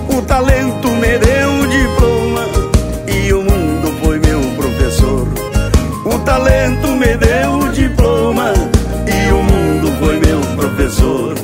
O 0.09 0.21
talento 0.23 0.89
me 0.89 1.17
deu 1.17 1.49
um 1.49 1.67
diploma 1.67 2.41
e 3.07 3.31
o 3.31 3.43
mundo 3.43 3.93
foi 4.03 4.19
meu 4.19 4.41
professor. 4.57 5.25
O 6.03 6.19
talento 6.25 6.87
me 6.87 7.15
deu 7.15 7.51
um 7.51 7.71
diploma 7.71 8.51
e 9.07 9.31
o 9.31 9.41
mundo 9.41 9.89
foi 9.99 10.19
meu 10.19 10.41
professor. 10.57 11.34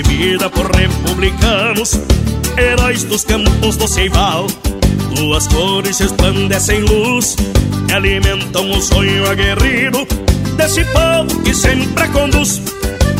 Concebida 0.00 0.48
por 0.48 0.70
republicanos, 0.70 2.00
heróis 2.56 3.04
dos 3.04 3.24
campos 3.24 3.76
do 3.76 3.86
Ceival. 3.86 4.46
Duas 5.14 5.46
cores 5.48 5.98
resplandecem 5.98 6.80
luz, 6.80 7.36
que 7.86 7.92
alimentam 7.92 8.70
o 8.70 8.80
sonho 8.80 9.28
aguerrido 9.28 10.06
desse 10.56 10.84
povo 10.84 11.42
que 11.42 11.54
sempre 11.54 12.08
conduz. 12.08 12.62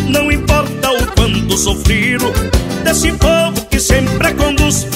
Não 0.09 0.33
importa 0.33 0.91
o 0.91 1.07
quanto 1.09 1.59
sofrido, 1.59 2.33
desse 2.83 3.13
povo 3.13 3.67
que 3.67 3.79
sempre 3.79 4.33
conduz. 4.35 4.87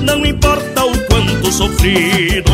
Não 0.00 0.24
importa 0.24 0.84
o 0.84 0.98
quanto 1.06 1.52
sofrido. 1.52 2.52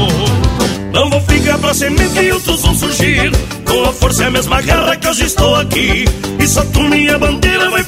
Não 0.93 1.11
vou 1.11 1.21
ficar 1.23 1.59
pra 1.59 1.75
semente 1.75 2.21
e 2.21 2.31
outros 2.31 2.63
vão 2.63 2.73
surgir 2.73 3.33
Com 3.65 3.85
a 3.85 3.93
força 3.93 4.23
e 4.23 4.27
a 4.27 4.31
mesma 4.31 4.63
garra 4.63 4.95
que 4.95 5.09
hoje 5.09 5.25
estou 5.25 5.57
aqui 5.57 6.05
E 6.39 6.47
só 6.47 6.65
tu 6.67 6.83
minha 6.83 7.19
bandeira 7.19 7.69
vai 7.69 7.83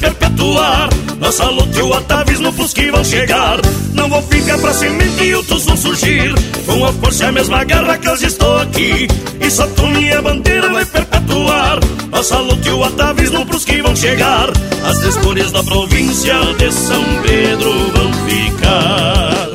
Nossa 1.26 1.50
luta 1.50 1.78
e 1.78 1.82
o 1.82 1.92
atavismo 1.92 2.52
pros 2.52 2.72
que 2.72 2.90
vão 2.90 3.04
chegar. 3.04 3.58
Não 3.92 4.08
vou 4.08 4.22
ficar 4.22 4.56
pra 4.58 4.72
semente 4.72 5.24
e 5.24 5.34
outros 5.34 5.64
vão 5.64 5.76
surgir. 5.76 6.32
Com 6.64 6.84
a 6.84 6.92
força 6.92 7.24
e 7.24 7.26
a 7.26 7.32
mesma 7.32 7.64
garra 7.64 7.98
que 7.98 8.08
hoje 8.08 8.26
estou 8.26 8.58
aqui. 8.58 9.08
E 9.40 9.50
só 9.50 9.66
tu 9.66 9.86
minha 9.88 10.22
bandeira 10.22 10.72
vai 10.72 10.84
perpetuar. 10.84 11.80
Nossa 12.10 12.38
luta 12.38 12.68
e 12.68 12.72
o 12.72 12.84
atavismo 12.84 13.44
pros 13.44 13.64
que 13.64 13.82
vão 13.82 13.96
chegar. 13.96 14.48
As 14.84 14.98
três 14.98 15.16
cores 15.16 15.50
da 15.50 15.62
província 15.62 16.34
de 16.58 16.72
São 16.72 17.04
Pedro 17.22 17.72
vão 17.92 18.12
ficar. 18.26 19.48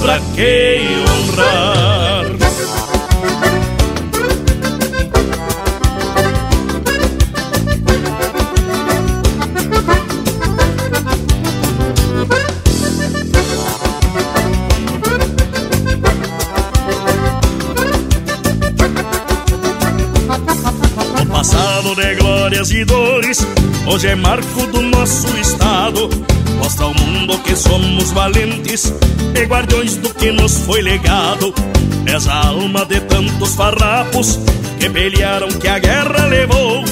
Pra 0.00 0.20
quem 0.34 0.88
honrar 1.02 1.85
glórias 22.56 22.70
e 22.70 22.84
dores 22.84 23.46
Hoje 23.86 24.08
é 24.08 24.14
marco 24.14 24.66
do 24.68 24.80
nosso 24.80 25.28
estado 25.38 26.08
Mostra 26.58 26.86
ao 26.86 26.94
mundo 26.94 27.38
que 27.40 27.54
somos 27.54 28.10
valentes 28.12 28.92
E 29.34 29.44
guardiões 29.44 29.96
do 29.96 30.12
que 30.14 30.32
nos 30.32 30.58
foi 30.60 30.80
legado. 30.80 31.52
És 32.06 32.26
a 32.26 32.46
alma 32.46 32.84
de 32.86 33.00
tantos 33.00 33.54
farrapos 33.54 34.38
Que 34.78 34.88
pelearam 34.88 35.48
que 35.48 35.68
a 35.68 35.78
guerra 35.78 36.26
levou 36.26 36.84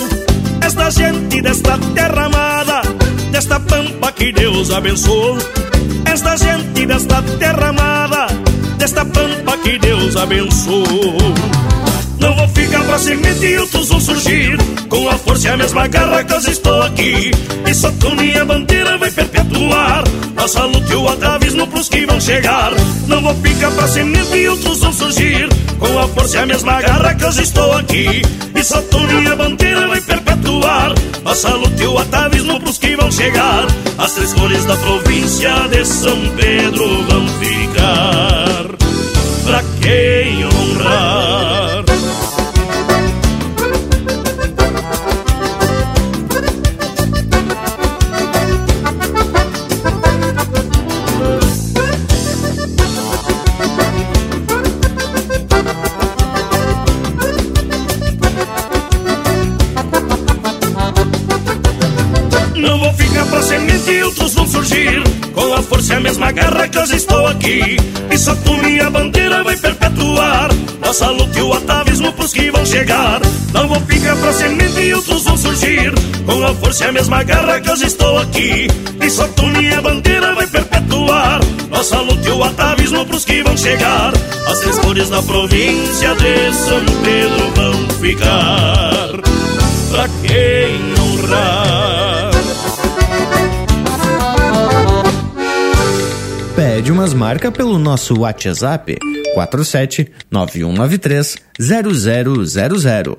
Esta 0.60 0.90
gente 0.90 1.40
desta 1.40 1.78
terra 1.94 2.26
amada 2.26 2.82
Desta 3.30 3.58
pampa 3.60 4.12
que 4.12 4.32
Deus 4.32 4.70
abençoou 4.70 5.38
Esta 6.04 6.36
gente 6.36 6.84
desta 6.86 7.22
terra 7.38 7.68
amada 7.68 8.26
Desta 8.76 9.04
pampa 9.04 9.56
que 9.58 9.78
Deus 9.78 10.16
abençoou 10.16 11.63
não 12.24 12.34
vou 12.36 12.48
ficar 12.48 12.82
pra 12.84 12.98
semente 12.98 13.44
e 13.44 13.58
outros 13.58 13.88
vão 13.88 14.00
surgir. 14.00 14.56
Com 14.88 15.08
a 15.08 15.18
força 15.18 15.48
e 15.48 15.50
a 15.50 15.56
mesma 15.58 15.86
garra 15.86 16.24
que 16.24 16.32
eu 16.32 16.38
estou 16.38 16.82
aqui. 16.82 17.30
E 17.66 17.74
só 17.74 17.92
com 17.92 18.14
minha 18.14 18.44
bandeira 18.44 18.96
vai 18.96 19.10
perpetuar 19.10 20.04
Nossa 20.34 20.64
luta 20.64 20.92
e 20.92 20.96
o 20.96 21.08
atavismo 21.08 21.66
pros 21.66 21.88
que 21.88 22.06
vão 22.06 22.18
chegar. 22.18 22.72
Não 23.06 23.20
vou 23.20 23.34
ficar 23.34 23.70
pra 23.72 23.86
semente 23.88 24.36
e 24.36 24.48
outros 24.48 24.80
vão 24.80 24.92
surgir. 24.92 25.48
Com 25.78 25.98
a 25.98 26.08
força 26.08 26.38
e 26.38 26.40
a 26.40 26.46
mesma 26.46 26.80
garra 26.80 27.14
que 27.14 27.24
eu 27.24 27.28
estou 27.28 27.72
aqui. 27.76 28.22
E 28.54 28.64
só 28.64 28.80
com 28.82 29.00
minha 29.00 29.36
bandeira 29.36 29.86
vai 29.86 30.00
perpetuar 30.00 30.94
Nossa 31.22 31.50
luta 31.50 31.82
e 31.82 31.86
o 31.86 31.98
atavismo 31.98 32.58
pros 32.60 32.78
que 32.78 32.96
vão 32.96 33.12
chegar. 33.12 33.66
As 33.98 34.12
três 34.12 34.32
cores 34.32 34.64
da 34.64 34.76
província 34.76 35.52
de 35.70 35.84
São 35.84 36.18
Pedro 36.36 37.02
vão 37.04 37.28
ficar. 37.38 38.64
Pra 39.44 39.62
quem 39.82 40.46
honrar 40.46 41.53
e 67.24 67.32
aqui. 67.32 67.76
E 68.10 68.18
só 68.18 68.34
tu 68.36 68.56
minha 68.58 68.90
bandeira 68.90 69.42
vai 69.42 69.56
perpetuar. 69.56 70.50
Nossa 70.80 71.08
luta 71.10 71.38
e 71.38 71.42
o 71.42 71.52
atavismo 71.52 72.12
pros 72.12 72.32
que 72.32 72.50
vão 72.50 72.64
chegar. 72.64 73.20
Não 73.52 73.68
vou 73.68 73.80
ficar 73.80 74.16
pra 74.16 74.32
semente 74.32 74.80
e 74.80 74.94
outros 74.94 75.24
vão 75.24 75.36
surgir. 75.36 75.92
Com 76.26 76.44
a 76.44 76.54
força 76.54 76.84
e 76.84 76.88
a 76.88 76.92
mesma 76.92 77.22
garra 77.22 77.60
que 77.60 77.70
hoje 77.70 77.86
estou 77.86 78.18
aqui. 78.18 78.68
E 79.00 79.10
só 79.10 79.26
tu 79.28 79.46
minha 79.46 79.80
bandeira 79.80 80.34
vai 80.34 80.46
perpetuar. 80.46 81.40
Nossa 81.70 82.00
luta 82.00 82.28
e 82.28 82.32
o 82.32 82.44
atavismo 82.44 83.04
pros 83.06 83.24
que 83.24 83.42
vão 83.42 83.56
chegar. 83.56 84.12
As 84.46 84.60
três 84.60 84.78
cores 84.78 85.08
da 85.08 85.22
província 85.22 86.14
de 86.14 86.52
São 86.54 86.84
Pedro 87.02 87.50
vão 87.54 87.88
ficar. 88.00 89.08
Pra 89.90 90.08
quem 90.22 90.94
honrar 91.00 91.93
Pede 96.84 96.92
umas 96.92 97.14
marcas 97.14 97.50
pelo 97.50 97.78
nosso 97.78 98.12
WhatsApp 98.20 98.98
47 99.34 100.12
9193 100.30 101.38
0000. 101.58 103.18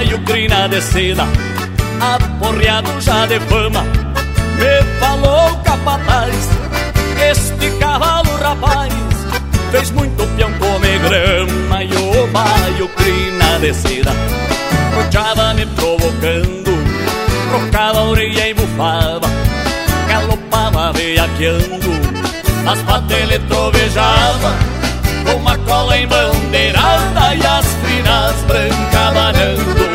Um 0.00 0.06
baio 0.06 0.18
crina 0.20 0.66
de 0.66 0.80
seda, 0.80 1.24
aporreado 2.00 3.00
já 3.00 3.26
de 3.26 3.38
fama. 3.40 3.82
Me 3.82 4.98
falou 4.98 5.56
capataz, 5.62 6.48
este 7.30 7.70
cavalo 7.78 8.34
rapaz, 8.36 8.92
fez 9.70 9.90
muito 9.90 10.26
peão 10.36 10.52
comer 10.54 10.98
grama 11.00 11.84
e 11.84 11.94
o 11.94 12.26
baio 12.28 12.88
crina 12.96 13.58
de 13.60 13.74
seda. 13.74 14.12
Roteava 14.94 15.54
me 15.54 15.66
provocando 15.66 16.70
trocava 17.50 17.98
a 17.98 18.04
orelha 18.04 18.48
e 18.48 18.54
bufava, 18.54 19.28
galopava 20.08 20.92
veiaqueando, 20.92 21.90
as 22.66 22.80
patas 22.82 23.40
trovejava, 23.48 24.54
com 25.24 25.36
uma 25.36 25.58
cola 25.58 25.98
embandeirada 25.98 27.34
e 27.34 27.46
as 27.46 27.66
crinas 27.82 28.36
brancabanando. 28.46 29.89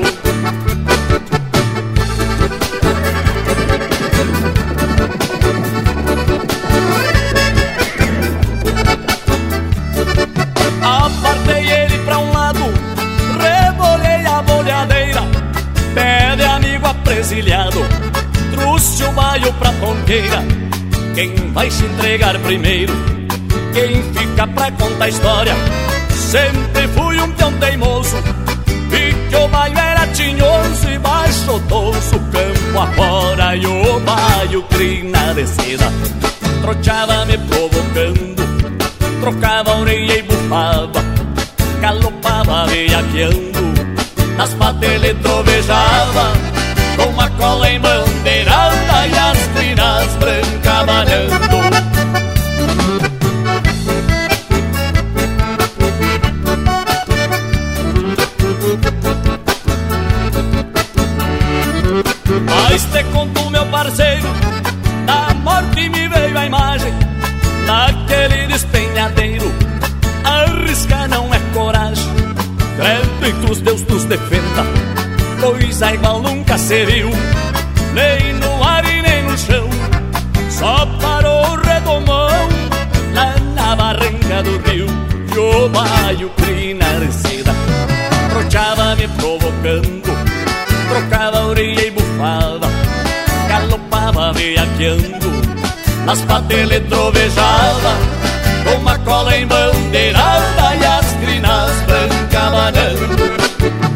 Amigo 16.96 17.02
apresilhado, 17.02 17.80
trouxe 18.52 19.04
o 19.04 19.12
baio 19.12 19.52
pra 19.54 19.72
ponqueira. 19.74 20.44
Quem 21.14 21.34
vai 21.54 21.70
se 21.70 21.84
entregar 21.84 22.38
primeiro? 22.40 22.94
Quem 23.74 24.02
fica 24.14 24.48
pra 24.48 24.72
contar 24.72 25.06
a 25.06 25.10
história? 25.10 25.56
Sempre 26.14 26.88
fui 26.90 27.20
um 27.20 27.32
peão 27.32 27.52
teimoso, 27.54 28.18
vi 28.90 29.14
que 29.30 29.36
o 29.36 29.48
baio 29.48 29.78
era 29.78 30.08
tinhoso 30.08 30.90
e 30.90 31.00
baixo 31.00 31.62
toso, 31.68 32.20
campo 32.32 32.80
afora 32.80 33.56
e 33.56 33.66
o 33.66 34.00
baio 34.00 34.64
crina 34.64 35.34
de 35.34 35.48
seda. 35.48 35.92
Troteava 36.62 37.26
me 37.26 37.38
provocando, 37.38 38.44
trocava 39.22 39.78
orelha 39.78 40.18
e 40.18 40.22
bufava, 40.24 41.04
galopava 41.80 42.66
veiaqueando, 42.66 43.74
nas 44.38 44.54
patas 44.56 44.90
ele 44.90 45.14
trovejava, 45.16 46.32
com 46.96 47.10
uma 47.10 47.30
cola 47.32 47.70
embandeirada 47.70 49.08
e 49.08 49.18
as 49.18 49.48
crinas 49.56 50.16
brancabanando. 50.16 51.36
Mas 62.46 62.84
te 62.86 63.04
conto, 63.06 63.50
meu 63.50 63.66
parceiro, 63.68 64.28
da 65.06 65.34
morte 65.36 65.90
me 65.90 66.08
veio 66.08 66.38
a 66.38 66.46
imagem 66.46 66.94
daquele 67.66 68.48
despenhadeiro. 68.48 69.52
Arriscar 70.24 71.08
não 71.08 71.34
é 71.34 71.40
coragem, 71.54 72.12
credo 72.78 73.26
em 73.26 73.42
cruz 73.42 73.62
Deus 73.62 73.82
nos 73.84 74.04
defenda. 74.06 74.85
Coisa 75.40 75.94
igual 75.94 76.22
nunca 76.22 76.58
se 76.58 76.86
viu, 76.86 77.10
nem 77.94 78.34
no 78.34 78.64
ar 78.64 78.86
e 78.86 79.02
nem 79.02 79.24
no 79.24 79.38
chão. 79.38 79.70
Só 80.50 80.86
parou 81.02 81.52
o 81.52 81.56
redomão 81.62 82.50
lá 83.14 83.36
na 83.56 83.76
barranca 83.76 84.44
do 84.44 84.58
rio. 84.70 84.88
E 85.34 85.38
o 85.38 85.70
baio 85.70 86.30
crina 86.38 86.86
de 87.00 87.14
seda, 87.14 87.54
troteava 88.30 88.96
me 88.96 89.08
provocando 89.10 90.06
trocava 90.96 91.40
a 91.40 91.48
orelha 91.48 91.88
e 91.88 91.92
bufava, 91.92 92.68
galopava 93.50 94.34
veiaqueando, 94.34 95.32
nas 96.06 96.22
patas 96.22 96.58
ele 96.58 96.80
trovejava, 96.82 97.98
com 98.64 98.78
uma 98.80 98.98
cola 99.00 99.38
embandeirada 99.38 100.76
e 100.80 100.86
as 100.86 101.14
crinas 101.14 101.72
brancabanando. 101.86 103.08
Por 103.58 103.95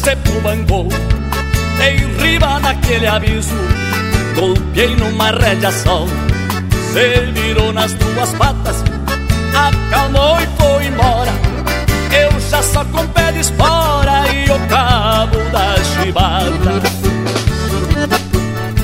pro 0.00 0.40
banco 0.40 0.88
Dei 1.76 1.96
riba 2.18 2.58
naquele 2.60 3.06
abismo 3.06 3.58
Golpeei 4.34 4.96
numa 4.96 5.30
rédea 5.30 5.70
sol 5.70 6.08
Se 6.92 7.26
virou 7.32 7.72
nas 7.72 7.92
duas 7.94 8.32
patas 8.34 8.82
Acalmou 9.52 10.38
e 10.40 10.46
foi 10.58 10.86
embora. 10.86 11.30
Eu 12.12 12.40
já 12.40 12.62
só 12.62 12.84
com 12.84 13.06
pé 13.08 13.32
de 13.32 13.40
espora 13.40 14.24
E 14.32 14.50
o 14.50 14.68
cabo 14.68 15.38
da 15.50 15.74
chibata. 15.84 16.80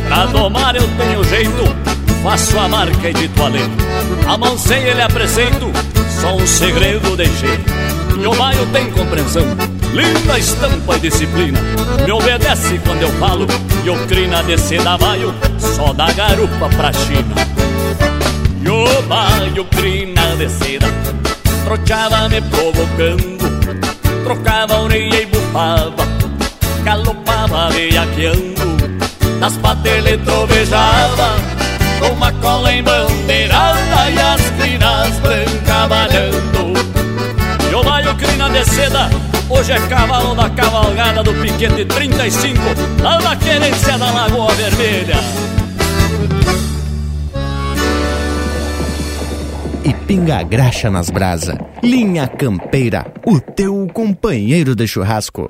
Pra 0.08 0.26
domar 0.26 0.76
eu 0.76 0.88
tenho 0.98 1.24
jeito 1.24 1.76
Faço 2.22 2.58
a 2.58 2.68
marca 2.68 3.08
e 3.08 3.14
de 3.14 3.28
toalete 3.28 3.70
A 4.28 4.36
mão 4.36 4.58
sem 4.58 4.82
ele 4.82 5.00
apresento 5.00 5.70
Só 6.20 6.36
um 6.36 6.46
segredo 6.46 7.16
deixei. 7.16 7.58
E 8.20 8.26
o 8.26 8.34
baio 8.34 8.66
tem 8.66 8.90
compreensão 8.90 9.75
Linda 9.96 10.38
estampa 10.38 10.94
e 10.96 11.00
disciplina. 11.00 11.58
Me 12.04 12.12
obedece 12.12 12.78
quando 12.84 13.00
eu 13.00 13.08
falo. 13.14 13.46
E 13.82 13.88
o 13.88 14.06
crina 14.06 14.42
de 14.42 14.58
seda 14.58 14.98
baio 14.98 15.34
Só 15.58 15.94
dá 15.94 16.12
garupa 16.12 16.68
pra 16.76 16.92
China. 16.92 17.34
E 18.60 18.68
o 18.68 19.02
baio 19.04 19.64
crina 19.64 20.36
de 20.36 20.50
seda. 20.50 20.86
Troteava 21.64 22.28
me 22.28 22.42
provocando. 22.42 23.38
Trocava 24.22 24.80
orelha 24.80 25.22
e 25.22 25.26
bufava. 25.26 26.06
Galopava 26.84 27.70
veiaqueando 27.70 28.76
Das 29.40 29.56
patas 29.56 29.90
ele 29.90 30.18
trovejava. 30.18 31.36
Uma 32.12 32.30
cola 32.34 32.70
embandeirada 32.70 34.10
E 34.10 34.20
as 34.20 34.50
crinas 34.50 35.18
brancabalhando 35.20 36.74
E 37.70 37.74
o 37.74 37.82
baio 37.82 38.14
crina 38.16 38.50
de 38.50 38.64
seda 38.66 39.35
Hoje 39.48 39.72
é 39.72 39.80
cavalo 39.86 40.34
da 40.34 40.50
cavalgada 40.50 41.22
do 41.22 41.32
piquete 41.34 41.84
35, 41.84 42.60
lá 43.00 43.20
na 43.20 43.36
querência 43.36 43.96
da 43.96 44.10
Lagoa 44.10 44.52
Vermelha. 44.54 45.14
E 49.84 49.94
pinga 49.94 50.42
graxa 50.42 50.90
nas 50.90 51.10
brasa. 51.10 51.56
Linha 51.80 52.26
Campeira, 52.26 53.06
o 53.24 53.40
teu 53.40 53.86
companheiro 53.92 54.74
de 54.74 54.88
churrasco. 54.88 55.46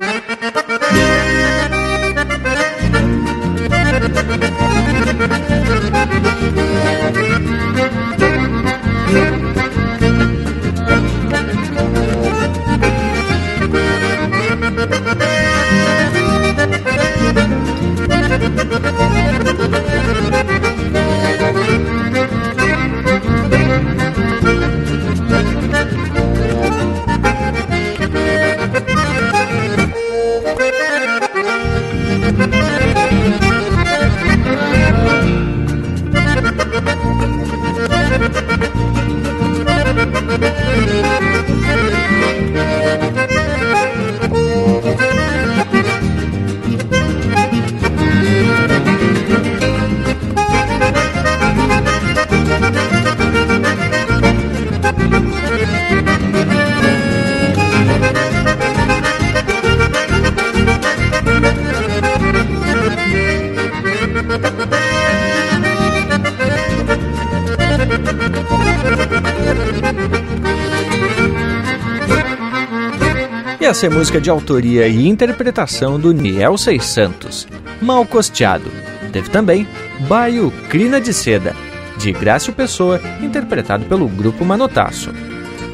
Essa 73.77 73.85
é 73.85 73.89
música 73.91 74.19
de 74.19 74.27
autoria 74.27 74.87
e 74.87 75.07
interpretação 75.07 75.99
do 75.99 76.11
Niel 76.11 76.57
Seis 76.57 76.83
Santos, 76.83 77.47
Mal 77.79 78.07
Costeado. 78.07 78.71
Teve 79.13 79.29
também 79.29 79.67
Baio 80.09 80.49
Crina 80.67 80.99
de 80.99 81.13
Seda, 81.13 81.55
de 81.95 82.11
Grácio 82.11 82.51
Pessoa, 82.51 82.99
interpretado 83.21 83.85
pelo 83.85 84.07
grupo 84.07 84.43
Manotaço. 84.43 85.13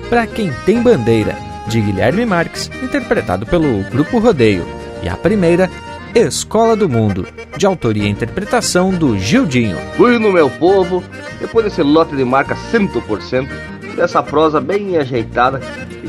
Pra 0.09 0.27
Quem 0.27 0.51
Tem 0.65 0.83
Bandeira, 0.83 1.37
de 1.69 1.79
Guilherme 1.79 2.25
Marques, 2.25 2.69
interpretado 2.83 3.45
pelo 3.45 3.83
grupo 3.83 4.19
Rodeio. 4.19 4.67
E 5.01 5.07
a 5.07 5.15
primeira, 5.15 5.69
Escola 6.13 6.75
do 6.75 6.89
Mundo, 6.89 7.25
de 7.55 7.65
autoria 7.65 8.03
e 8.03 8.09
interpretação 8.09 8.91
do 8.91 9.17
Gildinho. 9.17 9.77
Fui 9.95 10.19
no 10.19 10.29
meu 10.29 10.49
povo, 10.49 11.01
depois 11.39 11.63
desse 11.63 11.81
lote 11.81 12.17
de 12.17 12.25
marca 12.25 12.53
100%, 12.69 13.47
dessa 13.95 14.21
prosa 14.21 14.59
bem 14.59 14.97
ajeitada, 14.97 15.61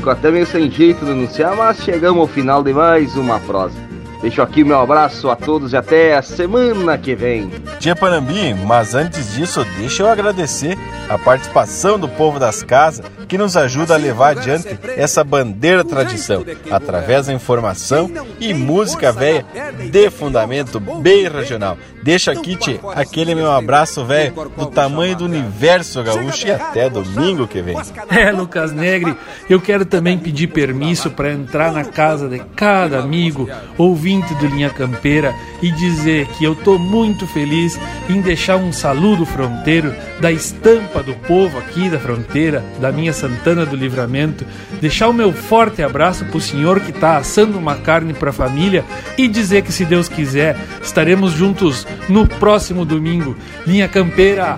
ficou 0.05 0.13
até 0.13 0.29
meio 0.29 0.45
sem 0.45 0.69
jeito 0.69 1.03
de 1.03 1.09
anunciar, 1.09 1.55
mas 1.55 1.77
chegamos 1.81 2.21
ao 2.21 2.27
final 2.27 2.61
de 2.61 2.71
mais 2.71 3.15
uma 3.15 3.39
prosa. 3.39 3.75
Deixo 4.21 4.39
aqui 4.39 4.63
meu 4.63 4.79
abraço 4.79 5.31
a 5.31 5.35
todos 5.35 5.73
e 5.73 5.77
até 5.77 6.15
a 6.15 6.21
semana 6.21 6.95
que 6.95 7.15
vem. 7.15 7.51
Tia 7.85 7.95
Panambi, 7.95 8.51
mas 8.65 8.95
antes 8.95 9.35
disso, 9.35 9.63
deixa 9.77 10.01
eu 10.01 10.09
agradecer 10.09 10.75
a 11.07 11.19
participação 11.19 11.99
do 11.99 12.09
povo 12.09 12.39
das 12.39 12.63
casas 12.63 13.05
que 13.27 13.37
nos 13.37 13.55
ajuda 13.55 13.93
a 13.93 13.97
levar 13.97 14.37
adiante 14.37 14.79
essa 14.97 15.23
bandeira 15.23 15.83
tradição, 15.83 16.43
através 16.71 17.27
da 17.27 17.33
informação 17.33 18.09
e 18.39 18.55
música 18.55 19.11
velha 19.11 19.45
de 19.91 20.09
fundamento 20.09 20.79
bem 20.79 21.27
regional. 21.29 21.77
Deixa 22.01 22.31
aqui, 22.31 22.55
tia, 22.55 22.79
aquele 22.95 23.35
meu 23.35 23.51
abraço 23.51 24.03
velho 24.05 24.33
do 24.55 24.67
tamanho 24.67 25.15
do 25.15 25.25
universo 25.25 26.03
gaúcho 26.03 26.47
e 26.47 26.51
até 26.51 26.89
domingo 26.89 27.47
que 27.47 27.61
vem. 27.61 27.75
É, 28.09 28.31
Lucas 28.31 28.71
Negre, 28.71 29.15
eu 29.49 29.59
quero 29.59 29.85
também 29.85 30.17
pedir 30.17 30.47
permisso 30.47 31.11
para 31.11 31.31
entrar 31.31 31.71
na 31.71 31.83
casa 31.83 32.27
de 32.27 32.39
cada 32.55 32.99
amigo, 32.99 33.49
ouvinte 33.77 34.33
do 34.35 34.47
Linha 34.47 34.69
Campeira, 34.69 35.33
e 35.61 35.71
dizer 35.71 36.27
que 36.27 36.43
eu 36.43 36.55
tô 36.55 36.77
muito 36.77 37.25
feliz 37.27 37.79
em 38.09 38.21
deixar 38.21 38.57
um 38.57 38.71
saludo 38.71 39.25
fronteiro 39.25 39.93
da 40.19 40.31
estampa 40.31 41.01
do 41.01 41.13
povo 41.13 41.57
aqui 41.57 41.89
da 41.89 41.99
fronteira, 41.99 42.63
da 42.79 42.91
minha 42.91 43.13
Santana 43.13 43.65
do 43.65 43.75
Livramento, 43.75 44.45
deixar 44.81 45.09
o 45.09 45.13
meu 45.13 45.31
forte 45.33 45.83
abraço 45.83 46.25
pro 46.25 46.39
senhor 46.39 46.79
que 46.79 46.91
tá 46.91 47.17
assando 47.17 47.57
uma 47.57 47.75
carne 47.75 48.13
pra 48.13 48.31
família 48.31 48.83
e 49.17 49.27
dizer 49.27 49.63
que 49.63 49.71
se 49.71 49.85
Deus 49.85 50.07
quiser, 50.07 50.57
estaremos 50.81 51.33
juntos 51.33 51.85
no 52.07 52.27
próximo 52.27 52.85
domingo. 52.85 53.35
Linha 53.65 53.87
Campeira, 53.87 54.57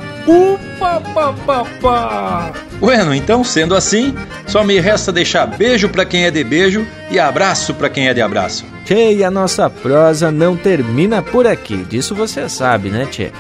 upa 0.78 1.02
pa 1.14 1.34
pa 1.34 1.66
pa. 1.82 2.54
Bueno, 2.80 3.14
então, 3.14 3.44
sendo 3.44 3.76
assim, 3.76 4.14
só 4.46 4.64
me 4.64 4.80
resta 4.80 5.12
deixar 5.12 5.48
beijo 5.48 5.90
para 5.90 6.06
quem 6.06 6.26
é 6.26 6.32
de 6.32 6.44
beijo 6.44 6.86
e 7.10 7.20
abraço 7.20 7.74
para 7.74 7.90
quem 7.90 8.08
é 8.08 8.14
de 8.14 8.22
abraço. 8.22 8.66
Tchê, 8.86 9.16
e 9.16 9.24
a 9.24 9.32
nossa 9.32 9.70
prosa 9.70 10.32
não 10.32 10.56
termina 10.56 11.22
por 11.22 11.48
aqui, 11.48 11.78
disso 11.78 12.16
você 12.16 12.48
sabe, 12.48 12.90
né, 12.90 13.06
Tchê? 13.08 13.32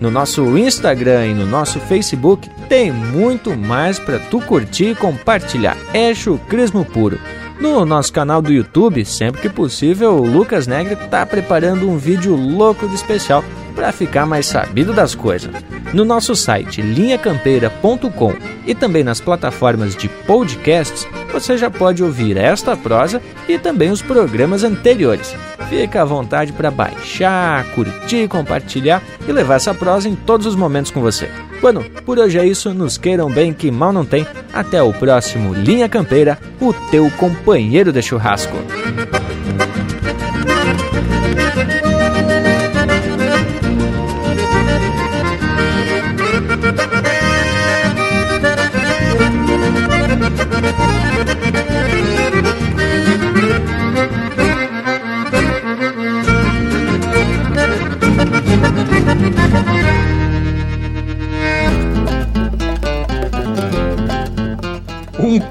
No 0.00 0.10
nosso 0.10 0.56
Instagram 0.56 1.26
e 1.26 1.34
no 1.34 1.46
nosso 1.46 1.80
Facebook 1.80 2.48
tem 2.68 2.92
muito 2.92 3.56
mais 3.56 3.98
para 3.98 4.18
tu 4.18 4.40
curtir 4.40 4.90
e 4.90 4.94
compartilhar. 4.94 5.76
É 5.92 6.14
chucrismo 6.14 6.84
puro. 6.84 7.18
No 7.58 7.86
nosso 7.86 8.12
canal 8.12 8.42
do 8.42 8.52
YouTube, 8.52 9.02
sempre 9.06 9.40
que 9.40 9.48
possível, 9.48 10.16
o 10.16 10.26
Lucas 10.26 10.66
Negre 10.66 10.94
tá 11.08 11.24
preparando 11.24 11.88
um 11.88 11.96
vídeo 11.96 12.36
louco 12.36 12.86
de 12.86 12.94
especial 12.94 13.42
para 13.76 13.92
ficar 13.92 14.26
mais 14.26 14.46
sabido 14.46 14.92
das 14.92 15.14
coisas. 15.14 15.54
No 15.92 16.04
nosso 16.04 16.34
site 16.34 16.82
linhacampeira.com 16.82 18.34
e 18.66 18.74
também 18.74 19.04
nas 19.04 19.20
plataformas 19.20 19.94
de 19.94 20.08
podcasts, 20.08 21.06
você 21.32 21.56
já 21.56 21.70
pode 21.70 22.02
ouvir 22.02 22.36
esta 22.36 22.76
prosa 22.76 23.22
e 23.46 23.58
também 23.58 23.90
os 23.90 24.02
programas 24.02 24.64
anteriores. 24.64 25.36
Fica 25.68 26.02
à 26.02 26.04
vontade 26.04 26.52
para 26.52 26.70
baixar, 26.70 27.64
curtir, 27.74 28.26
compartilhar 28.28 29.02
e 29.28 29.32
levar 29.32 29.56
essa 29.56 29.74
prosa 29.74 30.08
em 30.08 30.14
todos 30.14 30.46
os 30.46 30.56
momentos 30.56 30.90
com 30.90 31.00
você. 31.00 31.28
Bueno, 31.60 31.84
por 32.04 32.18
hoje 32.18 32.38
é 32.38 32.46
isso, 32.46 32.72
nos 32.72 32.96
queiram 32.96 33.30
bem 33.30 33.52
que 33.52 33.70
mal 33.70 33.92
não 33.92 34.04
tem. 34.04 34.26
Até 34.52 34.82
o 34.82 34.92
próximo 34.92 35.52
Linha 35.52 35.88
Campeira, 35.88 36.38
o 36.60 36.72
teu 36.72 37.10
companheiro 37.12 37.92
de 37.92 38.02
churrasco. 38.02 38.56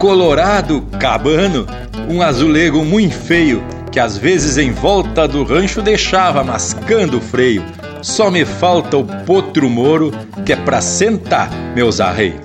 Colorado 0.05 0.83
cabano, 0.99 1.65
um 2.07 2.21
azulego 2.21 2.85
muito 2.85 3.15
feio, 3.15 3.63
que 3.91 3.99
às 3.99 4.15
vezes 4.15 4.55
em 4.55 4.71
volta 4.71 5.27
do 5.27 5.43
rancho 5.43 5.81
deixava 5.81 6.43
mascando 6.43 7.17
o 7.17 7.21
freio. 7.21 7.65
Só 8.03 8.29
me 8.29 8.45
falta 8.45 8.97
o 8.97 9.03
potro 9.03 9.67
moro, 9.67 10.11
que 10.45 10.53
é 10.53 10.55
pra 10.57 10.79
sentar, 10.79 11.49
meus 11.73 11.99
arreios. 11.99 12.44